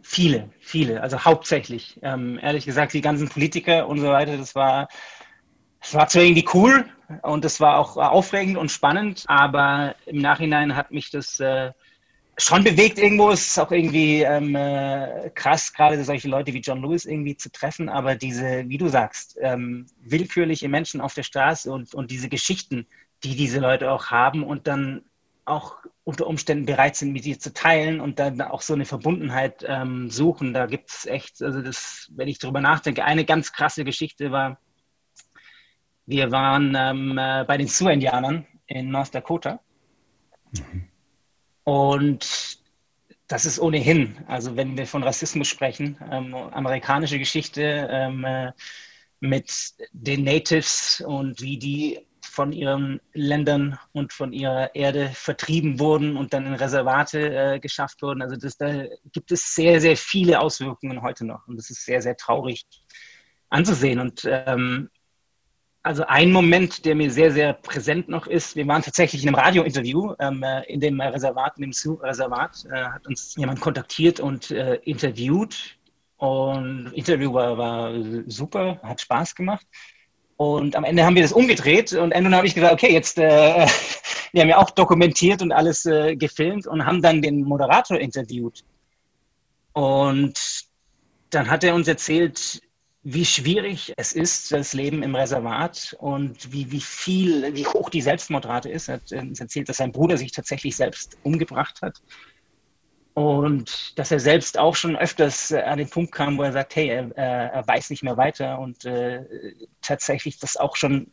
Viele, 0.00 0.48
viele, 0.58 1.02
also 1.02 1.22
hauptsächlich. 1.22 1.98
Ähm, 2.00 2.38
ehrlich 2.40 2.64
gesagt, 2.64 2.94
die 2.94 3.02
ganzen 3.02 3.28
Politiker 3.28 3.86
und 3.86 4.00
so 4.00 4.06
weiter, 4.06 4.38
das 4.38 4.54
war, 4.54 4.88
das 5.82 5.92
war 5.92 6.08
zwar 6.08 6.22
irgendwie 6.22 6.48
cool 6.54 6.86
und 7.20 7.44
das 7.44 7.60
war 7.60 7.76
auch 7.76 7.98
aufregend 7.98 8.56
und 8.56 8.70
spannend, 8.70 9.24
aber 9.26 9.96
im 10.06 10.16
Nachhinein 10.16 10.74
hat 10.76 10.92
mich 10.92 11.10
das 11.10 11.40
äh, 11.40 11.72
schon 12.38 12.64
bewegt 12.64 12.98
irgendwo. 12.98 13.30
Es 13.30 13.46
ist 13.46 13.58
auch 13.58 13.72
irgendwie 13.72 14.22
ähm, 14.22 14.54
äh, 14.54 15.30
krass, 15.34 15.72
gerade 15.72 16.02
solche 16.04 16.28
Leute 16.28 16.52
wie 16.52 16.60
John 16.60 16.82
Lewis 16.82 17.04
irgendwie 17.04 17.36
zu 17.36 17.50
treffen. 17.50 17.88
Aber 17.88 18.14
diese, 18.14 18.68
wie 18.68 18.78
du 18.78 18.88
sagst, 18.88 19.38
ähm, 19.40 19.86
willkürliche 20.00 20.68
Menschen 20.68 21.00
auf 21.00 21.14
der 21.14 21.22
Straße 21.22 21.72
und, 21.72 21.94
und 21.94 22.10
diese 22.10 22.28
Geschichten, 22.28 22.86
die 23.24 23.36
diese 23.36 23.60
Leute 23.60 23.90
auch 23.90 24.10
haben 24.10 24.42
und 24.44 24.66
dann 24.66 25.04
auch 25.46 25.78
unter 26.04 26.26
Umständen 26.26 26.66
bereit 26.66 26.96
sind, 26.96 27.12
mit 27.12 27.24
dir 27.24 27.38
zu 27.38 27.52
teilen 27.52 28.00
und 28.00 28.18
dann 28.18 28.40
auch 28.40 28.62
so 28.62 28.74
eine 28.74 28.84
Verbundenheit 28.84 29.64
ähm, 29.66 30.10
suchen. 30.10 30.52
Da 30.52 30.66
gibt 30.66 30.90
es 30.90 31.06
echt, 31.06 31.42
also 31.42 31.62
das, 31.62 32.10
wenn 32.14 32.28
ich 32.28 32.38
darüber 32.38 32.60
nachdenke, 32.60 33.04
eine 33.04 33.24
ganz 33.24 33.52
krasse 33.52 33.84
Geschichte 33.84 34.30
war, 34.30 34.58
wir 36.04 36.30
waren 36.30 36.76
ähm, 36.76 37.18
äh, 37.18 37.44
bei 37.44 37.56
den 37.56 37.66
Sioux-Indianern 37.66 38.46
in 38.66 38.90
North 38.90 39.14
Dakota. 39.14 39.60
Mhm. 40.52 40.88
Und 41.66 42.60
das 43.26 43.44
ist 43.44 43.58
ohnehin, 43.58 44.16
also 44.28 44.54
wenn 44.54 44.78
wir 44.78 44.86
von 44.86 45.02
Rassismus 45.02 45.48
sprechen, 45.48 45.98
ähm, 46.12 46.32
amerikanische 46.32 47.18
Geschichte 47.18 47.88
ähm, 47.90 48.24
äh, 48.24 48.52
mit 49.18 49.50
den 49.90 50.22
Natives 50.22 51.02
und 51.04 51.40
wie 51.40 51.58
die 51.58 52.06
von 52.20 52.52
ihren 52.52 53.00
Ländern 53.14 53.80
und 53.90 54.12
von 54.12 54.32
ihrer 54.32 54.76
Erde 54.76 55.10
vertrieben 55.12 55.80
wurden 55.80 56.16
und 56.16 56.32
dann 56.32 56.46
in 56.46 56.54
Reservate 56.54 57.54
äh, 57.54 57.58
geschafft 57.58 58.00
wurden. 58.00 58.22
Also 58.22 58.36
das, 58.36 58.56
da 58.56 58.84
gibt 59.10 59.32
es 59.32 59.52
sehr, 59.56 59.80
sehr 59.80 59.96
viele 59.96 60.38
Auswirkungen 60.38 61.02
heute 61.02 61.24
noch. 61.26 61.48
Und 61.48 61.56
das 61.56 61.70
ist 61.70 61.84
sehr, 61.84 62.00
sehr 62.00 62.16
traurig 62.16 62.64
anzusehen. 63.48 63.98
Und 63.98 64.22
ähm, 64.24 64.88
also 65.86 66.04
ein 66.08 66.32
Moment, 66.32 66.84
der 66.84 66.96
mir 66.96 67.12
sehr, 67.12 67.30
sehr 67.30 67.52
präsent 67.52 68.08
noch 68.08 68.26
ist, 68.26 68.56
wir 68.56 68.66
waren 68.66 68.82
tatsächlich 68.82 69.22
in 69.22 69.28
einem 69.28 69.36
Radiointerview 69.36 70.14
ähm, 70.18 70.42
äh, 70.42 70.64
in 70.64 70.80
dem 70.80 71.00
Reservat, 71.00 71.56
in 71.58 71.62
dem 71.62 71.72
Sioux-Reservat, 71.72 72.66
äh, 72.72 72.84
hat 72.86 73.06
uns 73.06 73.36
jemand 73.36 73.60
kontaktiert 73.60 74.18
und 74.18 74.50
äh, 74.50 74.74
interviewt. 74.82 75.76
Und 76.16 76.90
Interview 76.92 77.32
war, 77.32 77.56
war 77.56 77.92
super, 78.26 78.80
hat 78.82 79.00
Spaß 79.00 79.36
gemacht. 79.36 79.64
Und 80.36 80.74
am 80.74 80.82
Ende 80.82 81.04
haben 81.04 81.14
wir 81.14 81.22
das 81.22 81.32
umgedreht 81.32 81.92
und 81.92 82.10
Ende 82.10 82.36
habe 82.36 82.48
ich 82.48 82.54
gesagt, 82.54 82.72
okay, 82.72 82.92
jetzt, 82.92 83.18
äh, 83.18 83.66
wir 84.32 84.42
haben 84.42 84.48
ja 84.48 84.58
auch 84.58 84.70
dokumentiert 84.70 85.40
und 85.40 85.52
alles 85.52 85.86
äh, 85.86 86.16
gefilmt 86.16 86.66
und 86.66 86.84
haben 86.84 87.00
dann 87.00 87.22
den 87.22 87.42
Moderator 87.42 87.98
interviewt. 87.98 88.64
Und 89.72 90.34
dann 91.30 91.48
hat 91.48 91.62
er 91.62 91.76
uns 91.76 91.86
erzählt, 91.86 92.60
wie 93.08 93.24
schwierig 93.24 93.92
es 93.96 94.12
ist, 94.12 94.50
das 94.50 94.72
Leben 94.72 95.04
im 95.04 95.14
Reservat 95.14 95.96
und 96.00 96.52
wie, 96.52 96.72
wie 96.72 96.80
viel, 96.80 97.54
wie 97.54 97.64
hoch 97.64 97.88
die 97.88 98.02
Selbstmordrate 98.02 98.68
ist. 98.68 98.88
Er 98.88 98.94
hat 98.94 99.12
uns 99.12 99.38
erzählt, 99.38 99.68
dass 99.68 99.76
sein 99.76 99.92
Bruder 99.92 100.16
sich 100.16 100.32
tatsächlich 100.32 100.74
selbst 100.74 101.16
umgebracht 101.22 101.82
hat. 101.82 102.02
Und 103.14 103.96
dass 103.96 104.10
er 104.10 104.18
selbst 104.18 104.58
auch 104.58 104.74
schon 104.74 104.96
öfters 104.96 105.52
an 105.52 105.78
den 105.78 105.88
Punkt 105.88 106.10
kam, 106.10 106.36
wo 106.36 106.42
er 106.42 106.50
sagt, 106.50 106.74
hey, 106.74 106.88
er, 106.88 107.16
er 107.16 107.68
weiß 107.68 107.90
nicht 107.90 108.02
mehr 108.02 108.16
weiter 108.16 108.58
und 108.58 108.84
äh, 108.84 109.24
tatsächlich 109.82 110.40
das 110.40 110.56
auch 110.56 110.74
schon 110.74 111.12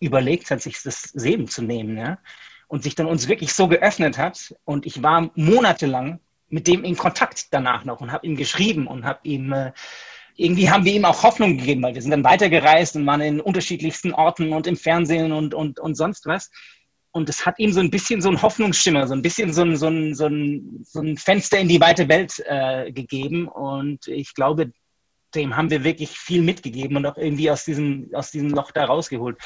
überlegt 0.00 0.50
hat, 0.50 0.60
sich 0.60 0.82
das 0.82 1.12
Leben 1.14 1.46
zu 1.46 1.62
nehmen. 1.62 1.96
Ja? 1.96 2.18
Und 2.66 2.82
sich 2.82 2.96
dann 2.96 3.06
uns 3.06 3.28
wirklich 3.28 3.52
so 3.52 3.68
geöffnet 3.68 4.18
hat. 4.18 4.56
Und 4.64 4.86
ich 4.86 5.04
war 5.04 5.30
monatelang 5.36 6.18
mit 6.48 6.66
dem 6.66 6.82
in 6.82 6.96
Kontakt 6.96 7.46
danach 7.52 7.84
noch 7.84 8.00
und 8.00 8.10
habe 8.10 8.26
ihm 8.26 8.36
geschrieben 8.36 8.88
und 8.88 9.04
habe 9.04 9.20
ihm 9.22 9.52
äh, 9.52 9.72
irgendwie 10.38 10.70
haben 10.70 10.84
wir 10.84 10.94
ihm 10.94 11.04
auch 11.04 11.24
Hoffnung 11.24 11.58
gegeben, 11.58 11.82
weil 11.82 11.94
wir 11.94 12.00
sind 12.00 12.12
dann 12.12 12.22
weitergereist 12.22 12.94
und 12.94 13.04
waren 13.06 13.20
in 13.20 13.40
unterschiedlichsten 13.40 14.14
Orten 14.14 14.52
und 14.52 14.68
im 14.68 14.76
Fernsehen 14.76 15.32
und, 15.32 15.52
und, 15.52 15.80
und 15.80 15.96
sonst 15.96 16.26
was. 16.26 16.48
Und 17.10 17.28
es 17.28 17.44
hat 17.44 17.58
ihm 17.58 17.72
so 17.72 17.80
ein 17.80 17.90
bisschen 17.90 18.20
so 18.22 18.28
ein 18.30 18.40
Hoffnungsschimmer, 18.40 19.08
so 19.08 19.14
ein 19.14 19.22
bisschen 19.22 19.52
so 19.52 19.62
ein, 19.62 19.76
so 19.76 19.88
ein, 19.88 20.14
so 20.14 20.26
ein, 20.26 20.84
so 20.84 21.00
ein 21.00 21.16
Fenster 21.16 21.58
in 21.58 21.66
die 21.66 21.80
weite 21.80 22.08
Welt 22.08 22.40
äh, 22.46 22.92
gegeben. 22.92 23.48
Und 23.48 24.06
ich 24.06 24.32
glaube, 24.32 24.70
dem 25.34 25.56
haben 25.56 25.70
wir 25.70 25.82
wirklich 25.82 26.10
viel 26.10 26.42
mitgegeben 26.42 26.96
und 26.96 27.06
auch 27.06 27.16
irgendwie 27.16 27.50
aus 27.50 27.64
diesem, 27.64 28.08
aus 28.12 28.30
diesem 28.30 28.50
Loch 28.50 28.70
da 28.70 28.84
rausgeholt. 28.84 29.38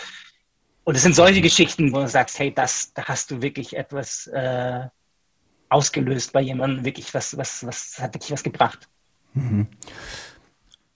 Und 0.84 0.94
es 0.94 1.02
sind 1.02 1.14
solche 1.14 1.40
Geschichten, 1.40 1.90
wo 1.92 2.00
du 2.00 2.08
sagst, 2.08 2.38
hey, 2.38 2.52
das, 2.52 2.92
da 2.92 3.06
hast 3.06 3.30
du 3.30 3.40
wirklich 3.40 3.74
etwas 3.76 4.26
äh, 4.26 4.82
ausgelöst 5.70 6.34
bei 6.34 6.42
jemandem, 6.42 6.84
wirklich 6.84 7.14
was, 7.14 7.34
was, 7.38 7.66
was 7.66 7.98
hat 7.98 8.14
wirklich 8.14 8.32
was 8.32 8.42
gebracht. 8.42 8.90
Mhm. 9.32 9.68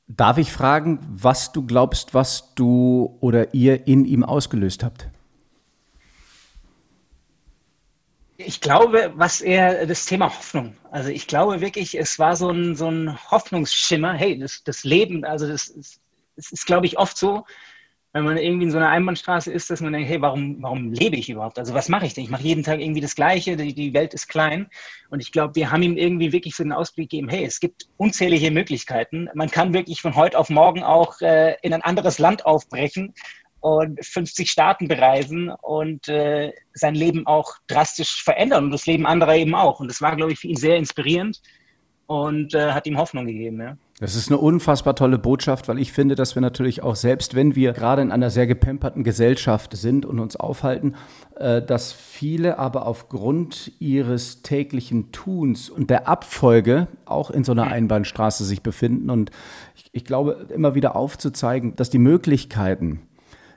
Darf 0.09 0.39
ich 0.39 0.53
fragen, 0.53 1.01
was 1.11 1.53
du 1.53 1.67
glaubst, 1.67 2.15
was 2.15 2.55
du 2.55 3.17
oder 3.21 3.55
ihr 3.55 3.89
in 3.89 4.05
ihm 4.05 4.23
ausgelöst 4.23 4.85
habt? 4.85 5.09
Ich 8.39 8.61
glaube, 8.61 9.13
was 9.17 9.41
er, 9.41 9.87
das 9.87 10.05
Thema 10.05 10.27
Hoffnung. 10.27 10.77
Also 10.91 11.09
ich 11.09 11.27
glaube 11.27 11.61
wirklich, 11.61 11.99
es 11.99 12.19
war 12.19 12.37
so 12.37 12.51
ein, 12.51 12.77
so 12.77 12.89
ein 12.89 13.19
Hoffnungsschimmer. 13.31 14.13
Hey, 14.13 14.39
das, 14.39 14.63
das 14.63 14.85
Leben, 14.85 15.25
also 15.25 15.49
das, 15.49 15.75
das, 15.75 15.99
das 16.37 16.53
ist, 16.53 16.67
glaube 16.67 16.87
ich, 16.87 16.99
oft 16.99 17.17
so, 17.17 17.45
wenn 18.17 18.25
man 18.25 18.39
irgendwie 18.39 18.65
in 18.65 18.71
so 18.71 18.79
einer 18.79 18.89
Einbahnstraße 18.89 19.53
ist, 19.53 19.69
dass 19.69 19.83
man 19.83 19.93
denkt, 19.93 20.09
hey, 20.09 20.23
warum, 20.23 20.63
warum 20.63 20.91
lebe 20.91 21.17
ich 21.17 21.29
überhaupt? 21.29 21.59
Also 21.59 21.75
was 21.75 21.91
mache 21.91 22.07
ich 22.07 22.15
denn? 22.15 22.25
Ich 22.25 22.31
mache 22.31 22.45
jeden 22.45 22.63
Tag 22.63 22.81
irgendwie 22.81 23.03
das 23.03 23.15
Gleiche, 23.15 23.59
die, 23.59 23.75
die 23.75 23.93
Welt 23.93 24.15
ist 24.15 24.27
klein. 24.27 24.69
Und 25.11 25.21
ich 25.21 25.33
glaube, 25.33 25.55
wir 25.55 25.71
haben 25.71 25.83
ihm 25.83 25.99
irgendwie 25.99 26.33
wirklich 26.33 26.57
so 26.57 26.63
den 26.63 26.73
Ausblick 26.73 27.11
gegeben, 27.11 27.29
hey, 27.29 27.45
es 27.45 27.61
gibt 27.61 27.89
unzählige 27.99 28.51
Möglichkeiten. 28.51 29.29
Man 29.35 29.51
kann 29.51 29.75
wirklich 29.75 30.01
von 30.01 30.17
heute 30.17 30.39
auf 30.39 30.49
morgen 30.49 30.83
auch 30.83 31.21
äh, 31.21 31.57
in 31.61 31.75
ein 31.75 31.83
anderes 31.83 32.19
Land 32.19 32.47
aufbrechen 32.47 33.13
und 33.61 34.03
50 34.03 34.51
Staaten 34.51 34.89
bereisen 34.89 35.51
und 35.51 36.09
äh, 36.09 36.55
sein 36.73 36.95
Leben 36.95 37.27
auch 37.27 37.57
drastisch 37.67 38.23
verändern 38.25 38.65
und 38.65 38.71
das 38.71 38.87
Leben 38.87 39.05
anderer 39.05 39.37
eben 39.37 39.55
auch. 39.55 39.79
Und 39.79 39.89
das 39.89 40.01
war, 40.01 40.17
glaube 40.17 40.33
ich, 40.33 40.39
für 40.39 40.49
ihn 40.49 40.57
sehr 40.57 40.77
inspirierend 40.77 41.43
und 42.07 42.55
äh, 42.55 42.73
hat 42.73 42.87
ihm 42.87 42.97
Hoffnung 42.97 43.27
gegeben. 43.27 43.61
Ja. 43.61 43.77
Das 43.99 44.15
ist 44.15 44.29
eine 44.29 44.37
unfassbar 44.37 44.95
tolle 44.95 45.17
Botschaft, 45.17 45.69
weil 45.69 45.79
ich 45.79 45.91
finde, 45.91 46.17
dass 46.17 46.35
wir 46.35 46.43
natürlich 46.43 46.83
auch 46.83 46.97
selbst, 46.97 47.35
wenn 47.35 47.57
wir 47.57 47.73
gerade 47.73 48.03
in 48.03 48.13
einer 48.13 48.29
sehr 48.29 48.47
gepemperten 48.47 49.05
Gesellschaft 49.05 49.75
sind 49.75 50.05
und 50.05 50.21
uns 50.21 50.37
aufhalten, 50.37 50.97
äh, 51.37 51.63
dass 51.63 51.95
viele 51.95 52.59
aber 52.59 52.85
aufgrund 52.85 53.73
ihres 53.79 54.43
täglichen 54.43 55.13
Tuns 55.13 55.71
und 55.71 55.89
der 55.89 56.09
Abfolge 56.09 56.89
auch 57.07 57.31
in 57.31 57.43
so 57.43 57.53
einer 57.53 57.69
Einbahnstraße 57.69 58.45
sich 58.45 58.63
befinden. 58.63 59.09
Und 59.09 59.31
ich, 59.75 59.89
ich 59.93 60.05
glaube, 60.05 60.47
immer 60.55 60.75
wieder 60.75 60.95
aufzuzeigen, 60.95 61.75
dass 61.77 61.89
die 61.89 61.99
Möglichkeiten 61.99 63.01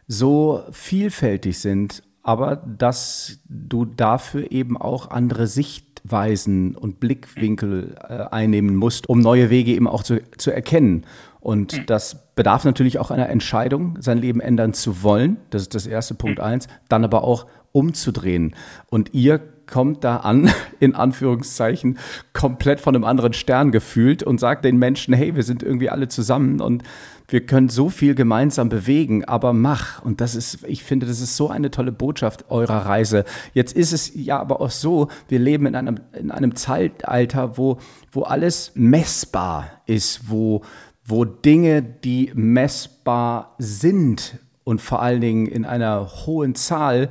so 0.08 0.64
vielfältig 0.72 1.60
sind, 1.60 2.02
aber 2.24 2.56
dass 2.56 3.40
du 3.50 3.84
dafür 3.84 4.52
eben 4.54 4.78
auch 4.78 5.10
andere 5.10 5.48
Sicht 5.48 5.89
Sichtweisen 6.00 6.76
und 6.76 7.00
Blickwinkel 7.00 7.96
äh, 8.08 8.14
einnehmen 8.32 8.76
musst, 8.76 9.10
um 9.10 9.20
neue 9.20 9.50
Wege 9.50 9.72
eben 9.72 9.88
auch 9.88 10.04
zu, 10.04 10.22
zu 10.38 10.52
erkennen. 10.52 11.06
Und 11.40 11.90
das 11.90 12.34
bedarf 12.36 12.66
natürlich 12.66 13.00
auch 13.00 13.12
einer 13.12 13.30
Entscheidung, 13.30 13.98
sein 14.02 14.18
Leben 14.18 14.42
ändern 14.42 14.74
zu 14.74 15.04
wollen. 15.04 15.38
Das 15.50 15.62
ist 15.62 15.76
das 15.76 15.88
erste 15.88 16.16
Punkt 16.16 16.40
eins. 16.40 16.68
Dann 16.90 17.04
aber 17.04 17.24
auch 17.24 17.48
umzudrehen. 17.72 18.56
Und 18.90 19.14
ihr 19.14 19.40
kommt 19.70 20.04
da 20.04 20.18
an, 20.18 20.52
in 20.80 20.96
Anführungszeichen, 20.96 21.98
komplett 22.34 22.80
von 22.80 22.96
einem 22.96 23.06
anderen 23.06 23.34
Stern 23.34 23.72
gefühlt 23.72 24.24
und 24.24 24.40
sagt 24.40 24.66
den 24.66 24.78
Menschen, 24.78 25.14
hey, 25.14 25.36
wir 25.36 25.44
sind 25.44 25.64
irgendwie 25.64 25.90
alle 25.90 26.08
zusammen 26.08 26.60
und 26.62 26.84
wir 27.30 27.46
können 27.46 27.70
so 27.70 27.90
viel 27.90 28.16
gemeinsam 28.16 28.70
bewegen, 28.70 29.24
aber 29.26 29.54
mach. 29.54 30.02
Und 30.04 30.20
das 30.20 30.36
ist, 30.36 30.64
ich 30.68 30.84
finde, 30.84 31.06
das 31.06 31.22
ist 31.22 31.38
so 31.38 31.50
eine 31.50 31.70
tolle 31.70 31.92
Botschaft 31.92 32.50
eurer 32.50 32.86
Reise. 32.86 33.24
Jetzt 33.54 33.74
ist 33.74 33.94
es 33.94 34.12
ja 34.16 34.40
aber 34.40 34.62
auch 34.62 34.72
so, 34.72 35.10
wir 35.28 35.40
leben 35.40 35.68
in 35.68 35.76
einem, 35.76 36.00
in 36.14 36.32
einem 36.32 36.56
Zeitalter, 36.56 37.58
wo, 37.58 37.78
wo 38.12 38.24
alles 38.24 38.72
messbar 38.74 39.70
ist, 39.86 40.30
wo, 40.30 40.64
wo 41.06 41.24
Dinge, 41.26 41.84
die 41.84 42.32
messbar 42.34 43.56
sind 43.60 44.40
und 44.64 44.82
vor 44.82 45.02
allen 45.02 45.22
Dingen 45.22 45.48
in 45.48 45.66
einer 45.66 46.26
hohen 46.26 46.56
Zahl, 46.56 47.10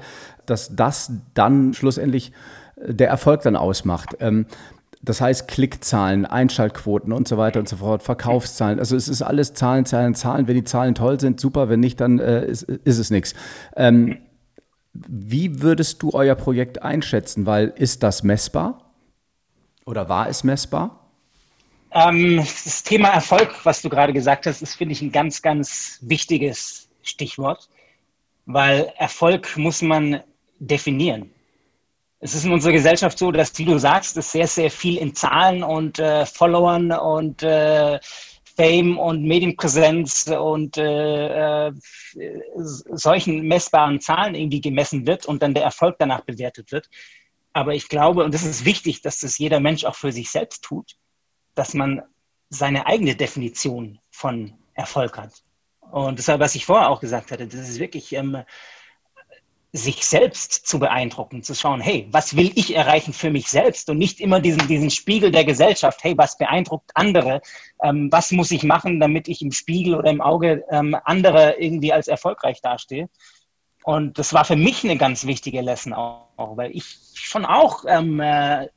dass 0.51 0.75
das 0.75 1.13
dann 1.35 1.75
schlussendlich 1.75 2.33
äh, 2.77 2.95
der 2.95 3.09
Erfolg 3.09 3.43
dann 3.43 3.57
ausmacht. 3.57 4.17
Ähm, 4.21 4.47
das 5.03 5.21
heißt 5.21 5.47
Klickzahlen, 5.47 6.27
Einschaltquoten 6.27 7.13
und 7.13 7.29
so 7.29 7.39
weiter 7.39 7.61
und 7.61 7.69
so 7.69 7.77
fort, 7.77 8.03
Verkaufszahlen. 8.03 8.79
Also 8.79 8.97
es 8.97 9.09
ist 9.09 9.23
alles 9.23 9.55
Zahlen, 9.55 9.85
Zahlen, 9.85 10.15
Zahlen. 10.15 10.49
Wenn 10.49 10.57
die 10.57 10.65
Zahlen 10.65 10.95
toll 10.95 11.21
sind, 11.21 11.39
super. 11.39 11.69
Wenn 11.69 11.81
nicht, 11.81 12.01
dann 12.01 12.19
äh, 12.19 12.45
ist, 12.45 12.63
ist, 12.65 12.99
es 12.99 13.11
nichts. 13.11 13.35
Ähm, 13.77 14.19
wie 14.93 15.63
würdest 15.63 16.03
du 16.03 16.11
euer 16.15 16.35
Projekt 16.35 16.83
einschätzen? 16.83 17.47
Weil 17.47 17.73
ist 17.77 18.03
das 18.03 18.25
messbar? 18.25 18.93
Oder 19.87 20.09
war 20.09 20.29
es 20.29 20.43
messbar? 20.43 21.09
Ähm, 21.93 22.39
das 22.39 22.83
Thema 22.83 23.09
Erfolg, 23.09 23.55
was 23.65 23.81
du 23.83 23.89
gerade 23.89 24.13
gesagt 24.13 24.47
hast, 24.47 24.63
ist, 24.63 24.75
finde 24.75 24.93
ich, 24.93 25.03
ein 25.03 25.13
ganz, 25.13 25.43
ganz 25.43 25.99
wichtiges 26.03 26.89
Stichwort. 27.03 27.69
Weil 28.47 28.93
Erfolg 28.97 29.57
muss 29.57 29.81
man 29.81 30.23
definieren. 30.59 31.31
Es 32.21 32.35
ist 32.35 32.45
in 32.45 32.53
unserer 32.53 32.73
Gesellschaft 32.73 33.19
so, 33.19 33.31
dass, 33.31 33.57
wie 33.59 33.65
du 33.65 33.79
sagst, 33.79 34.17
es 34.17 34.33
sehr, 34.33 34.49
sehr 34.49 34.71
viel 34.71 34.97
in 34.97 35.15
Zahlen 35.15 35.63
und 35.63 35.99
äh, 35.99 36.27
Followern 36.27 36.91
und 36.91 37.43
äh, 37.45 38.01
Fame 38.57 38.99
und 38.99 39.23
Medienpräsenz 39.23 40.27
und 40.27 40.77
äh, 40.79 41.69
äh, 41.69 41.73
solchen 42.65 43.47
messbaren 43.47 44.01
Zahlen 44.01 44.35
irgendwie 44.35 44.61
gemessen 44.61 45.07
wird 45.07 45.27
und 45.27 45.43
dann 45.43 45.55
der 45.55 45.63
Erfolg 45.63 45.95
danach 46.01 46.23
bewertet 46.23 46.73
wird. 46.73 46.91
Aber 47.53 47.75
ich 47.75 47.89
glaube, 47.89 48.25
und 48.25 48.35
das 48.35 48.43
ist 48.43 48.65
wichtig, 48.65 49.01
dass 49.01 49.21
das 49.21 49.39
jeder 49.39 49.61
Mensch 49.61 49.85
auch 49.85 49.95
für 49.95 50.11
sich 50.11 50.31
selbst 50.31 50.65
tut, 50.65 50.97
dass 51.55 51.73
man 51.73 52.03
seine 52.51 52.87
eigene 52.87 53.15
Definition 53.15 54.01
von 54.11 54.55
Erfolg 54.75 55.19
hat. 55.19 55.45
Und 55.93 56.19
deshalb, 56.19 56.41
was 56.41 56.57
ich 56.57 56.67
vorher 56.67 56.91
auch 56.91 57.01
gesagt 57.01 57.31
hatte, 57.31 57.47
das 57.47 57.69
ist 57.69 57.79
wirklich 57.79 58.13
ähm, 58.13 58.43
sich 59.73 60.07
selbst 60.07 60.67
zu 60.67 60.79
beeindrucken, 60.79 61.43
zu 61.43 61.55
schauen, 61.55 61.81
hey, 61.81 62.09
was 62.11 62.37
will 62.37 62.51
ich 62.55 62.75
erreichen 62.75 63.13
für 63.13 63.31
mich 63.31 63.49
selbst 63.49 63.91
und 63.91 63.99
nicht 63.99 64.19
immer 64.19 64.41
diesen, 64.41 64.67
diesen 64.67 64.91
Spiegel 64.91 65.31
der 65.31 65.45
Gesellschaft, 65.45 66.03
hey, 66.03 66.17
was 66.17 66.39
beeindruckt 66.39 66.91
andere, 66.95 67.43
ähm, 67.83 68.09
was 68.11 68.33
muss 68.33 68.51
ich 68.51 68.63
machen, 68.63 68.99
damit 68.99 69.29
ich 69.29 69.43
im 69.43 69.53
Spiegel 69.53 69.95
oder 69.95 70.11
im 70.11 70.23
Auge 70.23 70.65
ähm, 70.71 70.97
andere 71.05 71.57
irgendwie 71.59 71.93
als 71.93 72.09
erfolgreich 72.09 72.63
dastehe. 72.63 73.09
Und 73.85 74.19
das 74.19 74.33
war 74.33 74.45
für 74.45 74.57
mich 74.57 74.85
eine 74.85 74.97
ganz 74.97 75.27
wichtige 75.27 75.61
Lesson 75.61 75.93
auch, 75.93 76.57
weil 76.57 76.71
ich 76.75 76.85
schon 77.15 77.45
auch 77.45 77.85
ähm, 77.87 78.21
äh, 78.21 78.69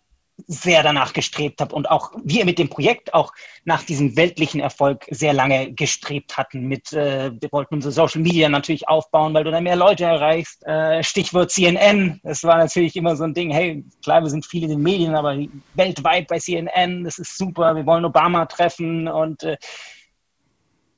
sehr 0.48 0.84
danach 0.84 1.14
gestrebt 1.14 1.62
habe 1.62 1.76
und 1.76 1.90
auch 1.90 2.12
wir 2.24 2.46
mit 2.46 2.60
dem 2.60 2.70
Projekt 2.70 3.14
auch 3.14 3.34
nach 3.64 3.84
diesem 3.84 4.16
weltlichen 4.16 4.60
Erfolg 4.60 5.06
sehr 5.10 5.34
lange 5.34 5.72
gestrebt 5.74 6.38
hatten. 6.38 6.68
Mit, 6.68 6.94
äh, 6.94 7.32
wir 7.40 7.52
wollten 7.52 7.76
unsere 7.76 7.92
Social 7.92 8.22
Media 8.22 8.50
natürlich 8.50 8.88
aufbauen, 8.88 9.34
weil 9.34 9.44
du 9.44 9.52
dann 9.52 9.64
mehr 9.64 9.76
Leute 9.76 10.06
erreichst. 10.06 10.66
Äh, 10.66 11.04
Stichwort 11.04 11.52
CNN, 11.52 12.20
das 12.24 12.44
war 12.44 12.58
natürlich 12.58 12.96
immer 12.96 13.16
so 13.16 13.24
ein 13.24 13.34
Ding, 13.34 13.52
hey, 13.52 13.84
klar, 14.04 14.22
wir 14.22 14.30
sind 14.30 14.46
viele 14.46 14.66
in 14.66 14.72
den 14.72 14.82
Medien, 14.82 15.16
aber 15.16 15.38
weltweit 15.76 16.28
bei 16.28 16.40
CNN, 16.40 17.04
das 17.04 17.20
ist 17.20 17.38
super, 17.38 17.76
wir 17.76 17.86
wollen 17.86 18.06
Obama 18.06 18.46
treffen 18.46 19.08
und 19.08 19.44
äh, 19.44 19.58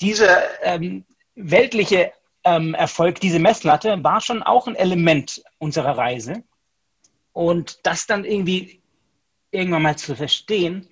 dieser 0.02 0.64
ähm, 0.64 1.06
weltliche 1.36 2.12
ähm, 2.44 2.74
Erfolg, 2.74 3.20
diese 3.20 3.40
Messlatte, 3.40 4.04
war 4.04 4.22
schon 4.22 4.44
auch 4.44 4.68
ein 4.68 4.76
Element 4.76 5.44
unserer 5.60 5.98
Reise. 5.98 6.44
Und 7.32 7.80
das 7.84 8.06
dann 8.06 8.26
irgendwie 8.26 8.83
irgendwann 9.54 9.84
mal 9.84 9.98
zu 9.98 10.16
verstehen, 10.16 10.88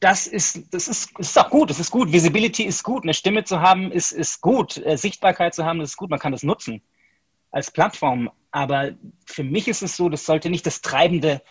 das 0.00 0.26
ist, 0.26 0.72
das 0.74 0.88
ist, 0.88 1.10
das 1.16 1.28
ist 1.28 1.38
auch 1.38 1.50
gut, 1.50 1.70
das 1.70 1.80
ist 1.80 1.90
gut. 1.90 2.12
Visibility 2.12 2.64
ist 2.64 2.82
gut, 2.82 3.04
eine 3.04 3.14
Stimme 3.14 3.44
zu 3.44 3.60
haben 3.60 3.90
ist, 3.90 4.12
ist 4.12 4.40
gut, 4.40 4.76
äh, 4.84 4.96
Sichtbarkeit 4.96 5.54
zu 5.54 5.64
haben, 5.64 5.78
das 5.78 5.90
ist 5.90 5.96
gut, 5.96 6.10
man 6.10 6.18
kann 6.18 6.32
das 6.32 6.42
nutzen 6.42 6.82
als 7.50 7.70
Plattform. 7.70 8.30
Aber 8.50 8.90
für 9.24 9.44
mich 9.44 9.68
ist 9.68 9.82
es 9.82 9.96
so, 9.96 10.08
das 10.08 10.26
sollte 10.26 10.50
nicht 10.50 10.66
das 10.66 10.82
treibende 10.82 11.42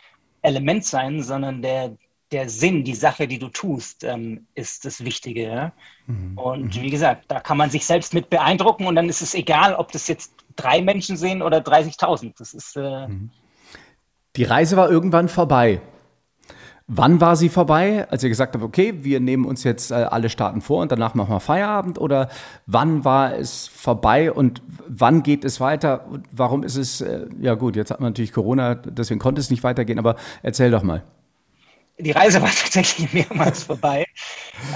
Element 0.42 0.86
sein, 0.86 1.24
sondern 1.24 1.62
der, 1.62 1.98
der 2.32 2.50
Sinn, 2.50 2.84
die 2.84 2.94
Sache, 2.94 3.28
die 3.28 3.40
du 3.40 3.50
tust, 3.50 4.04
ähm, 4.04 4.46
ist 4.54 4.86
das 4.86 5.04
Wichtige. 5.04 5.44
Ja? 5.44 5.74
Mhm. 6.06 6.38
Und 6.38 6.76
mhm. 6.76 6.82
wie 6.82 6.90
gesagt, 6.92 7.26
da 7.28 7.40
kann 7.40 7.58
man 7.58 7.72
sich 7.72 7.86
selbst 7.86 8.14
mit 8.14 8.30
beeindrucken 8.30 8.86
und 8.86 8.96
dann 8.96 9.10
ist 9.10 9.22
es 9.22 9.34
egal, 9.34 9.74
ob 9.74 9.92
das 9.92 10.08
jetzt 10.08 10.34
drei 10.56 10.82
Menschen 10.82 11.18
sehen 11.18 11.42
oder 11.42 11.60
30.000. 11.60 12.34
Das 12.38 12.54
ist. 12.54 12.76
Äh, 12.76 13.08
mhm. 13.08 13.32
die 14.36 14.44
Reise 14.44 14.78
war 14.78 14.90
irgendwann 14.90 15.30
vorbei. 15.30 15.82
Wann 16.88 17.20
war 17.20 17.36
sie 17.36 17.50
vorbei, 17.50 18.08
als 18.12 18.22
ihr 18.24 18.30
gesagt 18.30 18.54
habt, 18.54 18.64
okay, 18.64 19.00
wir 19.02 19.20
nehmen 19.20 19.46
uns 19.46 19.64
jetzt 19.64 19.90
äh, 19.90 19.96
alle 19.96 20.30
Staaten 20.30 20.62
vor 20.62 20.84
und 20.84 20.92
danach 20.92 21.16
machen 21.16 21.32
wir 21.32 21.40
Feierabend? 21.40 21.98
Oder 22.00 22.30
wann 22.68 23.04
war 23.04 23.36
es 23.36 23.68
vorbei 23.68 24.32
und 24.32 24.62
wann 24.88 25.24
geht 25.24 25.46
es 25.46 25.60
weiter? 25.60 26.06
Und 26.08 26.28
warum 26.32 26.62
ist 26.62 26.76
es, 26.76 27.02
äh, 27.02 27.26
ja 27.40 27.56
gut, 27.56 27.76
jetzt 27.76 27.90
hat 27.90 28.02
man 28.02 28.10
natürlich 28.10 28.34
Corona, 28.34 28.76
deswegen 28.76 29.20
konnte 29.20 29.42
es 29.42 29.50
nicht 29.50 29.64
weitergehen, 29.64 29.98
aber 29.98 30.16
erzähl 30.44 30.70
doch 30.70 30.84
mal 30.84 31.02
die 31.98 32.12
Reise 32.12 32.42
war 32.42 32.50
tatsächlich 32.62 33.12
mehrmals 33.14 33.64
vorbei, 33.64 34.06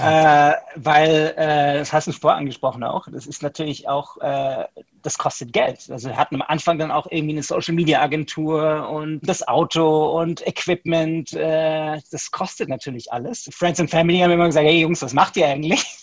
äh, 0.02 0.52
weil, 0.76 1.34
äh, 1.36 1.78
das 1.78 1.92
hast 1.92 2.08
du 2.08 2.12
vorher 2.12 2.38
angesprochen 2.38 2.82
auch, 2.84 3.06
das 3.10 3.26
ist 3.26 3.42
natürlich 3.42 3.88
auch, 3.88 4.16
äh, 4.18 4.64
das 5.02 5.18
kostet 5.18 5.52
Geld. 5.52 5.90
Also 5.90 6.08
wir 6.08 6.16
hatten 6.16 6.36
am 6.36 6.42
Anfang 6.42 6.78
dann 6.78 6.90
auch 6.90 7.06
irgendwie 7.10 7.34
eine 7.34 7.42
Social 7.42 7.74
Media 7.74 8.00
Agentur 8.00 8.88
und 8.88 9.20
das 9.22 9.46
Auto 9.46 10.18
und 10.18 10.46
Equipment, 10.46 11.32
äh, 11.32 12.00
das 12.10 12.30
kostet 12.30 12.68
natürlich 12.68 13.12
alles. 13.12 13.48
Friends 13.52 13.80
and 13.80 13.90
Family 13.90 14.20
haben 14.20 14.30
immer 14.30 14.46
gesagt, 14.46 14.66
hey 14.66 14.80
Jungs, 14.80 15.02
was 15.02 15.12
macht 15.12 15.36
ihr 15.36 15.46
eigentlich? 15.46 15.84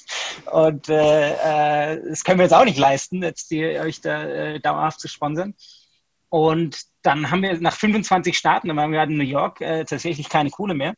Und 0.51 0.87
äh, 0.87 1.93
äh, 1.93 2.01
das 2.09 2.23
können 2.23 2.37
wir 2.37 2.45
jetzt 2.45 2.53
auch 2.53 2.63
nicht 2.63 2.77
leisten, 2.77 3.23
jetzt 3.23 3.49
die, 3.49 3.65
euch 3.79 4.01
da 4.01 4.59
dauerhaft 4.59 4.99
zu 4.99 5.07
sponsern. 5.07 5.55
Und 6.29 6.77
dann 7.01 7.31
haben 7.31 7.41
wir 7.41 7.59
nach 7.59 7.75
25 7.75 8.37
Staaten, 8.37 8.67
dann 8.67 8.77
waren 8.77 8.91
wir 8.91 8.99
gerade 8.99 9.11
in 9.11 9.17
New 9.17 9.23
York, 9.23 9.61
äh, 9.61 9.85
tatsächlich 9.85 10.29
keine 10.29 10.49
Kohle 10.49 10.73
mehr. 10.73 10.93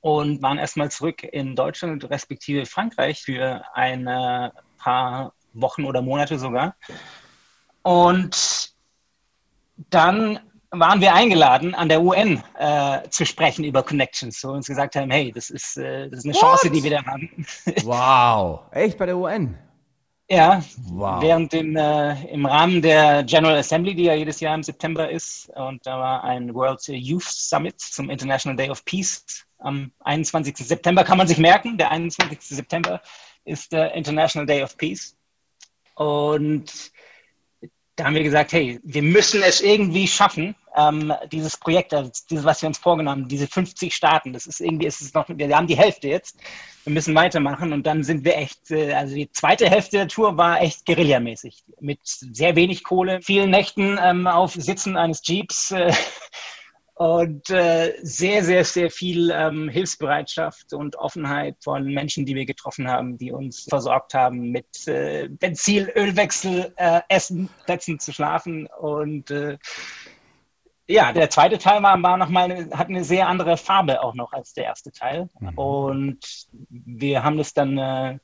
Und 0.00 0.42
waren 0.42 0.58
erstmal 0.58 0.90
zurück 0.90 1.22
in 1.22 1.56
Deutschland 1.56 2.08
respektive 2.10 2.66
Frankreich 2.66 3.22
für 3.22 3.62
ein 3.74 4.04
paar 4.78 5.32
Wochen 5.52 5.84
oder 5.84 6.02
Monate 6.02 6.38
sogar. 6.38 6.76
Und 7.82 8.72
dann 9.90 10.40
waren 10.70 11.00
wir 11.00 11.14
eingeladen, 11.14 11.74
an 11.74 11.88
der 11.88 12.02
UN 12.02 12.42
äh, 12.58 13.08
zu 13.08 13.24
sprechen 13.24 13.64
über 13.64 13.82
Connections, 13.82 14.42
wo 14.44 14.48
wir 14.48 14.54
uns 14.56 14.66
gesagt 14.66 14.96
haben, 14.96 15.10
hey, 15.10 15.32
das 15.32 15.50
ist, 15.50 15.78
äh, 15.78 16.08
das 16.10 16.20
ist 16.20 16.24
eine 16.26 16.34
What? 16.34 16.40
Chance, 16.40 16.70
die 16.70 16.82
wir 16.82 16.90
da 16.90 17.04
haben. 17.04 17.46
wow, 17.84 18.60
echt 18.72 18.98
bei 18.98 19.06
der 19.06 19.16
UN? 19.16 19.56
Ja, 20.30 20.62
wow. 20.90 21.22
während 21.22 21.54
im, 21.54 21.74
äh, 21.74 22.22
im 22.26 22.44
Rahmen 22.44 22.82
der 22.82 23.22
General 23.22 23.56
Assembly, 23.56 23.94
die 23.94 24.04
ja 24.04 24.14
jedes 24.14 24.40
Jahr 24.40 24.54
im 24.54 24.62
September 24.62 25.10
ist, 25.10 25.48
und 25.56 25.86
da 25.86 25.98
war 25.98 26.24
ein 26.24 26.54
World 26.54 26.86
Youth 26.86 27.22
Summit 27.22 27.80
zum 27.80 28.10
International 28.10 28.54
Day 28.54 28.68
of 28.68 28.84
Peace 28.84 29.46
am 29.58 29.92
21. 30.00 30.56
September, 30.56 31.04
kann 31.04 31.18
man 31.18 31.28
sich 31.28 31.38
merken, 31.38 31.78
der 31.78 31.90
21. 31.90 32.40
September 32.40 33.00
ist 33.44 33.72
der 33.72 33.92
International 33.94 34.46
Day 34.46 34.62
of 34.62 34.76
Peace. 34.76 35.16
Und 35.94 36.92
da 37.96 38.04
haben 38.04 38.14
wir 38.14 38.22
gesagt, 38.22 38.52
hey, 38.52 38.78
wir 38.84 39.02
müssen 39.02 39.42
es 39.42 39.60
irgendwie 39.60 40.06
schaffen, 40.06 40.54
ähm, 40.76 41.12
dieses 41.32 41.56
Projekt, 41.56 41.92
also 41.92 42.10
dieses, 42.30 42.44
was 42.44 42.62
wir 42.62 42.68
uns 42.68 42.78
vorgenommen 42.78 43.22
haben, 43.22 43.28
diese 43.28 43.48
50 43.48 43.92
Staaten, 43.92 44.32
das 44.32 44.46
ist 44.46 44.60
irgendwie, 44.60 44.86
ist 44.86 45.00
es 45.00 45.14
noch, 45.14 45.28
wir 45.28 45.56
haben 45.56 45.66
die 45.66 45.76
Hälfte 45.76 46.06
jetzt, 46.06 46.38
wir 46.84 46.92
müssen 46.92 47.14
weitermachen 47.16 47.72
und 47.72 47.84
dann 47.84 48.04
sind 48.04 48.24
wir 48.24 48.36
echt, 48.36 48.70
äh, 48.70 48.92
also 48.92 49.16
die 49.16 49.30
zweite 49.32 49.68
Hälfte 49.68 49.96
der 49.96 50.08
Tour 50.08 50.36
war 50.36 50.62
echt 50.62 50.86
guerillamäßig, 50.86 51.64
mit 51.80 51.98
sehr 52.04 52.54
wenig 52.54 52.84
Kohle, 52.84 53.20
vielen 53.20 53.50
Nächten 53.50 53.98
ähm, 54.00 54.28
auf 54.28 54.52
Sitzen 54.52 54.96
eines 54.96 55.20
Jeeps, 55.24 55.72
äh, 55.72 55.92
und 56.98 57.48
äh, 57.50 57.94
sehr, 58.02 58.42
sehr, 58.42 58.64
sehr 58.64 58.90
viel 58.90 59.30
ähm, 59.30 59.68
Hilfsbereitschaft 59.68 60.72
und 60.72 60.96
Offenheit 60.96 61.54
von 61.62 61.84
Menschen, 61.84 62.26
die 62.26 62.34
wir 62.34 62.44
getroffen 62.44 62.90
haben, 62.90 63.16
die 63.16 63.30
uns 63.30 63.66
versorgt 63.68 64.14
haben 64.14 64.50
mit 64.50 64.88
äh, 64.88 65.28
Benzin, 65.28 65.88
Ölwechsel, 65.94 66.72
äh, 66.74 67.00
Essen, 67.08 67.50
Plätzen 67.64 68.00
zu 68.00 68.12
schlafen. 68.12 68.66
Und 68.80 69.30
äh, 69.30 69.58
ja, 70.88 71.12
der 71.12 71.30
zweite 71.30 71.58
Teil 71.58 71.84
war, 71.84 72.02
war 72.02 72.16
noch 72.16 72.30
mal 72.30 72.50
eine, 72.50 72.76
hat 72.76 72.88
eine 72.88 73.04
sehr 73.04 73.28
andere 73.28 73.56
Farbe 73.56 74.02
auch 74.02 74.14
noch 74.14 74.32
als 74.32 74.54
der 74.54 74.64
erste 74.64 74.90
Teil. 74.90 75.28
Mhm. 75.38 75.56
Und 75.56 76.48
wir 76.68 77.22
haben 77.22 77.38
das 77.38 77.54
dann, 77.54 77.78
äh, 77.78 78.18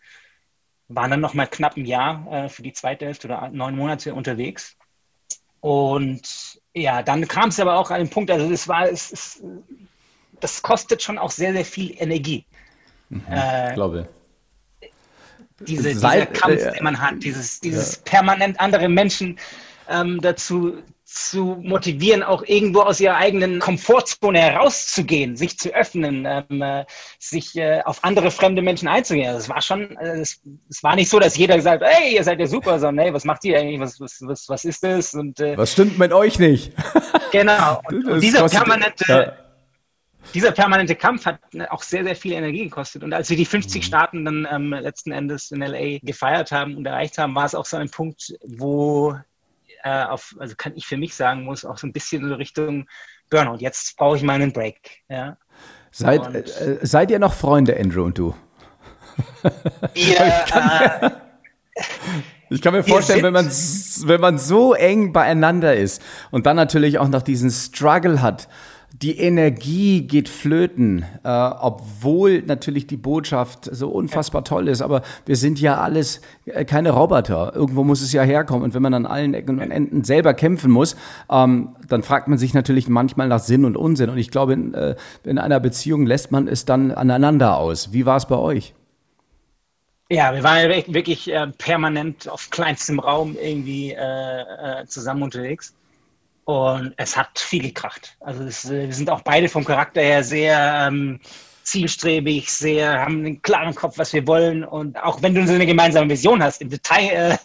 waren 0.88 1.10
dann 1.12 1.20
noch 1.20 1.34
mal 1.34 1.46
knapp 1.46 1.76
ein 1.76 1.86
Jahr 1.86 2.26
äh, 2.28 2.48
für 2.48 2.62
die 2.62 2.72
zweite 2.72 3.04
Hälfte 3.04 3.28
oder 3.28 3.50
neun 3.50 3.76
Monate 3.76 4.14
unterwegs. 4.14 4.76
Und 5.60 6.60
ja, 6.74 7.02
dann 7.02 7.26
kam 7.26 7.48
es 7.48 7.60
aber 7.60 7.76
auch 7.76 7.90
an 7.90 8.00
den 8.00 8.10
Punkt, 8.10 8.30
also 8.30 8.50
es 8.50 8.66
war, 8.66 8.88
es, 8.88 9.12
es, 9.12 9.42
das 10.40 10.60
kostet 10.60 11.02
schon 11.02 11.18
auch 11.18 11.30
sehr, 11.30 11.52
sehr 11.52 11.64
viel 11.64 11.94
Energie. 11.98 12.44
Mhm, 13.08 13.22
äh, 13.30 13.74
glaube. 13.74 14.08
Diese, 15.60 15.90
dieser 15.90 16.26
Kampf, 16.26 16.60
äh, 16.60 16.72
den 16.72 16.84
man 16.84 17.00
hat, 17.00 17.22
dieses, 17.22 17.60
dieses 17.60 17.96
ja. 17.96 18.02
permanent 18.04 18.58
andere 18.60 18.88
Menschen 18.88 19.38
ähm, 19.88 20.20
dazu 20.20 20.82
zu 21.04 21.58
motivieren, 21.62 22.22
auch 22.22 22.42
irgendwo 22.46 22.80
aus 22.80 22.98
ihrer 22.98 23.16
eigenen 23.16 23.58
Komfortzone 23.58 24.40
herauszugehen, 24.40 25.36
sich 25.36 25.58
zu 25.58 25.72
öffnen, 25.74 26.26
ähm, 26.26 26.62
äh, 26.62 26.86
sich 27.18 27.54
äh, 27.56 27.82
auf 27.84 28.02
andere 28.02 28.30
fremde 28.30 28.62
Menschen 28.62 28.88
einzugehen. 28.88 29.34
Das 29.34 29.48
war 29.48 29.60
schon, 29.60 29.96
äh, 29.98 30.20
es, 30.20 30.40
es, 30.70 30.82
war 30.82 30.96
nicht 30.96 31.10
so, 31.10 31.18
dass 31.18 31.36
jeder 31.36 31.56
gesagt 31.56 31.82
hat, 31.82 31.90
hey, 31.90 32.14
ihr 32.14 32.24
seid 32.24 32.40
ja 32.40 32.46
super, 32.46 32.78
sondern 32.78 33.04
hey, 33.04 33.14
was 33.14 33.24
macht 33.24 33.44
ihr 33.44 33.58
eigentlich, 33.58 33.80
was, 33.80 34.00
was, 34.00 34.18
was, 34.22 34.48
was 34.48 34.64
ist 34.64 34.82
das? 34.82 35.12
Und, 35.12 35.40
äh, 35.40 35.58
was 35.58 35.72
stimmt 35.72 35.98
mit 35.98 36.12
euch 36.12 36.38
nicht? 36.38 36.72
genau. 37.32 37.82
Und, 37.90 38.08
und 38.08 38.20
dieser 38.20 38.48
permanente, 38.48 39.04
ja. 39.06 39.32
dieser 40.32 40.52
permanente 40.52 40.96
Kampf 40.96 41.26
hat 41.26 41.38
auch 41.68 41.82
sehr, 41.82 42.04
sehr 42.04 42.16
viel 42.16 42.32
Energie 42.32 42.64
gekostet. 42.64 43.04
Und 43.04 43.12
als 43.12 43.28
wir 43.28 43.36
die 43.36 43.44
50 43.44 43.82
mhm. 43.82 43.86
Staaten 43.86 44.24
dann 44.24 44.48
ähm, 44.50 44.70
letzten 44.72 45.12
Endes 45.12 45.50
in 45.50 45.60
LA 45.60 45.98
gefeiert 46.02 46.50
haben 46.50 46.78
und 46.78 46.86
erreicht 46.86 47.18
haben, 47.18 47.34
war 47.34 47.44
es 47.44 47.54
auch 47.54 47.66
so 47.66 47.76
ein 47.76 47.90
Punkt, 47.90 48.34
wo 48.42 49.14
äh, 49.84 50.04
auf, 50.04 50.34
also 50.38 50.54
kann 50.56 50.72
ich 50.76 50.86
für 50.86 50.96
mich 50.96 51.14
sagen, 51.14 51.44
muss 51.44 51.64
auch 51.64 51.78
so 51.78 51.86
ein 51.86 51.92
bisschen 51.92 52.26
so 52.26 52.34
Richtung 52.34 52.86
Burnout. 53.30 53.58
Jetzt 53.58 53.96
brauche 53.96 54.16
ich 54.16 54.22
mal 54.22 54.34
einen 54.34 54.52
Break. 54.52 55.02
Ja. 55.08 55.36
Seid, 55.90 56.34
äh, 56.34 56.78
seid 56.82 57.10
ihr 57.10 57.18
noch 57.18 57.34
Freunde, 57.34 57.78
Andrew 57.78 58.02
und 58.02 58.18
du? 58.18 58.34
Wir, 59.42 59.92
ich, 59.94 60.46
kann 60.46 60.66
mir, 60.66 61.22
ich 62.50 62.62
kann 62.62 62.74
mir 62.74 62.82
vorstellen, 62.82 63.22
wenn 63.22 63.32
man, 63.32 63.46
wenn 63.46 64.20
man 64.20 64.38
so 64.38 64.74
eng 64.74 65.12
beieinander 65.12 65.76
ist 65.76 66.02
und 66.30 66.46
dann 66.46 66.56
natürlich 66.56 66.98
auch 66.98 67.08
noch 67.08 67.22
diesen 67.22 67.50
Struggle 67.50 68.22
hat, 68.22 68.48
die 69.02 69.18
Energie 69.18 70.02
geht 70.02 70.28
flöten, 70.28 71.04
äh, 71.24 71.28
obwohl 71.28 72.42
natürlich 72.42 72.86
die 72.86 72.96
Botschaft 72.96 73.68
so 73.72 73.88
unfassbar 73.88 74.44
toll 74.44 74.68
ist. 74.68 74.82
Aber 74.82 75.02
wir 75.26 75.34
sind 75.34 75.60
ja 75.60 75.78
alles 75.78 76.20
äh, 76.44 76.64
keine 76.64 76.90
Roboter. 76.90 77.52
Irgendwo 77.56 77.82
muss 77.82 78.02
es 78.02 78.12
ja 78.12 78.22
herkommen. 78.22 78.62
Und 78.62 78.72
wenn 78.72 78.82
man 78.82 78.94
an 78.94 79.04
allen 79.04 79.34
Ecken 79.34 79.58
und 79.58 79.72
Enden 79.72 80.04
selber 80.04 80.32
kämpfen 80.32 80.70
muss, 80.70 80.94
ähm, 81.28 81.70
dann 81.88 82.04
fragt 82.04 82.28
man 82.28 82.38
sich 82.38 82.54
natürlich 82.54 82.86
manchmal 82.86 83.26
nach 83.26 83.40
Sinn 83.40 83.64
und 83.64 83.76
Unsinn. 83.76 84.10
Und 84.10 84.18
ich 84.18 84.30
glaube, 84.30 84.52
in, 84.52 84.74
äh, 84.74 84.94
in 85.24 85.38
einer 85.38 85.58
Beziehung 85.58 86.06
lässt 86.06 86.30
man 86.30 86.46
es 86.46 86.64
dann 86.64 86.92
aneinander 86.92 87.56
aus. 87.56 87.92
Wie 87.92 88.06
war 88.06 88.16
es 88.16 88.26
bei 88.26 88.36
euch? 88.36 88.74
Ja, 90.08 90.32
wir 90.32 90.44
waren 90.44 90.70
wirklich 90.94 91.32
äh, 91.32 91.48
permanent 91.58 92.28
auf 92.28 92.48
kleinstem 92.50 93.00
Raum 93.00 93.36
irgendwie 93.42 93.90
äh, 93.90 94.02
äh, 94.02 94.86
zusammen 94.86 95.24
unterwegs. 95.24 95.74
Und 96.44 96.92
es 96.96 97.16
hat 97.16 97.38
viel 97.38 97.62
gekracht. 97.62 98.16
Also 98.20 98.44
es, 98.44 98.64
äh, 98.66 98.86
wir 98.86 98.94
sind 98.94 99.10
auch 99.10 99.22
beide 99.22 99.48
vom 99.48 99.64
Charakter 99.64 100.02
her 100.02 100.22
sehr 100.22 100.86
ähm, 100.88 101.20
zielstrebig, 101.62 102.50
sehr, 102.50 103.00
haben 103.00 103.24
einen 103.24 103.42
klaren 103.42 103.74
Kopf, 103.74 103.96
was 103.96 104.12
wir 104.12 104.26
wollen. 104.26 104.64
Und 104.64 105.02
auch 105.02 105.22
wenn 105.22 105.34
du 105.34 105.46
so 105.46 105.54
eine 105.54 105.66
gemeinsame 105.66 106.10
Vision 106.10 106.42
hast, 106.42 106.60
im 106.60 106.68
Detail 106.68 107.38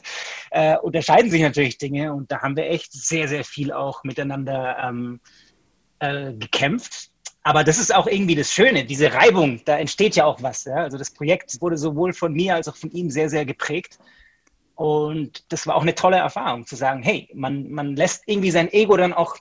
äh, 0.52 0.74
äh, 0.74 0.78
unterscheiden 0.80 1.32
sich 1.32 1.42
natürlich 1.42 1.78
Dinge. 1.78 2.14
Und 2.14 2.32
da 2.32 2.42
haben 2.42 2.58
wir 2.58 2.70
echt 2.70 2.92
sehr, 2.92 3.28
sehr 3.28 3.46
viel 3.46 3.72
auch 3.72 4.04
miteinander 4.04 4.78
ähm, 4.84 5.22
äh, 6.00 6.34
gekämpft. 6.34 7.10
Aber 7.44 7.64
das 7.64 7.80
ist 7.80 7.96
auch 7.96 8.08
irgendwie 8.08 8.36
das 8.36 8.52
Schöne, 8.52 8.84
diese 8.84 9.14
Reibung, 9.14 9.62
da 9.64 9.78
entsteht 9.78 10.16
ja 10.16 10.26
auch 10.26 10.44
was. 10.44 10.66
Ja? 10.66 10.76
Also 10.76 10.98
das 10.98 11.12
Projekt 11.12 11.62
wurde 11.62 11.78
sowohl 11.78 12.14
von 12.14 12.34
mir 12.34 12.56
als 12.56 12.68
auch 12.68 12.76
von 12.76 12.92
ihm 12.92 13.10
sehr, 13.10 13.30
sehr 13.30 13.46
geprägt. 13.46 13.98
Und 14.80 15.44
das 15.52 15.68
war 15.68 15.76
auch 15.76 15.82
eine 15.82 15.94
tolle 15.94 16.16
Erfahrung, 16.16 16.66
zu 16.66 16.78
sagen, 16.78 17.04
hey, 17.04 17.28
man, 17.34 17.70
man 17.70 17.98
lässt 17.98 18.24
irgendwie 18.28 18.50
sein 18.50 18.72
Ego 18.72 18.96
dann 18.96 19.12
auch 19.12 19.36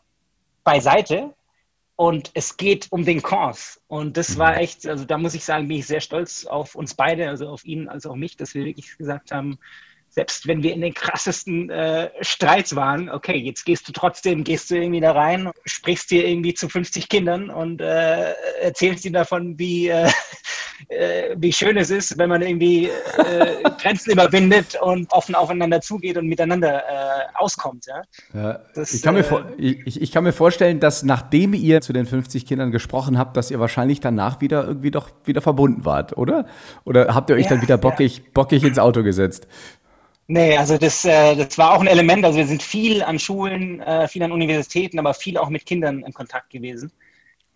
beiseite 0.65 1.33
und 1.95 2.33
es 2.35 2.57
geht 2.57 2.89
um 2.91 3.05
den 3.05 3.23
Kurs. 3.23 3.81
Und 3.87 4.17
das 4.17 4.37
war 4.37 4.55
mhm. 4.55 4.59
echt, 4.59 4.85
also 4.89 5.05
da 5.05 5.17
muss 5.17 5.35
ich 5.35 5.45
sagen, 5.45 5.69
bin 5.69 5.77
ich 5.77 5.87
sehr 5.87 6.01
stolz 6.01 6.45
auf 6.45 6.75
uns 6.75 6.95
beide, 6.95 7.29
also 7.29 7.51
auf 7.51 7.65
ihn 7.65 7.89
als 7.89 8.05
auch 8.05 8.17
mich, 8.17 8.37
dass 8.37 8.53
wir 8.55 8.65
wirklich 8.65 8.99
gesagt 8.99 9.31
haben, 9.31 9.61
selbst 10.09 10.49
wenn 10.49 10.65
wir 10.65 10.73
in 10.73 10.81
den 10.81 10.93
krassesten 10.93 11.71
äh, 11.71 12.11
Streits 12.21 12.75
waren, 12.75 13.09
okay, 13.09 13.37
jetzt 13.37 13.65
gehst 13.65 13.87
du 13.87 13.93
trotzdem, 13.93 14.43
gehst 14.43 14.69
du 14.73 14.75
irgendwie 14.75 15.01
da 15.01 15.13
rein, 15.13 15.53
sprichst 15.67 16.11
dir 16.11 16.27
irgendwie 16.27 16.55
zu 16.55 16.69
50 16.69 17.09
Kindern 17.09 17.49
und 17.49 17.81
äh, 17.81 18.33
erzählst 18.61 19.05
ihnen 19.05 19.15
davon, 19.15 19.57
wie, 19.57 19.87
äh, 19.87 20.11
äh, 20.89 21.35
wie 21.37 21.53
schön 21.53 21.77
es 21.77 21.91
ist, 21.91 22.19
wenn 22.19 22.29
man 22.29 22.43
irgendwie 22.43 22.87
äh, 22.87 23.63
Grenzen 23.81 24.13
überwindet 24.13 24.79
und 24.81 25.11
offen 25.13 25.35
aufeinander 25.35 25.81
zugeht 25.81 26.17
und 26.17 26.27
miteinander 26.27 26.79
äh, 26.79 27.27
auskommt. 27.35 27.87
Ja? 27.87 28.03
ja 28.35 28.61
das, 28.75 28.95
ich, 28.95 29.03
kann 29.03 29.15
mir 29.15 29.21
äh, 29.59 29.77
ich, 29.85 30.01
ich, 30.01 30.13
kann 30.13 30.25
mir 30.25 30.33
vorstellen, 30.33 30.81
dass 30.81 31.03
nachdem 31.03 31.55
ihr 31.55 31.81
zu 31.81 31.93
den 31.93 32.07
50 32.07 32.47
Kindern 32.47 32.71
gesprochen 32.71 33.19
habt, 33.19 33.37
dass 33.37 33.51
ihr 33.51 33.61
wahrscheinlich 33.61 34.01
danach 34.01 34.41
wieder 34.41 34.67
irgendwie 34.67 34.91
doch 34.91 35.11
wieder 35.25 35.41
verbunden 35.41 35.85
wart, 35.85 36.17
oder? 36.17 36.47
Oder 36.85 37.15
habt 37.15 37.31
ihr 37.31 37.37
euch 37.37 37.45
ja, 37.45 37.51
dann 37.51 37.63
wieder 37.63 37.79
bockig, 37.79 38.19
ja. 38.19 38.23
bockig 38.33 38.65
ins 38.65 38.79
Auto 38.79 39.03
gesetzt? 39.03 39.49
Nee, 40.31 40.59
also 40.59 40.77
das, 40.77 41.05
äh, 41.07 41.35
das 41.37 41.57
war 41.57 41.73
auch 41.73 41.81
ein 41.81 41.87
Element. 41.87 42.25
Also 42.25 42.39
wir 42.39 42.47
sind 42.47 42.63
viel 42.63 43.03
an 43.03 43.19
Schulen, 43.19 43.81
äh, 43.81 44.07
viel 44.09 44.23
an 44.23 44.31
Universitäten, 44.31 44.99
aber 44.99 45.15
viel 45.15 45.39
auch 45.39 45.49
mit 45.49 45.65
Kindern 45.65 46.03
in 46.03 46.13
Kontakt 46.13 46.51
gewesen 46.51 46.93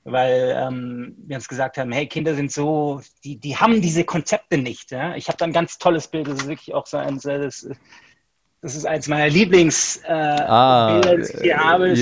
weil 0.04 0.54
ähm, 0.56 1.14
wir 1.26 1.36
uns 1.36 1.48
gesagt 1.48 1.78
haben, 1.78 1.92
hey, 1.92 2.06
Kinder 2.06 2.34
sind 2.34 2.50
so, 2.50 3.00
die, 3.24 3.36
die 3.36 3.56
haben 3.56 3.80
diese 3.80 4.04
Konzepte 4.04 4.58
nicht. 4.58 4.90
Ja? 4.90 5.14
Ich 5.14 5.28
habe 5.28 5.38
da 5.38 5.44
ein 5.44 5.52
ganz 5.52 5.78
tolles 5.78 6.08
Bild, 6.08 6.26
das 6.26 6.40
ist 6.40 6.48
wirklich 6.48 6.74
auch 6.74 6.86
so 6.86 6.96
eins, 6.96 7.24
äh, 7.24 7.38
das, 7.38 7.68
das 8.60 8.74
ist 8.74 8.86
eins 8.86 9.08
meiner 9.08 9.28
Lieblingsbilder, 9.28 10.38
äh, 10.38 10.48
ah, 10.48 11.00
das 11.00 11.30
ich 11.30 11.40
hier 11.42 11.58
habe. 11.58 11.94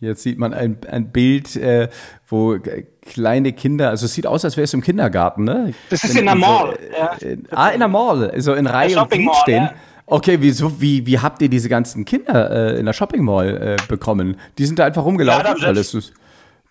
Jetzt 0.00 0.22
sieht 0.24 0.36
man 0.36 0.52
ein, 0.52 0.78
ein 0.90 1.12
Bild, 1.12 1.54
äh, 1.54 1.88
wo 2.26 2.58
kleine 3.02 3.52
Kinder, 3.52 3.90
also 3.90 4.06
es 4.06 4.14
sieht 4.14 4.26
aus, 4.26 4.44
als 4.44 4.56
wäre 4.56 4.64
es 4.64 4.74
im 4.74 4.80
Kindergarten, 4.80 5.44
ne? 5.44 5.74
Das 5.90 6.02
ist 6.02 6.12
in, 6.12 6.20
in 6.20 6.26
der 6.26 6.34
Mall. 6.34 6.76
So, 7.20 7.26
ja. 7.28 7.36
ah, 7.52 7.68
in 7.68 7.78
der 7.78 7.88
Mall, 7.88 8.32
so 8.38 8.54
in 8.54 8.66
Reihe 8.66 9.00
und 9.00 9.10
Glied 9.10 9.32
stehen. 9.42 9.64
Ja. 9.64 9.74
Okay, 10.06 10.38
wieso, 10.40 10.80
wie, 10.80 11.06
wie 11.06 11.20
habt 11.20 11.40
ihr 11.40 11.48
diese 11.48 11.68
ganzen 11.68 12.04
Kinder 12.04 12.74
äh, 12.74 12.80
in 12.80 12.86
der 12.86 12.92
Shopping 12.92 13.22
Mall 13.22 13.76
äh, 13.78 13.86
bekommen? 13.86 14.36
Die 14.58 14.66
sind 14.66 14.80
da 14.80 14.86
einfach 14.86 15.04
rumgelaufen, 15.04 15.56
ja, 15.58 15.70
es 15.70 15.94
ist 15.94 16.12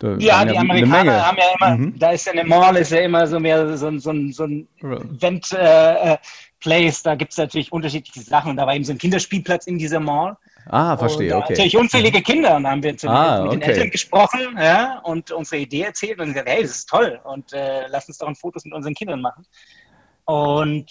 da 0.01 0.15
ja, 0.17 0.43
die 0.45 0.53
ja 0.53 0.59
Amerikaner 0.61 1.27
haben 1.27 1.37
ja 1.37 1.43
immer, 1.55 1.77
mhm. 1.77 1.99
da 1.99 2.11
ist 2.11 2.25
ja 2.25 2.31
eine 2.31 2.43
Mall, 2.43 2.75
ist 2.77 2.91
ja 2.91 2.99
immer 2.99 3.27
so 3.27 3.39
mehr 3.39 3.77
so, 3.77 3.97
so, 3.99 4.11
so 4.31 4.43
ein 4.43 4.67
Event-Place, 4.81 5.53
äh, 5.53 6.99
äh 6.99 7.03
da 7.03 7.15
gibt 7.15 7.31
es 7.31 7.37
natürlich 7.37 7.71
unterschiedliche 7.71 8.21
Sachen. 8.21 8.51
Und 8.51 8.57
da 8.57 8.65
war 8.65 8.75
eben 8.75 8.83
so 8.83 8.93
ein 8.93 8.97
Kinderspielplatz 8.97 9.67
in 9.67 9.77
dieser 9.77 9.99
Mall. 9.99 10.37
Ah, 10.67 10.97
verstehe, 10.97 11.35
und, 11.35 11.43
okay. 11.43 11.53
Natürlich 11.53 11.77
unzählige 11.77 12.21
Kinder 12.21 12.55
und 12.55 12.63
da 12.63 12.71
haben 12.71 12.83
wir 12.83 12.95
ah, 13.05 13.43
mit 13.43 13.51
den 13.51 13.61
okay. 13.61 13.71
Eltern 13.71 13.89
gesprochen 13.91 14.57
ja, 14.57 14.99
und 14.99 15.31
unsere 15.31 15.61
Idee 15.61 15.81
erzählt 15.81 16.19
und 16.19 16.27
gesagt, 16.27 16.47
hey, 16.47 16.61
das 16.61 16.71
ist 16.71 16.89
toll 16.89 17.19
und 17.23 17.51
äh, 17.53 17.87
lass 17.87 18.07
uns 18.07 18.17
doch 18.17 18.27
ein 18.27 18.35
Fotos 18.35 18.65
mit 18.65 18.73
unseren 18.73 18.93
Kindern 18.93 19.21
machen. 19.21 19.45
Und 20.25 20.89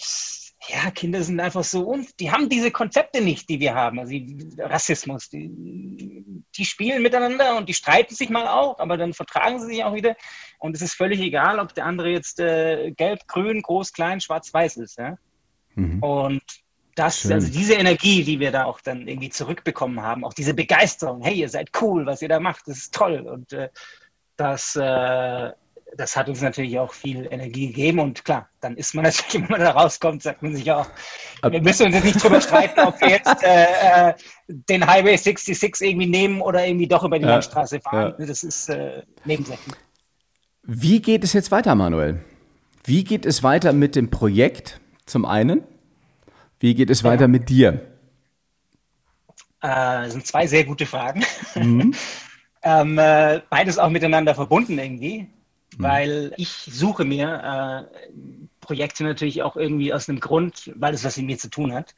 ja, 0.67 0.91
Kinder 0.91 1.23
sind 1.23 1.39
einfach 1.39 1.63
so, 1.63 1.81
und 1.81 2.19
die 2.19 2.31
haben 2.31 2.47
diese 2.47 2.71
Konzepte 2.71 3.21
nicht, 3.21 3.49
die 3.49 3.59
wir 3.59 3.73
haben. 3.73 3.99
Also 3.99 4.15
Rassismus, 4.59 5.29
die, 5.29 6.43
die 6.55 6.65
spielen 6.65 7.01
miteinander 7.01 7.57
und 7.57 7.67
die 7.67 7.73
streiten 7.73 8.13
sich 8.13 8.29
mal 8.29 8.47
auch, 8.47 8.77
aber 8.79 8.97
dann 8.97 9.13
vertragen 9.13 9.59
sie 9.59 9.67
sich 9.67 9.83
auch 9.83 9.95
wieder. 9.95 10.15
Und 10.59 10.75
es 10.75 10.81
ist 10.81 10.93
völlig 10.93 11.19
egal, 11.19 11.59
ob 11.59 11.73
der 11.73 11.85
andere 11.85 12.09
jetzt 12.09 12.39
äh, 12.39 12.91
gelb, 12.91 13.27
grün, 13.27 13.61
groß, 13.61 13.91
klein, 13.91 14.21
schwarz, 14.21 14.53
weiß 14.53 14.77
ist. 14.77 14.99
Ja? 14.99 15.17
Mhm. 15.73 16.03
Und 16.03 16.43
das, 16.93 17.21
Schön. 17.21 17.33
also 17.33 17.51
diese 17.51 17.73
Energie, 17.73 18.23
die 18.23 18.39
wir 18.39 18.51
da 18.51 18.65
auch 18.65 18.81
dann 18.81 19.07
irgendwie 19.07 19.29
zurückbekommen 19.29 20.01
haben, 20.01 20.23
auch 20.23 20.33
diese 20.33 20.53
Begeisterung, 20.53 21.21
hey, 21.21 21.35
ihr 21.35 21.49
seid 21.49 21.71
cool, 21.81 22.05
was 22.05 22.21
ihr 22.21 22.29
da 22.29 22.39
macht, 22.39 22.67
das 22.67 22.77
ist 22.77 22.93
toll. 22.93 23.21
Und 23.21 23.51
äh, 23.53 23.69
das, 24.35 24.75
äh, 24.75 25.51
das 25.97 26.15
hat 26.15 26.29
uns 26.29 26.41
natürlich 26.41 26.79
auch 26.79 26.93
viel 26.93 27.27
Energie 27.31 27.67
gegeben. 27.67 27.99
Und 27.99 28.23
klar, 28.23 28.49
dann 28.59 28.77
ist 28.77 28.93
man 28.95 29.03
natürlich, 29.05 29.33
wenn 29.33 29.49
man 29.49 29.59
da 29.59 29.71
rauskommt, 29.71 30.23
sagt 30.23 30.41
man 30.41 30.55
sich 30.55 30.71
auch, 30.71 30.87
wir 31.43 31.61
müssen 31.61 31.87
uns 31.87 31.95
jetzt 31.95 32.05
nicht 32.05 32.23
drüber 32.23 32.41
streiten, 32.41 32.79
ob 32.81 32.99
wir 33.01 33.09
jetzt 33.09 33.43
äh, 33.43 34.09
äh 34.09 34.13
den 34.47 34.85
Highway 34.85 35.15
66 35.15 35.87
irgendwie 35.87 36.07
nehmen 36.07 36.41
oder 36.41 36.65
irgendwie 36.65 36.87
doch 36.87 37.03
über 37.03 37.17
die 37.17 37.25
ja, 37.25 37.31
Landstraße 37.31 37.79
fahren. 37.79 38.15
Ja. 38.19 38.25
Das 38.25 38.43
ist 38.43 38.69
äh, 38.69 39.01
nebensächlich. 39.23 39.75
Wie 40.63 41.01
geht 41.01 41.23
es 41.23 41.33
jetzt 41.33 41.51
weiter, 41.51 41.73
Manuel? 41.73 42.23
Wie 42.83 43.03
geht 43.03 43.25
es 43.25 43.43
weiter 43.43 43.73
mit 43.73 43.95
dem 43.95 44.09
Projekt 44.09 44.81
zum 45.05 45.25
einen? 45.25 45.63
Wie 46.59 46.75
geht 46.75 46.89
es 46.89 47.03
weiter 47.03 47.27
mit 47.27 47.49
dir? 47.49 47.81
Äh, 49.61 50.03
das 50.03 50.13
sind 50.13 50.27
zwei 50.27 50.47
sehr 50.47 50.65
gute 50.65 50.85
Fragen. 50.85 51.23
Mhm. 51.55 51.93
ähm, 52.63 52.97
äh, 52.97 53.41
beides 53.49 53.79
auch 53.79 53.89
miteinander 53.89 54.35
verbunden 54.35 54.77
irgendwie. 54.77 55.27
Weil 55.77 56.33
ich 56.37 56.49
suche 56.49 57.05
mir 57.05 57.89
äh, 57.93 58.01
Projekte 58.59 59.03
natürlich 59.03 59.43
auch 59.43 59.55
irgendwie 59.55 59.93
aus 59.93 60.09
einem 60.09 60.19
Grund, 60.19 60.71
weil 60.75 60.93
es 60.93 61.03
was 61.03 61.17
mit 61.17 61.25
mir 61.25 61.37
zu 61.37 61.49
tun 61.49 61.73
hat. 61.73 61.95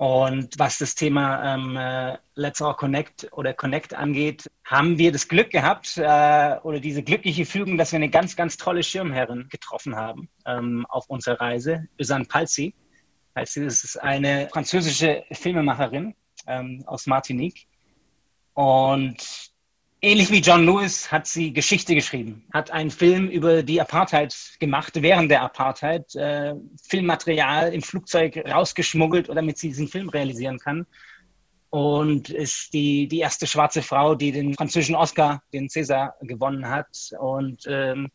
Und 0.00 0.58
was 0.58 0.78
das 0.78 0.94
Thema 0.94 1.54
ähm, 1.54 1.76
äh, 1.76 2.16
Let's 2.34 2.62
All 2.62 2.74
Connect 2.74 3.28
oder 3.32 3.52
Connect 3.52 3.92
angeht, 3.92 4.50
haben 4.64 4.96
wir 4.96 5.12
das 5.12 5.28
Glück 5.28 5.50
gehabt 5.50 5.98
äh, 5.98 6.56
oder 6.62 6.80
diese 6.80 7.02
glückliche 7.02 7.44
Fügung, 7.44 7.76
dass 7.76 7.92
wir 7.92 7.98
eine 7.98 8.08
ganz, 8.08 8.34
ganz 8.34 8.56
tolle 8.56 8.82
Schirmherrin 8.82 9.48
getroffen 9.50 9.96
haben 9.96 10.30
ähm, 10.46 10.86
auf 10.88 11.10
unserer 11.10 11.38
Reise, 11.42 11.86
Özan 12.00 12.24
Palzi. 12.24 12.74
Also 13.34 13.60
es 13.60 13.84
ist 13.84 13.96
eine 13.98 14.48
französische 14.48 15.22
Filmemacherin 15.32 16.14
ähm, 16.46 16.82
aus 16.86 17.06
Martinique. 17.06 17.66
Und 18.54 19.49
ähnlich 20.02 20.30
wie 20.30 20.40
John 20.40 20.64
Lewis 20.64 21.10
hat 21.10 21.26
sie 21.26 21.52
Geschichte 21.52 21.94
geschrieben, 21.94 22.44
hat 22.52 22.70
einen 22.70 22.90
Film 22.90 23.28
über 23.28 23.62
die 23.62 23.80
Apartheid 23.80 24.34
gemacht, 24.58 25.00
während 25.02 25.30
der 25.30 25.42
Apartheid, 25.42 26.14
äh, 26.14 26.54
Filmmaterial 26.88 27.72
im 27.72 27.82
Flugzeug 27.82 28.36
rausgeschmuggelt, 28.36 29.28
damit 29.28 29.58
sie 29.58 29.68
diesen 29.68 29.88
Film 29.88 30.08
realisieren 30.08 30.58
kann. 30.58 30.86
Und 31.70 32.30
ist 32.30 32.74
die, 32.74 33.06
die 33.06 33.20
erste 33.20 33.46
schwarze 33.46 33.82
Frau, 33.82 34.16
die 34.16 34.32
den 34.32 34.54
französischen 34.54 34.96
Oscar, 34.96 35.42
den 35.52 35.68
César, 35.68 36.14
gewonnen 36.20 36.68
hat. 36.68 37.12
Und 37.20 37.62
ähm, 37.68 38.08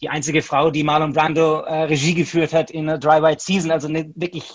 die 0.00 0.08
einzige 0.08 0.40
Frau, 0.40 0.70
die 0.70 0.82
Marlon 0.82 1.12
Brando 1.12 1.60
äh, 1.60 1.82
Regie 1.82 2.14
geführt 2.14 2.54
hat 2.54 2.70
in 2.70 2.88
A 2.88 2.96
Dry 2.96 3.22
White 3.22 3.42
Season, 3.42 3.70
also 3.70 3.86
eine 3.88 4.10
wirklich 4.14 4.50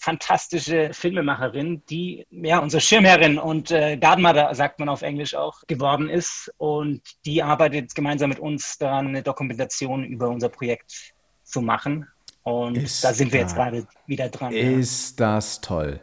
fantastische 0.00 0.90
Filmemacherin, 0.92 1.82
die 1.90 2.26
ja 2.30 2.60
unsere 2.60 2.80
Schirmherrin 2.80 3.38
und 3.38 3.70
äh, 3.70 3.98
Godmother, 3.98 4.54
sagt 4.54 4.78
man 4.78 4.88
auf 4.88 5.02
Englisch 5.02 5.34
auch, 5.34 5.60
geworden 5.66 6.08
ist. 6.08 6.50
Und 6.56 7.02
die 7.26 7.42
arbeitet 7.42 7.94
gemeinsam 7.94 8.30
mit 8.30 8.38
uns 8.38 8.78
daran, 8.78 9.08
eine 9.08 9.22
Dokumentation 9.22 10.04
über 10.04 10.28
unser 10.28 10.48
Projekt 10.48 11.12
zu 11.44 11.60
machen. 11.60 12.06
Und 12.42 12.76
ist 12.76 13.04
da 13.04 13.12
sind 13.12 13.32
wir 13.32 13.40
jetzt 13.40 13.54
gerade 13.54 13.86
wieder 14.06 14.28
dran. 14.28 14.52
Ist 14.52 15.20
ja. 15.20 15.26
das 15.26 15.60
toll. 15.60 16.00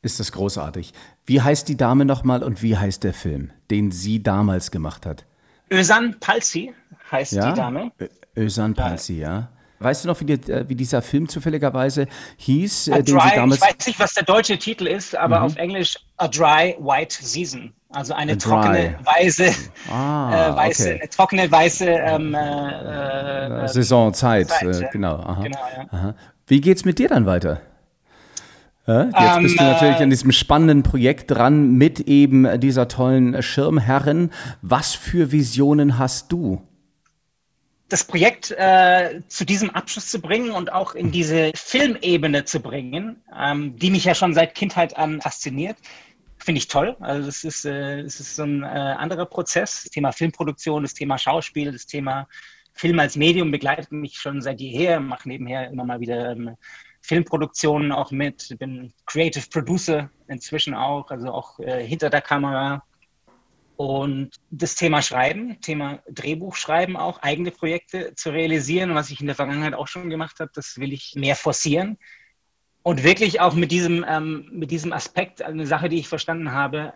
Ist 0.00 0.20
das 0.20 0.32
großartig. 0.32 0.94
Wie 1.26 1.42
heißt 1.42 1.68
die 1.68 1.76
Dame 1.76 2.04
nochmal 2.04 2.42
und 2.42 2.62
wie 2.62 2.76
heißt 2.76 3.02
der 3.02 3.12
Film, 3.12 3.50
den 3.70 3.90
sie 3.90 4.22
damals 4.22 4.70
gemacht 4.70 5.04
hat? 5.04 5.26
Özan 5.68 6.14
Palsi 6.20 6.72
heißt 7.10 7.32
ja? 7.32 7.50
die 7.50 7.56
Dame. 7.56 7.92
Özan 8.36 8.74
Palsi, 8.74 9.20
ja. 9.20 9.48
Weißt 9.78 10.04
du 10.04 10.08
noch, 10.08 10.20
wie, 10.20 10.24
die, 10.24 10.50
äh, 10.50 10.64
wie, 10.68 10.74
dieser 10.74 11.02
Film 11.02 11.28
zufälligerweise 11.28 12.06
hieß? 12.38 12.90
A 12.90 12.96
den 12.96 13.04
dry, 13.04 13.28
Sie 13.28 13.36
damals 13.36 13.60
ich 13.60 13.62
weiß 13.62 13.86
nicht, 13.86 14.00
was 14.00 14.14
der 14.14 14.24
deutsche 14.24 14.58
Titel 14.58 14.86
ist, 14.86 15.14
aber 15.14 15.40
mhm. 15.40 15.44
auf 15.44 15.56
Englisch 15.56 15.98
A 16.16 16.28
Dry 16.28 16.76
White 16.78 17.16
Season. 17.20 17.72
Also 17.90 18.14
eine 18.14 18.36
trockene, 18.36 18.98
weiße, 19.04 19.52
ah, 19.90 20.50
äh, 20.52 20.56
weiße, 20.56 20.94
okay. 20.96 21.08
trockene, 21.08 21.50
weiße 21.50 21.88
ähm, 21.88 22.34
äh, 22.34 23.64
äh, 23.64 23.68
Saisonzeit. 23.68 24.48
Zeit, 24.48 24.82
äh, 24.82 24.88
genau. 24.92 25.16
Aha. 25.16 25.42
genau 25.42 25.58
ja. 25.76 25.86
Aha. 25.90 26.14
Wie 26.46 26.60
geht's 26.60 26.84
mit 26.84 26.98
dir 26.98 27.08
dann 27.08 27.26
weiter? 27.26 27.60
Jetzt 28.88 29.14
ähm, 29.18 29.42
bist 29.42 29.58
du 29.58 29.64
natürlich 29.64 29.96
an 29.96 30.10
diesem 30.10 30.30
spannenden 30.30 30.84
Projekt 30.84 31.32
dran 31.32 31.72
mit 31.72 32.00
eben 32.00 32.60
dieser 32.60 32.86
tollen 32.86 33.42
Schirmherrin. 33.42 34.30
Was 34.62 34.94
für 34.94 35.32
Visionen 35.32 35.98
hast 35.98 36.30
du? 36.30 36.62
Das 37.88 38.04
Projekt 38.04 38.50
äh, 38.50 39.22
zu 39.28 39.44
diesem 39.44 39.70
Abschluss 39.70 40.10
zu 40.10 40.20
bringen 40.20 40.50
und 40.50 40.72
auch 40.72 40.94
in 40.94 41.12
diese 41.12 41.52
Filmebene 41.54 42.44
zu 42.44 42.60
bringen, 42.60 43.22
ähm, 43.38 43.76
die 43.76 43.90
mich 43.90 44.04
ja 44.04 44.14
schon 44.14 44.34
seit 44.34 44.54
Kindheit 44.56 44.96
an 44.96 45.20
fasziniert, 45.20 45.76
finde 46.38 46.58
ich 46.58 46.68
toll. 46.68 46.96
Also 47.00 47.26
das 47.26 47.44
ist, 47.44 47.64
äh, 47.64 48.02
ist 48.02 48.36
so 48.36 48.42
ein 48.42 48.62
äh, 48.62 48.66
anderer 48.66 49.26
Prozess. 49.26 49.84
Das 49.84 49.92
Thema 49.92 50.12
Filmproduktion, 50.12 50.82
das 50.82 50.94
Thema 50.94 51.16
Schauspiel, 51.18 51.70
das 51.70 51.86
Thema 51.86 52.28
Film 52.72 52.98
als 52.98 53.16
Medium 53.16 53.50
begleitet 53.50 53.90
mich 53.90 54.18
schon 54.18 54.42
seit 54.42 54.60
jeher, 54.60 55.00
mache 55.00 55.28
nebenher 55.28 55.70
immer 55.70 55.84
mal 55.84 56.00
wieder 56.00 56.32
ähm, 56.32 56.56
Filmproduktionen 57.00 57.92
auch 57.92 58.10
mit, 58.10 58.54
bin 58.58 58.92
Creative 59.06 59.46
Producer 59.48 60.10
inzwischen 60.28 60.74
auch, 60.74 61.10
also 61.10 61.30
auch 61.30 61.58
äh, 61.60 61.86
hinter 61.86 62.10
der 62.10 62.20
Kamera. 62.20 62.84
Und 63.76 64.30
das 64.50 64.74
Thema 64.74 65.02
Schreiben, 65.02 65.60
Thema 65.60 66.02
Drehbuch 66.08 66.56
schreiben 66.56 66.96
auch, 66.96 67.22
eigene 67.22 67.50
Projekte 67.50 68.14
zu 68.14 68.30
realisieren, 68.30 68.94
was 68.94 69.10
ich 69.10 69.20
in 69.20 69.26
der 69.26 69.36
Vergangenheit 69.36 69.74
auch 69.74 69.86
schon 69.86 70.08
gemacht 70.08 70.40
habe, 70.40 70.50
das 70.54 70.78
will 70.78 70.92
ich 70.92 71.14
mehr 71.14 71.36
forcieren. 71.36 71.98
Und 72.82 73.02
wirklich 73.02 73.40
auch 73.40 73.54
mit 73.54 73.72
diesem, 73.72 74.04
ähm, 74.08 74.48
mit 74.50 74.70
diesem 74.70 74.92
Aspekt, 74.92 75.42
eine 75.42 75.66
Sache, 75.66 75.88
die 75.88 75.98
ich 75.98 76.08
verstanden 76.08 76.52
habe, 76.52 76.94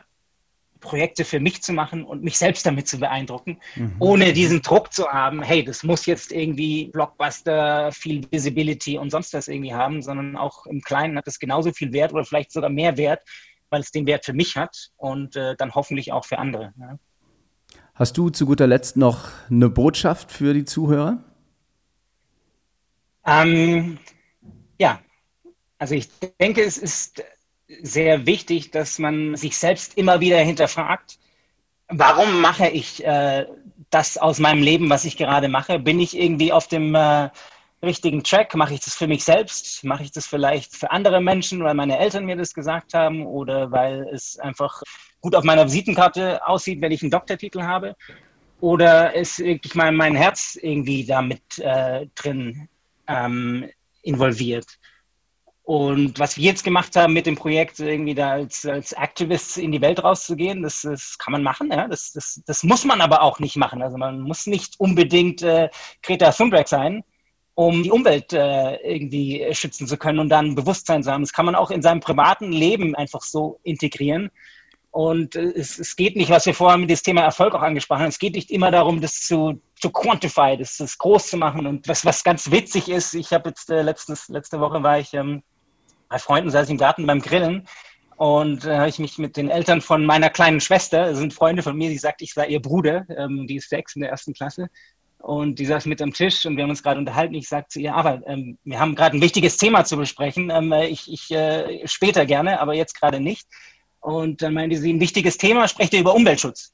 Projekte 0.81 1.25
für 1.25 1.41
mich 1.41 1.63
zu 1.63 1.73
machen 1.73 2.05
und 2.05 2.23
mich 2.23 2.39
selbst 2.39 2.65
damit 2.65 2.89
zu 2.89 2.99
beeindrucken, 2.99 3.59
mhm. 3.77 3.97
ohne 3.99 4.33
diesen 4.33 4.63
Druck 4.63 4.93
zu 4.93 5.07
haben, 5.09 5.43
hey, 5.43 5.63
das 5.63 5.83
muss 5.83 6.07
jetzt 6.07 6.33
irgendwie 6.33 6.87
Blockbuster, 6.87 7.93
viel 7.93 8.27
Visibility 8.31 8.97
und 8.97 9.11
sonst 9.11 9.35
was 9.35 9.49
irgendwie 9.49 9.75
haben, 9.75 10.01
sondern 10.01 10.37
auch 10.37 10.67
im 10.67 10.81
Kleinen 10.81 11.19
hat 11.19 11.29
es 11.29 11.39
genauso 11.39 11.73
viel 11.73 11.93
Wert 11.93 12.13
oder 12.13 12.25
vielleicht 12.25 12.53
sogar 12.53 12.71
mehr 12.71 12.97
Wert, 12.97 13.23
weil 13.71 13.81
es 13.81 13.91
den 13.91 14.07
Wert 14.07 14.25
für 14.25 14.33
mich 14.33 14.57
hat 14.57 14.91
und 14.97 15.37
äh, 15.37 15.57
dann 15.57 15.75
hoffentlich 15.75 16.13
auch 16.13 16.25
für 16.25 16.39
andere. 16.39 16.75
Ja. 16.79 16.99
Hast 17.95 18.17
du 18.17 18.31
zu 18.31 18.47
guter 18.47 18.67
Letzt 18.67 18.97
noch 18.97 19.29
eine 19.51 19.69
Botschaft 19.69 20.33
für 20.33 20.55
die 20.55 20.65
Zuhörer? 20.65 21.23
Ähm, 23.27 23.99
ja, 24.79 25.01
also 25.79 25.95
ich 25.95 26.09
denke, 26.41 26.63
es 26.63 26.79
ist 26.79 27.23
sehr 27.83 28.27
wichtig, 28.27 28.71
dass 28.71 28.99
man 28.99 29.37
sich 29.37 29.57
selbst 29.57 29.97
immer 29.97 30.21
wieder 30.21 30.39
hinterfragt, 30.39 31.19
warum 31.89 32.41
mache 32.41 32.69
ich 32.69 33.05
äh, 33.05 33.47
das 33.91 34.17
aus 34.19 34.39
meinem 34.39 34.63
Leben, 34.63 34.91
was 34.91 35.05
ich 35.05 35.17
gerade 35.17 35.49
mache? 35.49 35.79
Bin 35.79 36.01
ich 36.01 36.19
irgendwie 36.19 36.53
auf 36.53 36.69
dem 36.69 36.95
äh, 36.95 37.29
richtigen 37.83 38.23
Track? 38.23 38.55
Mache 38.55 38.75
ich 38.75 38.81
das 38.81 38.95
für 38.95 39.07
mich 39.07 39.25
selbst? 39.25 39.85
Mache 39.85 40.03
ich 40.03 40.13
das 40.13 40.27
vielleicht 40.27 40.75
für 40.77 40.91
andere 40.91 41.21
Menschen, 41.21 41.63
weil 41.63 41.75
meine 41.75 41.99
Eltern 41.99 42.25
mir 42.25 42.37
das 42.37 42.55
gesagt 42.55 42.95
haben 42.95 43.27
oder 43.27 43.71
weil 43.71 44.09
es 44.13 44.39
einfach 44.39 44.83
gut 45.21 45.35
auf 45.35 45.45
meiner 45.45 45.65
Visitenkarte 45.67 46.47
aussieht, 46.47 46.81
wenn 46.81 46.93
ich 46.93 47.03
einen 47.03 47.11
Doktortitel 47.11 47.63
habe? 47.63 47.97
Oder 48.61 49.15
ist 49.15 49.39
wirklich 49.39 49.75
mein, 49.75 49.97
mein 49.97 50.15
Herz 50.15 50.59
irgendwie 50.61 51.05
damit 51.05 51.59
äh, 51.59 52.07
drin 52.15 52.69
ähm, 53.07 53.71
involviert? 54.03 54.67
Und 55.71 56.19
was 56.19 56.37
wir 56.37 56.43
jetzt 56.43 56.65
gemacht 56.65 56.97
haben 56.97 57.13
mit 57.13 57.27
dem 57.27 57.37
Projekt, 57.37 57.79
irgendwie 57.79 58.15
da 58.15 58.33
als, 58.33 58.67
als 58.67 58.93
Activists 58.93 59.57
in 59.57 59.71
die 59.71 59.81
Welt 59.81 60.03
rauszugehen, 60.03 60.63
das, 60.63 60.83
das 60.83 61.17
kann 61.17 61.31
man 61.31 61.45
machen. 61.45 61.71
Ja? 61.71 61.87
Das, 61.87 62.13
das, 62.13 62.43
das 62.45 62.65
muss 62.65 62.85
man 62.85 63.01
aber 63.01 63.23
auch 63.23 63.39
nicht 63.39 63.57
machen. 63.57 63.81
Also 63.81 63.97
man 63.97 64.21
muss 64.21 64.47
nicht 64.47 64.81
unbedingt 64.81 65.43
äh, 65.43 65.71
Greta 66.03 66.33
Thunberg 66.33 66.67
sein, 66.67 67.05
um 67.61 67.83
die 67.83 67.91
Umwelt 67.91 68.33
äh, 68.33 68.77
irgendwie 68.77 69.47
schützen 69.53 69.87
zu 69.87 69.99
können 69.99 70.19
und 70.19 70.31
dann 70.31 70.55
Bewusstsein 70.55 71.03
zu 71.03 71.13
haben. 71.13 71.21
Das 71.21 71.35
kann 71.35 71.45
man 71.45 71.55
auch 71.55 71.71
in 71.71 71.83
seinem 71.83 72.01
privaten 72.01 72.53
Leben 72.53 72.95
einfach 72.95 73.21
so 73.21 73.61
integrieren. 73.65 74.31
Und 74.91 75.37
äh, 75.37 75.53
es, 75.55 75.79
es 75.79 75.95
geht 75.95 76.17
nicht, 76.17 76.31
was 76.31 76.47
wir 76.47 76.55
vorher 76.55 76.79
mit 76.79 76.89
dem 76.89 76.97
Thema 76.97 77.21
Erfolg 77.21 77.55
auch 77.55 77.61
angesprochen 77.61 78.01
haben, 78.01 78.09
es 78.09 78.19
geht 78.19 78.35
nicht 78.35 78.51
immer 78.51 78.71
darum, 78.71 79.03
das 79.03 79.21
zu, 79.21 79.61
zu 79.75 79.91
quantify, 79.91 80.57
das, 80.57 80.79
das 80.79 80.97
groß 80.97 81.27
zu 81.29 81.37
machen. 81.37 81.67
Und 81.67 81.87
was, 81.87 82.03
was 82.07 82.25
ganz 82.25 82.51
witzig 82.51 82.89
ist, 82.89 83.13
ich 83.13 83.31
habe 83.35 83.51
jetzt 83.51 83.69
äh, 83.69 83.83
letztens, 83.83 84.29
letzte 84.29 84.59
Woche 84.59 84.83
war 84.83 84.99
ich 84.99 85.13
ähm, 85.13 85.43
bei 86.09 86.19
Freunden 86.19 86.49
saß 86.49 86.65
ich 86.65 86.73
im 86.73 86.79
Garten 86.79 87.07
beim 87.07 87.21
Grillen 87.21 87.69
Und 88.17 88.65
äh, 88.65 88.79
habe 88.79 88.89
ich 88.89 88.99
mich 88.99 89.19
mit 89.19 89.37
den 89.37 89.51
Eltern 89.51 89.83
von 89.83 90.07
meiner 90.07 90.31
kleinen 90.31 90.61
Schwester, 90.61 91.15
sind 91.15 91.35
Freunde 91.35 91.63
von 91.63 91.77
mir, 91.77 91.91
die 91.91 91.99
sagt, 91.99 92.23
ich 92.23 92.33
sei 92.33 92.47
ihr 92.47 92.63
Bruder, 92.63 93.05
ähm, 93.19 93.47
die 93.47 93.57
ist 93.57 93.69
sechs 93.69 93.97
in 93.97 94.01
der 94.01 94.11
ersten 94.11 94.33
Klasse. 94.33 94.71
Und 95.23 95.59
die 95.59 95.67
saß 95.67 95.87
mit 95.87 96.01
am 96.01 96.13
Tisch 96.13 96.47
und 96.47 96.57
wir 96.57 96.63
haben 96.63 96.71
uns 96.71 96.83
gerade 96.83 96.99
unterhalten. 96.99 97.35
Ich 97.35 97.49
sagte 97.49 97.69
zu 97.69 97.81
ihr, 97.81 97.95
aber 97.95 98.23
ähm, 98.27 98.59
wir 98.65 98.81
haben 98.81 98.95
gerade 98.95 99.17
ein 99.17 99.21
wichtiges 99.21 99.57
Thema 99.59 99.85
zu 99.85 99.97
besprechen. 99.97 100.51
Ähm, 100.51 100.73
äh, 100.73 100.87
ich 100.87 101.13
ich 101.13 101.31
äh, 101.31 101.87
später 101.87 102.25
gerne, 102.25 102.61
aber 102.61 102.75
jetzt 102.75 102.99
gerade 102.99 103.21
nicht. 103.21 103.47
Und 104.01 104.41
dann 104.41 104.55
meinte 104.55 104.79
sie, 104.79 104.93
ein 104.93 105.01
wichtiges 105.01 105.37
Thema, 105.37 105.69
sprecht 105.69 105.93
ihr 105.93 106.01
über 106.01 106.15
Umweltschutz. 106.15 106.73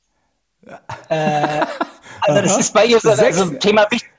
äh, 1.08 1.66
also 2.20 2.42
das 2.42 2.58
ist 2.58 2.72
bei 2.72 2.86
ihr 2.86 3.00
so 3.00 3.12
Sechs, 3.14 3.38
also 3.38 3.52
ein 3.52 3.60
Thema 3.60 3.86
wichtig. 3.90 4.10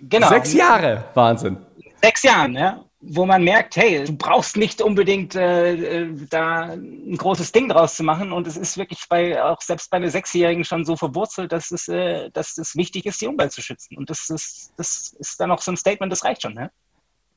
Genau. 0.00 0.28
Sechs 0.28 0.52
Jahre, 0.54 1.04
Wahnsinn. 1.14 1.58
Sechs 2.02 2.22
Jahre, 2.22 2.52
ja 2.52 2.84
wo 3.06 3.26
man 3.26 3.44
merkt, 3.44 3.76
hey, 3.76 4.04
du 4.04 4.16
brauchst 4.16 4.56
nicht 4.56 4.80
unbedingt 4.80 5.34
äh, 5.34 6.02
äh, 6.02 6.16
da 6.30 6.72
ein 6.72 7.16
großes 7.16 7.52
Ding 7.52 7.68
draus 7.68 7.96
zu 7.96 8.02
machen. 8.02 8.32
Und 8.32 8.46
es 8.46 8.56
ist 8.56 8.78
wirklich 8.78 9.00
bei 9.08 9.42
auch 9.42 9.60
selbst 9.60 9.90
bei 9.90 9.98
einer 9.98 10.10
Sechsjährigen 10.10 10.64
schon 10.64 10.84
so 10.84 10.96
verwurzelt, 10.96 11.52
dass 11.52 11.70
es, 11.70 11.88
äh, 11.88 12.30
dass 12.30 12.56
es 12.58 12.76
wichtig 12.76 13.06
ist, 13.06 13.20
die 13.20 13.26
Umwelt 13.26 13.52
zu 13.52 13.62
schützen. 13.62 13.96
Und 13.96 14.10
das 14.10 14.30
ist, 14.30 14.72
das 14.76 15.14
ist 15.18 15.40
dann 15.40 15.50
auch 15.50 15.60
so 15.60 15.72
ein 15.72 15.76
Statement, 15.76 16.10
das 16.10 16.24
reicht 16.24 16.42
schon. 16.42 16.54
Ne? 16.54 16.70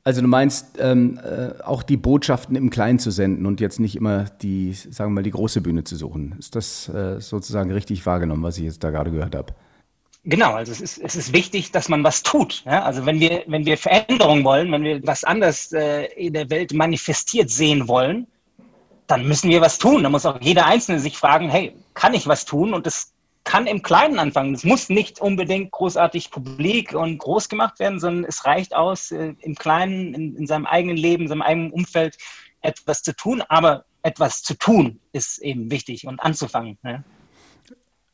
Also 0.04 0.22
du 0.22 0.28
meinst 0.28 0.78
ähm, 0.80 1.20
äh, 1.22 1.62
auch 1.62 1.84
die 1.84 1.98
Botschaften 1.98 2.56
im 2.56 2.70
Kleinen 2.70 2.98
zu 2.98 3.12
senden 3.12 3.46
und 3.46 3.60
jetzt 3.60 3.80
nicht 3.80 3.96
immer 3.96 4.24
die, 4.24 4.74
sagen 4.74 5.12
wir 5.12 5.16
mal, 5.16 5.24
die 5.24 5.32
große 5.32 5.60
Bühne 5.60 5.84
zu 5.84 5.98
suchen. 5.98 6.36
Ist 6.40 6.56
das 6.56 6.88
äh, 6.90 7.20
sozusagen 7.20 7.72
richtig 7.72 8.06
wahrgenommen, 8.06 8.44
was 8.44 8.58
ich 8.58 8.64
jetzt 8.64 8.84
da 8.84 8.90
gerade 8.90 9.12
gehört 9.12 9.36
habe? 9.36 9.54
Genau, 10.30 10.56
also 10.56 10.74
es 10.74 10.82
ist, 10.82 10.98
es 10.98 11.16
ist 11.16 11.32
wichtig, 11.32 11.72
dass 11.72 11.88
man 11.88 12.04
was 12.04 12.22
tut. 12.22 12.64
Ja? 12.66 12.84
Also 12.84 13.06
wenn 13.06 13.22
wir, 13.22 13.46
wenn 13.48 13.66
wir 13.66 13.78
Veränderung 13.78 14.44
wollen, 14.44 14.70
wenn 14.74 14.84
wir 14.84 15.02
was 15.08 15.24
anders 15.24 15.72
äh, 15.72 16.08
in 16.18 16.34
der 16.34 16.50
Welt 16.50 16.74
manifestiert 16.74 17.50
sehen 17.50 17.88
wollen, 17.88 18.28
dann 19.08 19.26
müssen 19.26 19.50
wir 19.50 19.62
was 19.62 19.78
tun. 19.78 20.04
Da 20.04 20.10
muss 20.10 20.26
auch 20.26 20.42
jeder 20.42 20.66
Einzelne 20.66 21.00
sich 21.00 21.18
fragen, 21.18 21.50
hey, 21.50 21.74
kann 21.94 22.14
ich 22.14 22.28
was 22.28 22.44
tun? 22.44 22.74
Und 22.74 22.86
das 22.86 23.14
kann 23.46 23.68
im 23.68 23.82
Kleinen 23.82 24.20
anfangen. 24.20 24.54
Es 24.54 24.66
muss 24.66 24.90
nicht 24.90 25.22
unbedingt 25.22 25.72
großartig 25.72 26.30
publik 26.30 26.94
und 26.94 27.20
groß 27.20 27.48
gemacht 27.48 27.80
werden, 27.80 28.02
sondern 28.02 28.26
es 28.26 28.44
reicht 28.44 28.76
aus, 28.76 29.12
äh, 29.12 29.34
im 29.40 29.56
Kleinen, 29.56 30.14
in, 30.14 30.36
in 30.36 30.46
seinem 30.46 30.66
eigenen 30.66 30.98
Leben, 30.98 31.24
in 31.24 31.30
seinem 31.30 31.42
eigenen 31.42 31.72
Umfeld 31.72 32.18
etwas 32.60 33.02
zu 33.02 33.16
tun. 33.16 33.44
Aber 33.48 33.86
etwas 34.02 34.44
zu 34.44 34.56
tun 34.56 35.00
ist 35.14 35.38
eben 35.38 35.72
wichtig 35.72 36.06
und 36.06 36.20
anzufangen. 36.20 36.78
Ja? 36.84 37.02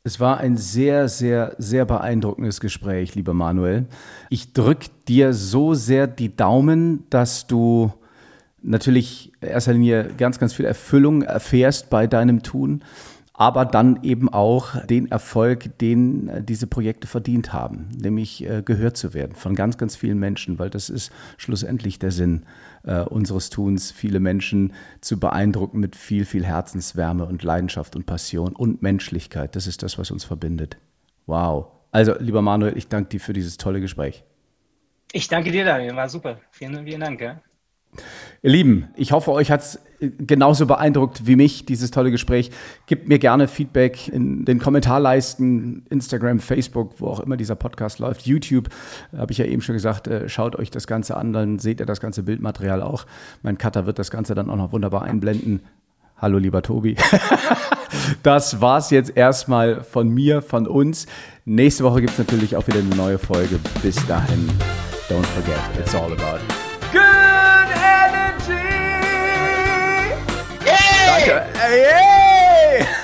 Es 0.06 0.20
war 0.20 0.36
ein 0.36 0.58
sehr, 0.58 1.08
sehr, 1.08 1.54
sehr 1.56 1.86
beeindruckendes 1.86 2.60
Gespräch, 2.60 3.14
lieber 3.14 3.32
Manuel. 3.32 3.86
Ich 4.28 4.52
drücke 4.52 4.90
dir 5.08 5.32
so 5.32 5.72
sehr 5.72 6.06
die 6.06 6.36
Daumen, 6.36 7.04
dass 7.08 7.46
du 7.46 7.90
natürlich 8.60 9.32
in 9.40 9.48
erster 9.48 9.72
Linie 9.72 10.10
ganz, 10.18 10.38
ganz 10.38 10.52
viel 10.52 10.66
Erfüllung 10.66 11.22
erfährst 11.22 11.88
bei 11.88 12.06
deinem 12.06 12.42
Tun, 12.42 12.84
aber 13.32 13.64
dann 13.64 14.02
eben 14.02 14.28
auch 14.28 14.78
den 14.84 15.10
Erfolg, 15.10 15.78
den 15.78 16.28
äh, 16.28 16.44
diese 16.44 16.66
Projekte 16.66 17.06
verdient 17.06 17.54
haben, 17.54 17.88
nämlich 17.96 18.44
äh, 18.44 18.60
gehört 18.62 18.98
zu 18.98 19.14
werden 19.14 19.34
von 19.34 19.54
ganz, 19.54 19.78
ganz 19.78 19.96
vielen 19.96 20.18
Menschen, 20.18 20.58
weil 20.58 20.68
das 20.68 20.90
ist 20.90 21.12
schlussendlich 21.38 21.98
der 21.98 22.10
Sinn 22.10 22.44
äh, 22.84 23.00
unseres 23.00 23.50
Tuns, 23.50 23.90
viele 23.90 24.20
Menschen 24.20 24.72
zu 25.00 25.18
beeindrucken 25.18 25.80
mit 25.80 25.96
viel, 25.96 26.24
viel 26.24 26.44
Herzenswärme 26.44 27.24
und 27.26 27.42
Leidenschaft 27.42 27.96
und 27.96 28.06
Passion 28.06 28.54
und 28.54 28.82
Menschlichkeit. 28.82 29.56
Das 29.56 29.66
ist 29.66 29.82
das, 29.82 29.98
was 29.98 30.10
uns 30.10 30.24
verbindet. 30.24 30.76
Wow. 31.26 31.66
Also, 31.90 32.14
lieber 32.18 32.42
Manuel, 32.42 32.76
ich 32.76 32.88
danke 32.88 33.10
dir 33.10 33.20
für 33.20 33.32
dieses 33.32 33.56
tolle 33.56 33.80
Gespräch. 33.80 34.24
Ich 35.12 35.28
danke 35.28 35.52
dir, 35.52 35.64
Daniel. 35.64 35.94
War 35.94 36.08
super. 36.08 36.40
Vielen, 36.50 36.84
vielen 36.84 37.00
Dank. 37.00 37.20
Ja. 37.20 37.40
Ihr 38.42 38.50
Lieben, 38.50 38.88
ich 38.96 39.12
hoffe, 39.12 39.32
euch 39.32 39.50
hat 39.50 39.62
es 39.62 39.78
genauso 40.18 40.66
beeindruckt 40.66 41.26
wie 41.26 41.36
mich, 41.36 41.66
dieses 41.66 41.90
tolle 41.90 42.10
Gespräch. 42.10 42.50
Gebt 42.86 43.08
mir 43.08 43.18
gerne 43.18 43.48
Feedback 43.48 44.08
in 44.08 44.44
den 44.44 44.58
Kommentarleisten, 44.58 45.86
Instagram, 45.88 46.40
Facebook, 46.40 46.94
wo 46.98 47.06
auch 47.06 47.20
immer 47.20 47.36
dieser 47.36 47.54
Podcast 47.54 47.98
läuft. 47.98 48.26
YouTube, 48.26 48.68
habe 49.16 49.32
ich 49.32 49.38
ja 49.38 49.46
eben 49.46 49.62
schon 49.62 49.74
gesagt, 49.74 50.08
äh, 50.08 50.28
schaut 50.28 50.56
euch 50.56 50.70
das 50.70 50.86
Ganze 50.86 51.16
an, 51.16 51.32
dann 51.32 51.58
seht 51.58 51.80
ihr 51.80 51.86
das 51.86 52.00
ganze 52.00 52.22
Bildmaterial 52.22 52.82
auch. 52.82 53.06
Mein 53.42 53.58
Cutter 53.58 53.86
wird 53.86 53.98
das 53.98 54.10
Ganze 54.10 54.34
dann 54.34 54.50
auch 54.50 54.56
noch 54.56 54.72
wunderbar 54.72 55.02
einblenden. 55.02 55.60
Hallo, 56.16 56.38
lieber 56.38 56.62
Tobi. 56.62 56.96
das 58.22 58.60
war's 58.60 58.90
jetzt 58.90 59.16
erstmal 59.16 59.82
von 59.82 60.08
mir, 60.08 60.42
von 60.42 60.66
uns. 60.66 61.06
Nächste 61.44 61.84
Woche 61.84 62.00
gibt 62.00 62.12
es 62.12 62.18
natürlich 62.18 62.56
auch 62.56 62.66
wieder 62.66 62.78
eine 62.78 62.94
neue 62.94 63.18
Folge. 63.18 63.58
Bis 63.82 63.96
dahin, 64.06 64.48
don't 65.08 65.24
forget, 65.34 65.58
it's 65.78 65.94
all 65.94 66.12
about 66.12 66.40
Good 66.92 67.23
energy! 67.72 68.64
Yay! 70.66 71.44
Yay! 71.70 73.03